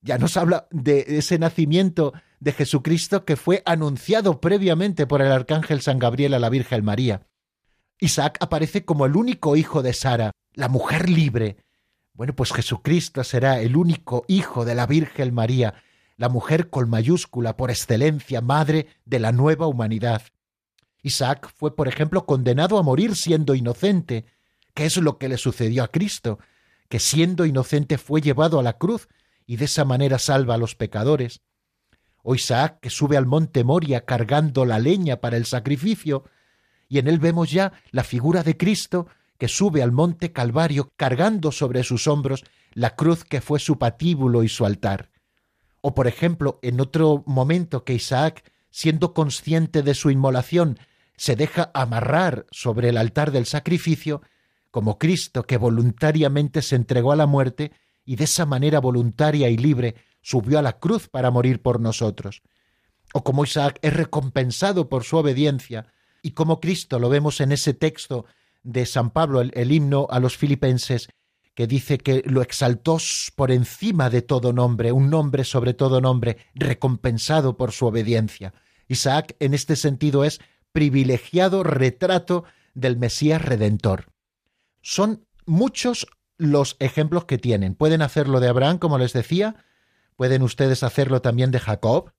Ya 0.00 0.16
nos 0.16 0.36
habla 0.36 0.68
de 0.70 1.04
ese 1.08 1.38
nacimiento 1.38 2.14
de 2.40 2.52
Jesucristo 2.52 3.24
que 3.24 3.36
fue 3.36 3.62
anunciado 3.66 4.40
previamente 4.40 5.06
por 5.06 5.22
el 5.22 5.32
arcángel 5.32 5.80
San 5.80 5.98
Gabriel 5.98 6.34
a 6.34 6.38
la 6.38 6.50
Virgen 6.50 6.84
María. 6.84 7.26
Isaac 8.00 8.38
aparece 8.40 8.84
como 8.84 9.06
el 9.06 9.16
único 9.16 9.56
hijo 9.56 9.82
de 9.82 9.92
Sara, 9.92 10.30
la 10.54 10.68
mujer 10.68 11.08
libre. 11.08 11.56
Bueno, 12.12 12.34
pues 12.34 12.52
Jesucristo 12.52 13.24
será 13.24 13.60
el 13.60 13.76
único 13.76 14.24
hijo 14.28 14.64
de 14.64 14.74
la 14.74 14.86
Virgen 14.86 15.34
María, 15.34 15.74
la 16.16 16.28
mujer 16.28 16.70
con 16.70 16.88
mayúscula 16.88 17.56
por 17.56 17.70
excelencia, 17.70 18.40
madre 18.40 18.88
de 19.04 19.18
la 19.18 19.32
nueva 19.32 19.66
humanidad. 19.66 20.22
Isaac 21.02 21.52
fue, 21.56 21.74
por 21.74 21.88
ejemplo, 21.88 22.26
condenado 22.26 22.78
a 22.78 22.82
morir 22.82 23.16
siendo 23.16 23.54
inocente. 23.54 24.26
¿Qué 24.74 24.84
es 24.84 24.96
lo 24.96 25.18
que 25.18 25.28
le 25.28 25.38
sucedió 25.38 25.84
a 25.84 25.88
Cristo? 25.88 26.38
Que 26.88 26.98
siendo 26.98 27.46
inocente 27.46 27.98
fue 27.98 28.20
llevado 28.20 28.58
a 28.58 28.62
la 28.62 28.78
cruz 28.78 29.08
y 29.46 29.56
de 29.56 29.66
esa 29.66 29.84
manera 29.84 30.18
salva 30.18 30.54
a 30.54 30.58
los 30.58 30.74
pecadores. 30.74 31.40
O 32.22 32.34
Isaac 32.34 32.78
que 32.80 32.90
sube 32.90 33.16
al 33.16 33.26
monte 33.26 33.64
Moria 33.64 34.04
cargando 34.04 34.64
la 34.64 34.78
leña 34.78 35.20
para 35.20 35.36
el 35.36 35.46
sacrificio, 35.46 36.24
y 36.88 36.98
en 36.98 37.08
él 37.08 37.18
vemos 37.18 37.50
ya 37.50 37.72
la 37.90 38.04
figura 38.04 38.42
de 38.42 38.56
Cristo 38.56 39.06
que 39.38 39.48
sube 39.48 39.82
al 39.82 39.92
monte 39.92 40.32
Calvario 40.32 40.92
cargando 40.96 41.52
sobre 41.52 41.84
sus 41.84 42.06
hombros 42.06 42.44
la 42.72 42.96
cruz 42.96 43.24
que 43.24 43.40
fue 43.40 43.60
su 43.60 43.78
patíbulo 43.78 44.42
y 44.42 44.48
su 44.48 44.66
altar. 44.66 45.10
O 45.80 45.94
por 45.94 46.06
ejemplo, 46.06 46.58
en 46.62 46.80
otro 46.80 47.22
momento 47.26 47.84
que 47.84 47.94
Isaac, 47.94 48.42
siendo 48.70 49.14
consciente 49.14 49.82
de 49.82 49.94
su 49.94 50.10
inmolación, 50.10 50.78
se 51.16 51.36
deja 51.36 51.70
amarrar 51.74 52.46
sobre 52.50 52.88
el 52.90 52.96
altar 52.96 53.30
del 53.30 53.46
sacrificio, 53.46 54.22
como 54.70 54.98
Cristo 54.98 55.44
que 55.44 55.56
voluntariamente 55.56 56.62
se 56.62 56.76
entregó 56.76 57.12
a 57.12 57.16
la 57.16 57.26
muerte 57.26 57.72
y 58.04 58.16
de 58.16 58.24
esa 58.24 58.46
manera 58.46 58.80
voluntaria 58.80 59.48
y 59.48 59.56
libre 59.56 59.96
subió 60.22 60.58
a 60.58 60.62
la 60.62 60.78
cruz 60.78 61.08
para 61.08 61.30
morir 61.30 61.62
por 61.62 61.80
nosotros. 61.80 62.42
O 63.12 63.24
como 63.24 63.44
Isaac 63.44 63.78
es 63.82 63.92
recompensado 63.92 64.88
por 64.88 65.04
su 65.04 65.16
obediencia, 65.16 65.86
y 66.22 66.32
como 66.32 66.60
Cristo 66.60 66.98
lo 66.98 67.08
vemos 67.08 67.40
en 67.40 67.52
ese 67.52 67.74
texto 67.74 68.26
de 68.62 68.86
San 68.86 69.10
Pablo, 69.10 69.40
el, 69.40 69.72
himno 69.72 70.06
a 70.10 70.20
los 70.20 70.36
filipenses, 70.36 71.08
que 71.54 71.66
dice 71.66 71.98
que 71.98 72.22
lo 72.26 72.42
exaltó 72.42 72.98
por 73.34 73.50
encima 73.50 74.10
de 74.10 74.22
todo 74.22 74.52
nombre, 74.52 74.92
un 74.92 75.10
nombre 75.10 75.44
sobre 75.44 75.74
todo 75.74 76.00
nombre, 76.00 76.36
recompensado 76.54 77.56
por 77.56 77.72
su 77.72 77.86
obediencia. 77.86 78.52
Isaac 78.88 79.36
en 79.40 79.54
este 79.54 79.74
sentido 79.74 80.24
es 80.24 80.40
privilegiado 80.72 81.64
retrato 81.64 82.44
del 82.74 82.96
Mesías 82.96 83.42
Redentor. 83.42 84.12
Son 84.82 85.26
muchos 85.46 86.06
los 86.36 86.76
ejemplos 86.78 87.24
que 87.24 87.38
tienen. 87.38 87.74
Pueden 87.74 88.02
hacerlo 88.02 88.38
de 88.38 88.48
Abraham, 88.48 88.78
como 88.78 88.98
les 88.98 89.12
decía, 89.12 89.56
pueden 90.18 90.42
ustedes 90.42 90.82
hacerlo 90.82 91.22
también 91.22 91.52
de 91.52 91.60
Jacob, 91.60 92.10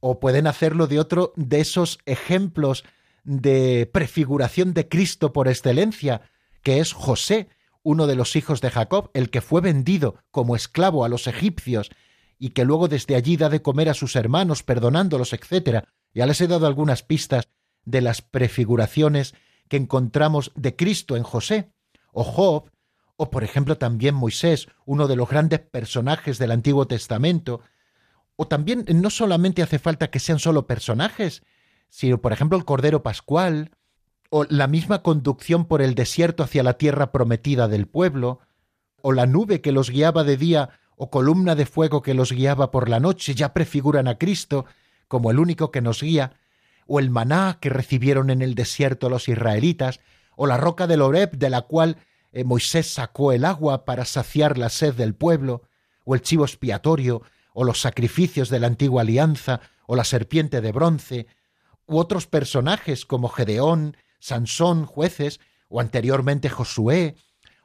o 0.00 0.20
pueden 0.20 0.46
hacerlo 0.46 0.86
de 0.86 0.98
otro 0.98 1.34
de 1.36 1.60
esos 1.60 1.98
ejemplos 2.06 2.82
de 3.24 3.88
prefiguración 3.92 4.72
de 4.72 4.88
Cristo 4.88 5.34
por 5.34 5.48
excelencia, 5.48 6.22
que 6.62 6.80
es 6.80 6.94
José, 6.94 7.50
uno 7.82 8.06
de 8.06 8.16
los 8.16 8.36
hijos 8.36 8.62
de 8.62 8.70
Jacob, 8.70 9.10
el 9.12 9.28
que 9.28 9.42
fue 9.42 9.60
vendido 9.60 10.16
como 10.30 10.56
esclavo 10.56 11.04
a 11.04 11.10
los 11.10 11.26
egipcios 11.26 11.90
y 12.38 12.50
que 12.50 12.64
luego 12.64 12.88
desde 12.88 13.16
allí 13.16 13.36
da 13.36 13.50
de 13.50 13.60
comer 13.60 13.90
a 13.90 13.94
sus 13.94 14.16
hermanos, 14.16 14.62
perdonándolos, 14.62 15.34
etc. 15.34 15.84
Ya 16.14 16.24
les 16.24 16.40
he 16.40 16.46
dado 16.46 16.66
algunas 16.66 17.02
pistas 17.02 17.50
de 17.84 18.00
las 18.00 18.22
prefiguraciones 18.22 19.34
que 19.68 19.76
encontramos 19.76 20.52
de 20.54 20.74
Cristo 20.74 21.16
en 21.16 21.22
José, 21.22 21.70
o 22.14 22.24
Job, 22.24 22.70
o 23.22 23.30
por 23.30 23.44
ejemplo 23.44 23.78
también 23.78 24.16
Moisés, 24.16 24.66
uno 24.84 25.06
de 25.06 25.14
los 25.14 25.28
grandes 25.28 25.60
personajes 25.60 26.38
del 26.38 26.50
Antiguo 26.50 26.88
Testamento, 26.88 27.60
o 28.34 28.48
también 28.48 28.84
no 28.94 29.10
solamente 29.10 29.62
hace 29.62 29.78
falta 29.78 30.10
que 30.10 30.18
sean 30.18 30.40
solo 30.40 30.66
personajes, 30.66 31.44
sino 31.88 32.20
por 32.20 32.32
ejemplo 32.32 32.58
el 32.58 32.64
Cordero 32.64 33.04
Pascual, 33.04 33.70
o 34.28 34.42
la 34.48 34.66
misma 34.66 35.04
conducción 35.04 35.66
por 35.66 35.82
el 35.82 35.94
desierto 35.94 36.42
hacia 36.42 36.64
la 36.64 36.78
tierra 36.78 37.12
prometida 37.12 37.68
del 37.68 37.86
pueblo, 37.86 38.40
o 39.02 39.12
la 39.12 39.26
nube 39.26 39.60
que 39.60 39.70
los 39.70 39.90
guiaba 39.90 40.24
de 40.24 40.36
día 40.36 40.70
o 40.96 41.08
columna 41.08 41.54
de 41.54 41.66
fuego 41.66 42.02
que 42.02 42.14
los 42.14 42.32
guiaba 42.32 42.72
por 42.72 42.88
la 42.88 42.98
noche, 42.98 43.36
ya 43.36 43.52
prefiguran 43.52 44.08
a 44.08 44.18
Cristo 44.18 44.64
como 45.06 45.30
el 45.30 45.38
único 45.38 45.70
que 45.70 45.80
nos 45.80 46.02
guía, 46.02 46.32
o 46.88 46.98
el 46.98 47.10
maná 47.10 47.58
que 47.60 47.68
recibieron 47.68 48.30
en 48.30 48.42
el 48.42 48.56
desierto 48.56 49.08
los 49.08 49.28
israelitas, 49.28 50.00
o 50.34 50.48
la 50.48 50.56
roca 50.56 50.88
del 50.88 51.02
Oreb 51.02 51.36
de 51.36 51.50
la 51.50 51.62
cual 51.62 51.98
eh, 52.32 52.44
Moisés 52.44 52.92
sacó 52.92 53.32
el 53.32 53.44
agua 53.44 53.84
para 53.84 54.04
saciar 54.04 54.58
la 54.58 54.68
sed 54.68 54.94
del 54.94 55.14
pueblo, 55.14 55.62
o 56.04 56.14
el 56.14 56.22
chivo 56.22 56.44
expiatorio, 56.44 57.22
o 57.54 57.64
los 57.64 57.80
sacrificios 57.80 58.48
de 58.48 58.60
la 58.60 58.66
antigua 58.66 59.02
alianza, 59.02 59.60
o 59.86 59.96
la 59.96 60.04
serpiente 60.04 60.60
de 60.60 60.72
bronce, 60.72 61.26
u 61.86 61.98
otros 61.98 62.26
personajes 62.26 63.04
como 63.04 63.28
Gedeón, 63.28 63.96
Sansón, 64.18 64.86
jueces, 64.86 65.40
o 65.68 65.80
anteriormente 65.80 66.48
Josué, 66.48 67.16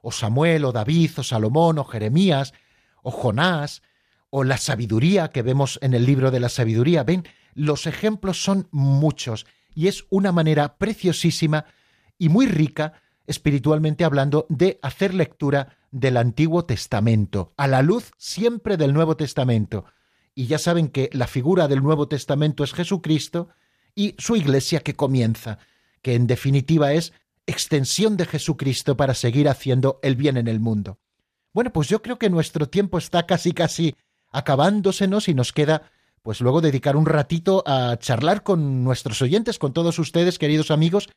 o 0.01 0.11
Samuel, 0.11 0.65
o 0.65 0.72
David, 0.72 1.11
o 1.18 1.24
Salomón, 1.24 1.78
o 1.80 1.86
Jeremías, 1.86 2.53
o 3.01 3.11
Jonás, 3.11 3.82
o 4.30 4.43
la 4.43 4.57
sabiduría 4.57 5.30
que 5.30 5.41
vemos 5.41 5.80
en 5.82 5.93
el 5.93 6.05
libro 6.05 6.32
de 6.32 6.39
la 6.39 6.49
sabiduría. 6.49 7.03
Ven, 7.03 7.28
los 7.53 7.88
ejemplos 7.88 8.43
son 8.43 8.68
muchos 8.72 9.45
y 9.74 9.88
es 9.88 10.05
una 10.09 10.32
manera 10.32 10.78
preciosísima 10.78 11.65
y 12.18 12.30
muy 12.30 12.47
rica, 12.47 13.01
espiritualmente 13.28 14.03
hablando, 14.03 14.45
de 14.49 14.80
hacer 14.82 15.13
lectura 15.13 15.78
del 15.91 16.17
Antiguo 16.17 16.65
Testamento, 16.65 17.53
a 17.57 17.67
la 17.67 17.82
luz 17.82 18.11
siempre 18.17 18.78
del 18.78 18.93
Nuevo 18.93 19.15
Testamento. 19.15 19.86
Y 20.34 20.47
ya 20.47 20.57
saben 20.57 20.89
que 20.89 21.09
la 21.13 21.28
figura 21.28 21.67
del 21.67 21.84
Nuevo 21.84 22.07
Testamento 22.07 22.63
es 22.63 22.73
Jesucristo 22.73 23.49
y 23.93 24.15
su 24.17 24.36
iglesia 24.36 24.80
que 24.80 24.95
comienza 24.95 25.59
que 26.01 26.15
en 26.15 26.28
definitiva 26.28 26.93
es 26.93 27.13
extensión 27.47 28.17
de 28.17 28.25
Jesucristo 28.25 28.95
para 28.97 29.13
seguir 29.13 29.49
haciendo 29.49 29.99
el 30.03 30.15
bien 30.15 30.38
en 30.38 30.47
el 30.47 30.59
mundo. 30.59 30.99
Bueno, 31.53 31.73
pues 31.73 31.88
yo 31.88 32.01
creo 32.01 32.19
que 32.19 32.30
nuestro 32.30 32.69
tiempo 32.69 32.97
está 32.97 33.25
casi 33.25 33.51
casi 33.51 33.95
acabándosenos 34.32 35.28
y 35.28 35.34
nos 35.34 35.53
queda 35.53 35.89
pues 36.21 36.41
luego 36.41 36.61
dedicar 36.61 36.95
un 36.97 37.05
ratito 37.05 37.63
a 37.65 37.97
charlar 37.97 38.43
con 38.43 38.84
nuestros 38.84 39.21
oyentes, 39.21 39.59
con 39.59 39.73
todos 39.73 39.97
ustedes, 39.97 40.38
queridos 40.38 40.71
amigos, 40.71 41.09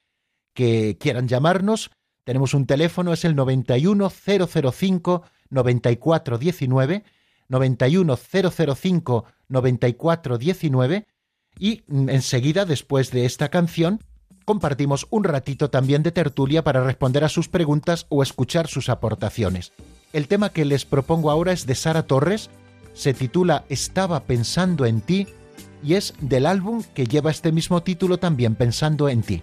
que 0.55 0.97
quieran 1.01 1.29
llamarnos. 1.29 1.91
Tenemos 2.25 2.55
un 2.55 2.67
teléfono, 2.67 3.13
es 3.13 3.25
el 3.25 3.35
91005 3.35 5.23
9419, 5.51 7.05
91005 7.49 9.25
9419 9.49 11.07
y 11.59 11.83
enseguida, 11.89 12.65
después 12.65 13.11
de 13.11 13.27
esta 13.27 13.49
canción, 13.49 14.01
compartimos 14.45 15.07
un 15.11 15.25
ratito 15.25 15.71
también 15.71 16.03
de 16.03 16.13
tertulia 16.13 16.65
para 16.65 16.83
responder 16.85 17.25
a 17.25 17.29
sus 17.29 17.49
preguntas 17.49 18.07
o 18.09 18.23
escuchar 18.23 18.69
sus 18.69 18.89
aportaciones. 18.89 19.73
El 20.13 20.27
tema 20.27 20.51
que 20.51 20.65
les 20.65 20.85
propongo 20.85 21.31
ahora 21.31 21.53
es 21.53 21.67
de 21.67 21.75
Sara 21.75 22.05
Torres, 22.05 22.51
se 22.95 23.15
titula 23.15 23.65
Estaba 23.69 24.21
pensando 24.25 24.87
en 24.87 25.01
ti 25.01 25.27
y 25.83 25.95
es 25.95 26.15
del 26.21 26.47
álbum 26.47 26.83
que 26.95 27.07
lleva 27.07 27.31
este 27.31 27.53
mismo 27.53 27.83
título 27.83 28.19
también 28.19 28.55
Pensando 28.55 29.09
en 29.09 29.23
ti. 29.23 29.43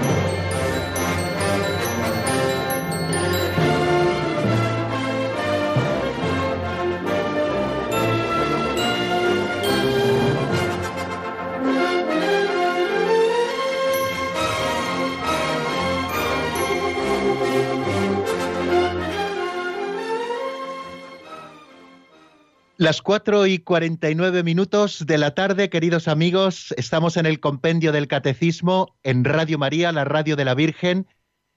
Las 22.81 23.03
cuatro 23.03 23.45
y 23.45 23.59
cuarenta 23.59 24.09
y 24.09 24.15
nueve 24.15 24.41
minutos 24.41 25.05
de 25.05 25.19
la 25.19 25.35
tarde, 25.35 25.69
queridos 25.69 26.07
amigos, 26.07 26.73
estamos 26.77 27.15
en 27.15 27.27
el 27.27 27.39
compendio 27.39 27.91
del 27.91 28.07
Catecismo 28.07 28.97
en 29.03 29.23
Radio 29.23 29.59
María, 29.59 29.91
la 29.91 30.03
radio 30.03 30.35
de 30.35 30.45
la 30.45 30.55
Virgen, 30.55 31.05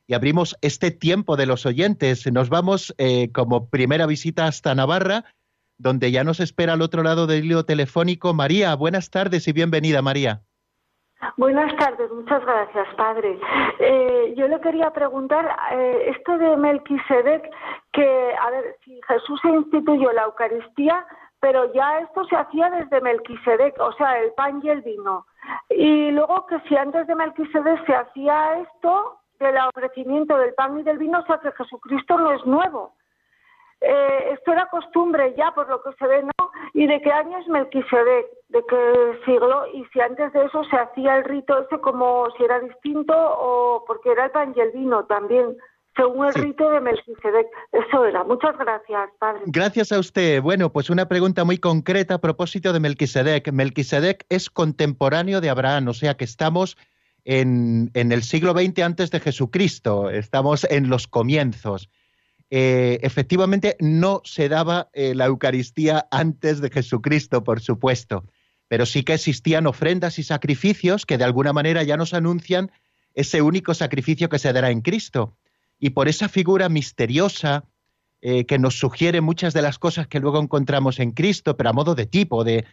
y 0.07 0.13
abrimos 0.13 0.55
este 0.61 0.91
tiempo 0.91 1.39
de 1.39 1.47
los 1.47 1.65
oyentes. 1.65 2.31
Nos 2.31 2.51
vamos 2.51 2.95
eh, 2.99 3.33
como 3.33 3.71
primera 3.71 4.05
visita 4.05 4.47
hasta 4.47 4.75
Navarra, 4.75 5.25
donde 5.79 6.11
ya 6.11 6.25
nos 6.25 6.41
espera 6.41 6.75
al 6.75 6.83
otro 6.83 7.03
lado 7.03 7.27
del 7.27 7.47
hilo 7.47 7.65
telefónico 7.65 8.35
María. 8.35 8.75
Buenas 8.75 9.09
tardes 9.09 9.49
y 9.49 9.53
bienvenida, 9.53 10.03
María. 10.03 10.43
Buenas 11.37 11.75
tardes, 11.77 12.11
muchas 12.13 12.45
gracias, 12.45 12.87
padre. 12.97 13.39
Eh, 13.79 14.35
yo 14.37 14.47
le 14.47 14.61
quería 14.61 14.91
preguntar, 14.91 15.57
eh, 15.73 16.13
esto 16.17 16.37
de 16.39 16.57
Melquisedec, 16.57 17.51
que, 17.93 18.35
a 18.41 18.51
ver, 18.51 18.77
si 18.85 19.01
Jesús 19.09 19.41
instituyó 19.45 20.13
la 20.13 20.25
Eucaristía, 20.25 21.07
pero 21.41 21.73
ya 21.73 22.01
esto 22.01 22.25
se 22.25 22.37
hacía 22.37 22.71
desde 22.71 23.01
Melquisedec, 23.01 23.79
o 23.81 23.93
sea, 23.93 24.19
el 24.19 24.33
pan 24.33 24.61
y 24.63 24.69
el 24.69 24.83
vino. 24.83 25.27
Y 25.71 26.11
luego 26.11 26.47
que 26.47 26.61
si 26.69 26.77
antes 26.77 27.07
de 27.07 27.15
Melquisedec 27.15 27.87
se 27.87 27.95
hacía 27.95 28.61
esto, 28.61 29.21
del 29.39 29.57
ofrecimiento 29.75 30.37
del 30.39 30.55
pan 30.55 30.79
y 30.79 30.83
del 30.83 30.99
vino, 30.99 31.21
o 31.21 31.27
sea 31.27 31.39
que 31.39 31.53
Jesucristo 31.53 32.19
no 32.19 32.33
es 32.33 32.45
nuevo. 32.47 32.95
Eh, 33.81 34.31
esto 34.33 34.53
era 34.53 34.67
costumbre 34.67 35.35
ya, 35.37 35.51
por 35.53 35.69
lo 35.69 35.83
que 35.83 35.93
se 35.99 36.07
ve, 36.07 36.23
¿no? 36.23 36.51
¿Y 36.73 36.87
de 36.87 37.01
qué 37.03 37.13
año 37.13 37.39
es 37.39 37.49
Melquisedec? 37.49 38.27
¿De 38.55 38.65
qué 38.69 39.19
siglo? 39.27 39.67
Y 39.75 39.85
si 39.93 40.01
antes 40.01 40.33
de 40.33 40.45
eso 40.45 40.63
se 40.71 40.77
hacía 40.77 41.17
el 41.17 41.25
rito 41.25 41.59
ese 41.59 41.81
como 41.81 42.29
si 42.39 42.45
era 42.45 42.61
distinto 42.61 43.13
o 43.13 43.85
porque 43.85 44.13
era 44.13 44.27
el 44.27 44.31
pan 44.31 44.55
y 44.57 44.61
el 44.61 44.71
vino 44.71 45.05
también 45.07 45.57
según 45.97 46.27
el 46.27 46.35
rito 46.35 46.71
de 46.71 46.81
Melquisedec. 46.81 47.49
Eso 47.73 48.07
era. 48.07 48.23
Muchas 48.23 48.57
gracias, 48.57 49.11
padre. 49.19 49.43
Gracias 49.47 49.91
a 49.91 49.99
usted. 49.99 50.41
Bueno, 50.41 50.71
pues 50.71 50.89
una 50.89 51.09
pregunta 51.09 51.43
muy 51.43 51.59
concreta 51.59 52.15
a 52.15 52.21
propósito 52.21 52.73
de 52.73 52.79
Melquisedec. 52.79 53.51
Melquisedec 53.51 54.25
es 54.29 54.49
contemporáneo 54.49 55.41
de 55.41 55.51
Abraham, 55.51 55.89
o 55.89 55.95
sea 55.95 56.17
que 56.17 56.25
estamos 56.25 56.77
en, 57.25 57.91
en 57.95 58.13
el 58.13 58.23
siglo 58.23 58.53
XX 58.53 58.85
antes 58.85 59.11
de 59.11 59.19
Jesucristo, 59.19 60.11
estamos 60.11 60.65
en 60.71 60.91
los 60.91 61.09
comienzos. 61.09 61.91
Eh, 62.51 63.01
efectivamente, 63.03 63.77
no 63.81 64.21
se 64.23 64.49
daba 64.49 64.89
eh, 64.93 65.15
la 65.17 65.27
Eucaristía 65.27 66.07
antes 66.13 66.61
de 66.61 66.71
Jesucristo, 66.71 67.43
por 67.43 67.61
supuesto, 67.61 68.25
pero 68.69 68.87
sí 68.87 69.03
que 69.03 69.15
existían 69.15 69.67
ofrendas 69.67 70.19
y 70.19 70.23
sacrificios 70.23 71.07
que 71.07 71.19
de 71.19 71.25
alguna 71.25 71.53
manera 71.53 71.83
ya 71.83 71.97
nos 71.97 72.15
anuncian 72.15 72.71
ese 73.15 73.43
único 73.43 73.75
sacrificio 73.75 74.29
que 74.29 74.39
se 74.39 74.53
dará 74.53 74.71
en 74.71 74.81
Cristo. 74.81 75.37
Y 75.79 75.91
por 75.91 76.09
esa 76.09 76.29
figura 76.29 76.69
misteriosa 76.69 77.65
eh, 78.21 78.47
que 78.47 78.59
nos 78.59 78.79
sugiere 78.79 79.21
muchas 79.21 79.53
de 79.53 79.63
las 79.63 79.79
cosas 79.79 80.09
que 80.09 80.19
luego 80.19 80.41
encontramos 80.41 80.99
en 80.99 81.13
Cristo, 81.13 81.57
pero 81.57 81.71
a 81.71 81.75
modo 81.75 81.95
de 81.95 82.07
tipo, 82.07 82.43
de, 82.43 82.65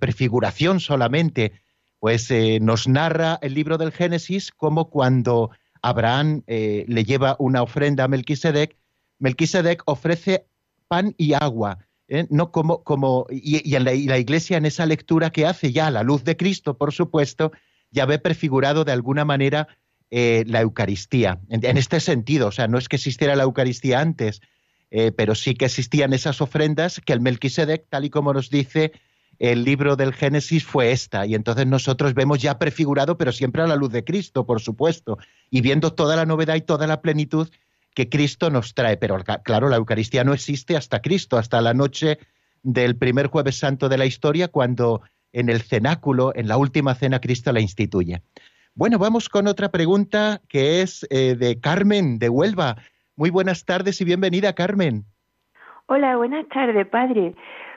prefiguración 0.00 0.80
solamente, 0.80 1.52
pues 2.00 2.28
eh, 2.32 2.58
nos 2.60 2.88
narra 2.88 3.38
el 3.40 3.54
libro 3.54 3.78
del 3.78 3.92
Génesis 3.92 4.50
como 4.50 4.90
cuando 4.90 5.50
Abraham 5.80 6.42
eh, 6.48 6.84
le 6.88 7.04
lleva 7.04 7.36
una 7.38 7.62
ofrenda 7.62 8.04
a 8.04 8.08
Melquisedec, 8.08 8.76
Melquisedec 9.20 9.82
ofrece 9.86 10.46
pan 10.88 11.14
y 11.18 11.34
agua, 11.34 11.86
¿eh? 12.08 12.26
no 12.30 12.50
como, 12.50 12.82
como 12.82 13.26
y, 13.30 13.74
en 13.74 13.84
la, 13.84 13.94
iglesia 13.94 14.56
en 14.56 14.66
esa 14.66 14.86
lectura 14.86 15.30
que 15.30 15.46
hace 15.46 15.72
ya 15.72 15.86
a 15.86 15.90
la 15.90 16.02
luz 16.02 16.24
de 16.24 16.36
Cristo, 16.36 16.76
por 16.76 16.92
supuesto, 16.92 17.52
ya 17.90 18.06
ve 18.06 18.18
prefigurado 18.18 18.84
de 18.84 18.92
alguna 18.92 19.24
manera 19.24 19.68
eh, 20.10 20.44
la 20.46 20.60
Eucaristía. 20.60 21.40
En, 21.48 21.76
este 21.76 22.00
sentido, 22.00 22.48
o 22.48 22.52
sea, 22.52 22.68
no 22.68 22.78
es 22.78 22.88
que 22.88 22.96
existiera 22.96 23.36
la 23.36 23.44
Eucaristía 23.44 24.00
antes, 24.00 24.40
eh, 24.90 25.12
pero 25.12 25.34
sí 25.34 25.54
que 25.54 25.64
existían 25.64 26.12
esas 26.12 26.40
ofrendas 26.40 27.00
que 27.04 27.12
el 27.12 27.20
Melquisedec, 27.20 27.88
tal 27.88 28.04
y 28.04 28.10
como 28.10 28.32
nos 28.32 28.50
dice 28.50 28.92
el 29.40 29.64
libro 29.64 29.96
del 29.96 30.14
Génesis, 30.14 30.64
fue 30.64 30.92
esta. 30.92 31.26
Y 31.26 31.34
entonces 31.34 31.66
nosotros 31.66 32.14
vemos 32.14 32.40
ya 32.40 32.58
prefigurado, 32.58 33.18
pero 33.18 33.32
siempre 33.32 33.62
a 33.62 33.66
la 33.66 33.74
luz 33.74 33.90
de 33.90 34.04
Cristo, 34.04 34.46
por 34.46 34.60
supuesto, 34.60 35.18
y 35.50 35.60
viendo 35.60 35.92
toda 35.92 36.14
la 36.14 36.26
novedad 36.26 36.54
y 36.54 36.60
toda 36.60 36.86
la 36.86 37.02
plenitud 37.02 37.48
que 37.94 38.08
Cristo 38.08 38.50
nos 38.50 38.74
trae. 38.74 38.96
Pero 38.96 39.16
claro, 39.42 39.68
la 39.68 39.76
Eucaristía 39.76 40.24
no 40.24 40.34
existe 40.34 40.76
hasta 40.76 41.00
Cristo, 41.00 41.38
hasta 41.38 41.60
la 41.60 41.74
noche 41.74 42.18
del 42.62 42.96
primer 42.96 43.28
jueves 43.28 43.58
santo 43.58 43.88
de 43.88 43.98
la 43.98 44.06
historia, 44.06 44.48
cuando 44.48 45.02
en 45.32 45.48
el 45.48 45.62
cenáculo, 45.62 46.32
en 46.34 46.48
la 46.48 46.56
última 46.56 46.94
cena, 46.94 47.20
Cristo 47.20 47.52
la 47.52 47.60
instituye. 47.60 48.22
Bueno, 48.74 48.98
vamos 48.98 49.28
con 49.28 49.46
otra 49.46 49.70
pregunta 49.70 50.40
que 50.48 50.82
es 50.82 51.06
eh, 51.10 51.36
de 51.36 51.60
Carmen, 51.60 52.18
de 52.18 52.28
Huelva. 52.28 52.76
Muy 53.16 53.30
buenas 53.30 53.64
tardes 53.64 54.00
y 54.00 54.04
bienvenida, 54.04 54.52
Carmen. 54.54 55.04
Hola, 55.86 56.16
buenas 56.16 56.48
tardes, 56.48 56.86
padre. 56.88 57.34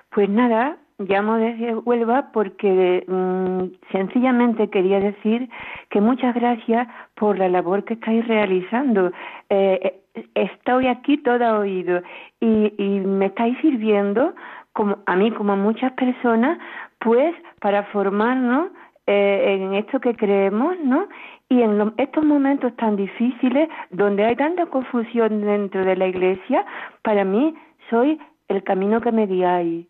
Pues 0.09 0.29
nada, 0.29 0.77
llamo 0.97 1.37
desde 1.37 1.75
Huelva 1.75 2.31
porque 2.31 3.03
mm, 3.07 3.91
sencillamente 3.91 4.69
quería 4.69 4.99
decir 4.99 5.49
que 5.89 6.01
muchas 6.01 6.33
gracias 6.33 6.87
por 7.15 7.37
la 7.37 7.49
labor 7.49 7.83
que 7.83 7.95
estáis 7.95 8.27
realizando. 8.27 9.11
Eh, 9.49 10.01
estoy 10.35 10.87
aquí 10.87 11.17
toda 11.17 11.59
oído 11.59 12.01
y, 12.39 12.73
y 12.77 12.99
me 12.99 13.27
estáis 13.27 13.57
sirviendo 13.61 14.33
como 14.73 14.99
a 15.05 15.15
mí 15.15 15.31
como 15.31 15.53
a 15.53 15.55
muchas 15.55 15.91
personas 15.93 16.59
pues 16.99 17.33
para 17.59 17.83
formarnos 17.85 18.69
eh, 19.07 19.57
en 19.59 19.73
esto 19.73 19.99
que 19.99 20.15
creemos 20.15 20.75
no 20.83 21.07
y 21.49 21.61
en 21.61 21.93
estos 21.97 22.23
momentos 22.23 22.75
tan 22.75 22.95
difíciles 22.95 23.69
donde 23.91 24.25
hay 24.25 24.35
tanta 24.35 24.65
confusión 24.67 25.41
dentro 25.41 25.85
de 25.85 25.95
la 25.95 26.07
iglesia 26.07 26.65
para 27.03 27.23
mí 27.23 27.55
soy 27.89 28.19
el 28.47 28.63
camino 28.63 29.01
que 29.01 29.11
me 29.11 29.25
guiáis 29.25 29.87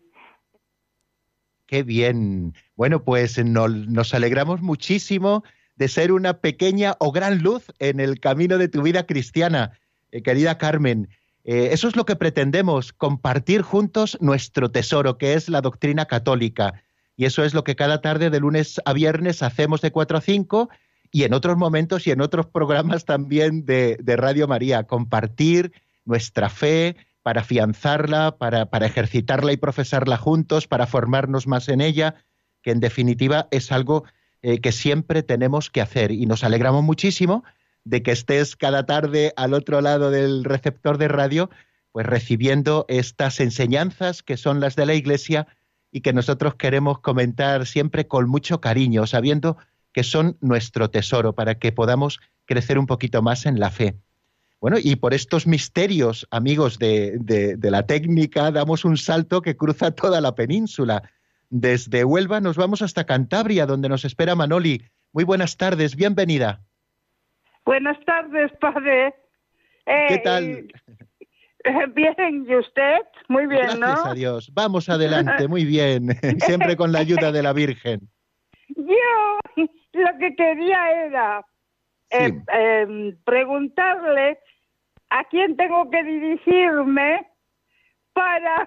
Qué 1.68 1.82
bien. 1.82 2.54
Bueno, 2.76 3.04
pues 3.04 3.38
nos 3.44 4.14
alegramos 4.14 4.62
muchísimo 4.62 5.44
de 5.76 5.88
ser 5.88 6.12
una 6.12 6.40
pequeña 6.40 6.96
o 6.98 7.12
gran 7.12 7.42
luz 7.42 7.66
en 7.78 8.00
el 8.00 8.20
camino 8.20 8.56
de 8.56 8.68
tu 8.68 8.82
vida 8.82 9.04
cristiana. 9.04 9.78
Eh, 10.10 10.22
querida 10.22 10.58
Carmen. 10.58 11.08
Eh, 11.44 11.70
eso 11.72 11.88
es 11.88 11.96
lo 11.96 12.04
que 12.04 12.16
pretendemos, 12.16 12.92
compartir 12.92 13.62
juntos 13.62 14.18
nuestro 14.20 14.70
tesoro, 14.70 15.18
que 15.18 15.34
es 15.34 15.48
la 15.48 15.60
doctrina 15.60 16.06
católica. 16.06 16.82
Y 17.16 17.24
eso 17.24 17.42
es 17.42 17.54
lo 17.54 17.64
que 17.64 17.74
cada 17.74 18.00
tarde 18.00 18.30
de 18.30 18.40
lunes 18.40 18.80
a 18.84 18.92
viernes 18.92 19.42
hacemos 19.42 19.80
de 19.80 19.90
4 19.90 20.18
a 20.18 20.20
5 20.20 20.68
y 21.10 21.24
en 21.24 21.32
otros 21.32 21.56
momentos 21.56 22.06
y 22.06 22.10
en 22.10 22.20
otros 22.20 22.46
programas 22.46 23.04
también 23.04 23.64
de, 23.64 23.98
Radio 24.16 24.46
María, 24.46 24.84
compartir 24.84 25.72
nuestra 26.04 26.48
fe 26.48 26.96
para 27.22 27.40
afianzarla, 27.40 28.36
para, 28.38 28.68
ejercitarla 28.86 29.52
y 29.52 29.56
profesarla 29.56 30.16
juntos, 30.16 30.66
para 30.66 30.86
formarnos 30.86 31.46
más 31.46 31.68
en 31.68 31.80
ella, 31.80 32.14
que 32.62 32.70
en 32.70 32.80
definitiva 32.80 33.48
es 33.50 33.72
algo 33.72 34.04
eh, 34.42 34.60
que 34.60 34.72
siempre 34.72 35.22
tenemos 35.22 35.70
que 35.70 35.80
hacer. 35.80 36.12
Y 36.12 36.26
nos 36.26 36.44
alegramos 36.44 36.84
muchísimo 36.84 37.42
de 37.88 38.02
que 38.02 38.12
estés 38.12 38.54
cada 38.54 38.84
tarde 38.84 39.32
al 39.36 39.54
otro 39.54 39.80
lado 39.80 40.10
del 40.10 40.44
receptor 40.44 40.98
de 40.98 41.08
radio, 41.08 41.48
pues 41.90 42.04
recibiendo 42.04 42.84
estas 42.88 43.40
enseñanzas 43.40 44.22
que 44.22 44.36
son 44.36 44.60
las 44.60 44.76
de 44.76 44.84
la 44.84 44.94
Iglesia 44.94 45.46
y 45.90 46.02
que 46.02 46.12
nosotros 46.12 46.56
queremos 46.56 46.98
comentar 46.98 47.64
siempre 47.64 48.06
con 48.06 48.28
mucho 48.28 48.60
cariño, 48.60 49.06
sabiendo 49.06 49.56
que 49.92 50.04
son 50.04 50.36
nuestro 50.42 50.90
tesoro 50.90 51.34
para 51.34 51.58
que 51.58 51.72
podamos 51.72 52.20
crecer 52.44 52.78
un 52.78 52.86
poquito 52.86 53.22
más 53.22 53.46
en 53.46 53.58
la 53.58 53.70
fe. 53.70 53.96
Bueno, 54.60 54.76
y 54.78 54.96
por 54.96 55.14
estos 55.14 55.46
misterios, 55.46 56.26
amigos 56.30 56.78
de, 56.78 57.16
de, 57.18 57.70
la 57.70 57.86
técnica, 57.86 58.50
damos 58.50 58.84
un 58.84 58.98
salto 58.98 59.40
que 59.40 59.56
cruza 59.56 59.92
toda 59.92 60.20
la 60.20 60.34
península. 60.34 61.04
Desde 61.48 62.04
Huelva 62.04 62.40
nos 62.40 62.56
vamos 62.56 62.82
hasta 62.82 63.04
Cantabria, 63.04 63.64
donde 63.64 63.88
nos 63.88 64.04
espera 64.04 64.34
Manoli. 64.34 64.82
Muy 65.12 65.24
buenas 65.24 65.56
tardes, 65.56 65.96
bienvenida. 65.96 66.67
Buenas 67.68 68.02
tardes, 68.06 68.50
padre. 68.62 69.14
¿Qué 69.84 70.14
eh, 70.14 70.22
tal? 70.24 70.42
Eh, 71.64 71.86
bien, 71.94 72.46
¿y 72.48 72.56
usted? 72.56 72.96
Muy 73.28 73.46
bien, 73.46 73.60
Gracias 73.60 73.78
¿no? 73.78 73.86
Gracias 73.88 74.06
a 74.06 74.14
Dios. 74.14 74.50
Vamos 74.54 74.88
adelante, 74.88 75.48
muy 75.48 75.66
bien. 75.66 76.08
Siempre 76.38 76.78
con 76.78 76.92
la 76.92 77.00
ayuda 77.00 77.30
de 77.30 77.42
la 77.42 77.52
Virgen. 77.52 78.08
Yo 78.68 79.68
lo 79.92 80.18
que 80.18 80.34
quería 80.34 81.04
era 81.08 81.44
eh, 82.08 82.32
em, 82.54 83.14
preguntarle 83.26 84.38
a 85.10 85.24
quién 85.24 85.54
tengo 85.58 85.90
que 85.90 86.02
dirigirme 86.02 87.28
para, 88.14 88.66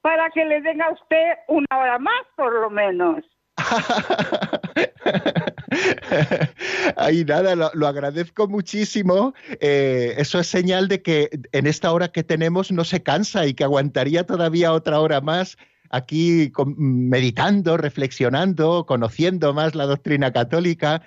para 0.00 0.28
que 0.30 0.44
le 0.44 0.60
den 0.60 0.82
a 0.82 0.90
usted 0.90 1.34
una 1.46 1.68
hora 1.70 2.00
más, 2.00 2.26
por 2.34 2.52
lo 2.52 2.68
menos. 2.68 3.24
Ay, 6.96 7.24
nada, 7.24 7.54
lo, 7.54 7.86
agradezco 7.86 8.48
muchísimo. 8.48 9.34
Eh, 9.60 10.14
eso 10.18 10.40
es 10.40 10.46
señal 10.46 10.88
de 10.88 11.02
que 11.02 11.30
en 11.52 11.66
esta 11.66 11.92
hora 11.92 12.08
que 12.08 12.22
tenemos 12.22 12.72
no 12.72 12.84
se 12.84 13.02
cansa 13.02 13.46
y 13.46 13.54
que 13.54 13.64
aguantaría 13.64 14.24
todavía 14.24 14.72
otra 14.72 15.00
hora 15.00 15.20
más 15.20 15.56
aquí 15.90 16.52
meditando, 16.76 17.76
reflexionando, 17.76 18.86
conociendo 18.86 19.54
más 19.54 19.74
la 19.74 19.86
doctrina 19.86 20.32
católica. 20.32 21.02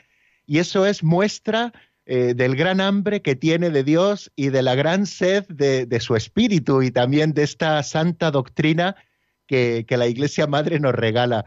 Y 0.46 0.60
eso 0.60 0.86
es 0.86 1.04
muestra 1.04 1.74
eh, 2.06 2.34
del 2.34 2.56
gran 2.56 2.80
hambre 2.80 3.22
que 3.22 3.36
tiene 3.36 3.70
de 3.70 3.84
Dios 3.84 4.32
y 4.36 4.50
de 4.50 4.62
la 4.62 4.76
gran 4.76 5.06
sed 5.06 5.46
de, 5.48 6.00
su 6.00 6.16
espíritu 6.16 6.82
y 6.82 6.92
también 6.92 7.34
de 7.34 7.44
esta 7.44 7.84
santa 7.84 8.32
doctrina 8.32 8.96
que 9.46 9.86
la 9.90 10.08
Iglesia 10.08 10.46
Madre 10.46 10.80
nos 10.80 10.94
regala. 10.94 11.46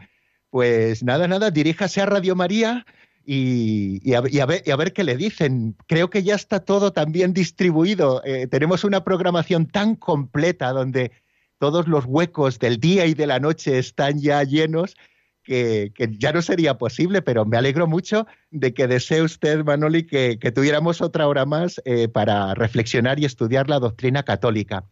Pues 0.51 1.01
nada, 1.01 1.29
nada, 1.29 1.49
diríjase 1.49 2.01
a 2.01 2.05
Radio 2.05 2.35
María 2.35 2.85
y, 3.25 4.13
a, 4.13 4.21
ver, 4.21 4.93
qué 4.93 5.03
le 5.03 5.15
dicen. 5.15 5.75
Creo 5.87 6.09
que 6.09 6.23
ya 6.23 6.35
está 6.35 6.59
todo 6.59 6.91
también 6.91 7.33
distribuido. 7.33 8.21
Eh, 8.25 8.47
tenemos 8.47 8.83
una 8.83 9.03
programación 9.03 9.67
tan 9.67 9.95
completa 9.95 10.71
donde 10.71 11.11
todos 11.59 11.87
los 11.87 12.05
huecos 12.05 12.59
del 12.59 12.79
día 12.79 13.05
y 13.05 13.13
de 13.13 13.27
la 13.27 13.39
noche 13.39 13.77
están 13.77 14.19
ya 14.19 14.43
llenos 14.43 14.95
que, 15.43 15.91
ya 16.17 16.31
no 16.31 16.41
sería 16.41 16.77
posible, 16.77 17.21
pero 17.21 17.45
me 17.45 17.57
alegro 17.57 17.87
mucho 17.87 18.27
de 18.51 18.73
que 18.73 18.87
desee 18.87 19.21
usted, 19.21 19.63
Manoli, 19.63 20.05
que, 20.05 20.37
tuviéramos 20.53 21.01
otra 21.01 21.27
hora 21.27 21.45
más 21.45 21.81
eh, 21.85 22.07
para 22.07 22.53
reflexionar 22.53 23.19
y 23.19 23.25
estudiar 23.25 23.69
la 23.69 23.79
doctrina 23.79 24.23
católica. 24.23 24.85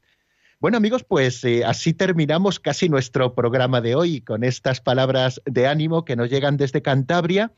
Bueno 0.60 0.76
amigos, 0.76 1.06
pues 1.06 1.44
eh, 1.46 1.64
así 1.64 1.94
terminamos 1.94 2.60
casi 2.60 2.90
nuestro 2.90 3.34
programa 3.34 3.80
de 3.80 3.96
hoy 3.96 4.22
con 4.22 4.44
estas 4.44 4.82
palabras 4.82 5.42
de 5.46 5.68
ánimo 5.68 6.04
que 6.04 6.18
nos 6.18 6.30
llegan 6.30 6.58
desde 6.58 6.82
Cantabria 6.82 7.54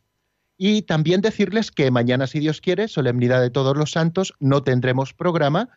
y 0.63 0.83
también 0.83 1.21
decirles 1.21 1.71
que 1.71 1.89
mañana, 1.89 2.27
si 2.27 2.37
Dios 2.37 2.61
quiere, 2.61 2.87
solemnidad 2.87 3.41
de 3.41 3.49
todos 3.49 3.75
los 3.75 3.89
santos, 3.89 4.35
no 4.39 4.61
tendremos 4.61 5.11
programa, 5.11 5.69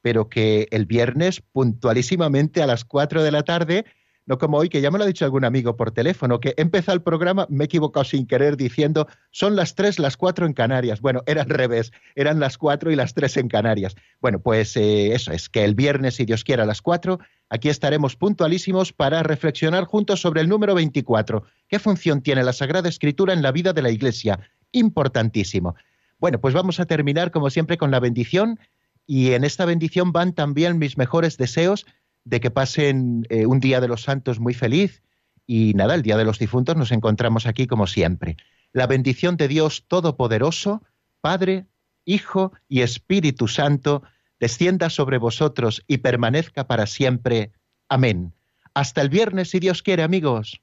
pero 0.00 0.28
que 0.28 0.66
el 0.72 0.84
viernes 0.84 1.40
puntualísimamente 1.52 2.60
a 2.60 2.66
las 2.66 2.84
4 2.84 3.22
de 3.22 3.30
la 3.30 3.44
tarde 3.44 3.84
no 4.26 4.38
como 4.38 4.58
hoy, 4.58 4.68
que 4.68 4.80
ya 4.80 4.90
me 4.90 4.98
lo 4.98 5.04
ha 5.04 5.06
dicho 5.06 5.24
algún 5.24 5.44
amigo 5.44 5.76
por 5.76 5.90
teléfono, 5.90 6.38
que 6.38 6.54
empezado 6.56 6.94
el 6.94 7.02
programa, 7.02 7.46
me 7.50 7.64
he 7.64 7.66
equivocado 7.66 8.04
sin 8.04 8.26
querer 8.26 8.56
diciendo, 8.56 9.08
son 9.30 9.56
las 9.56 9.74
tres, 9.74 9.98
las 9.98 10.16
cuatro 10.16 10.46
en 10.46 10.52
Canarias. 10.52 11.00
Bueno, 11.00 11.22
era 11.26 11.42
al 11.42 11.48
revés, 11.48 11.92
eran 12.14 12.38
las 12.38 12.56
cuatro 12.56 12.90
y 12.90 12.96
las 12.96 13.14
tres 13.14 13.36
en 13.36 13.48
Canarias. 13.48 13.96
Bueno, 14.20 14.40
pues 14.40 14.76
eh, 14.76 15.12
eso 15.14 15.32
es, 15.32 15.48
que 15.48 15.64
el 15.64 15.74
viernes, 15.74 16.14
si 16.14 16.24
Dios 16.24 16.44
quiere, 16.44 16.62
a 16.62 16.66
las 16.66 16.82
cuatro, 16.82 17.18
aquí 17.48 17.68
estaremos 17.68 18.16
puntualísimos 18.16 18.92
para 18.92 19.22
reflexionar 19.22 19.84
juntos 19.84 20.20
sobre 20.20 20.40
el 20.40 20.48
número 20.48 20.74
24. 20.74 21.42
¿Qué 21.68 21.78
función 21.78 22.22
tiene 22.22 22.44
la 22.44 22.52
Sagrada 22.52 22.88
Escritura 22.88 23.32
en 23.32 23.42
la 23.42 23.50
vida 23.50 23.72
de 23.72 23.82
la 23.82 23.90
Iglesia? 23.90 24.38
Importantísimo. 24.70 25.74
Bueno, 26.18 26.40
pues 26.40 26.54
vamos 26.54 26.78
a 26.78 26.86
terminar, 26.86 27.32
como 27.32 27.50
siempre, 27.50 27.76
con 27.76 27.90
la 27.90 27.98
bendición. 27.98 28.60
Y 29.04 29.32
en 29.32 29.42
esta 29.42 29.64
bendición 29.64 30.12
van 30.12 30.32
también 30.32 30.78
mis 30.78 30.96
mejores 30.96 31.36
deseos 31.36 31.84
de 32.24 32.40
que 32.40 32.50
pasen 32.50 33.26
eh, 33.28 33.46
un 33.46 33.60
día 33.60 33.80
de 33.80 33.88
los 33.88 34.02
santos 34.02 34.38
muy 34.40 34.54
feliz 34.54 35.02
y 35.46 35.74
nada, 35.74 35.94
el 35.94 36.02
día 36.02 36.16
de 36.16 36.24
los 36.24 36.38
difuntos 36.38 36.76
nos 36.76 36.92
encontramos 36.92 37.46
aquí 37.46 37.66
como 37.66 37.86
siempre. 37.86 38.36
La 38.72 38.86
bendición 38.86 39.36
de 39.36 39.48
Dios 39.48 39.84
Todopoderoso, 39.88 40.82
Padre, 41.20 41.66
Hijo 42.04 42.52
y 42.68 42.80
Espíritu 42.80 43.48
Santo, 43.48 44.02
descienda 44.40 44.90
sobre 44.90 45.18
vosotros 45.18 45.82
y 45.86 45.98
permanezca 45.98 46.66
para 46.66 46.86
siempre. 46.86 47.52
Amén. 47.88 48.32
Hasta 48.74 49.02
el 49.02 49.08
viernes, 49.08 49.50
si 49.50 49.60
Dios 49.60 49.82
quiere, 49.82 50.02
amigos. 50.02 50.62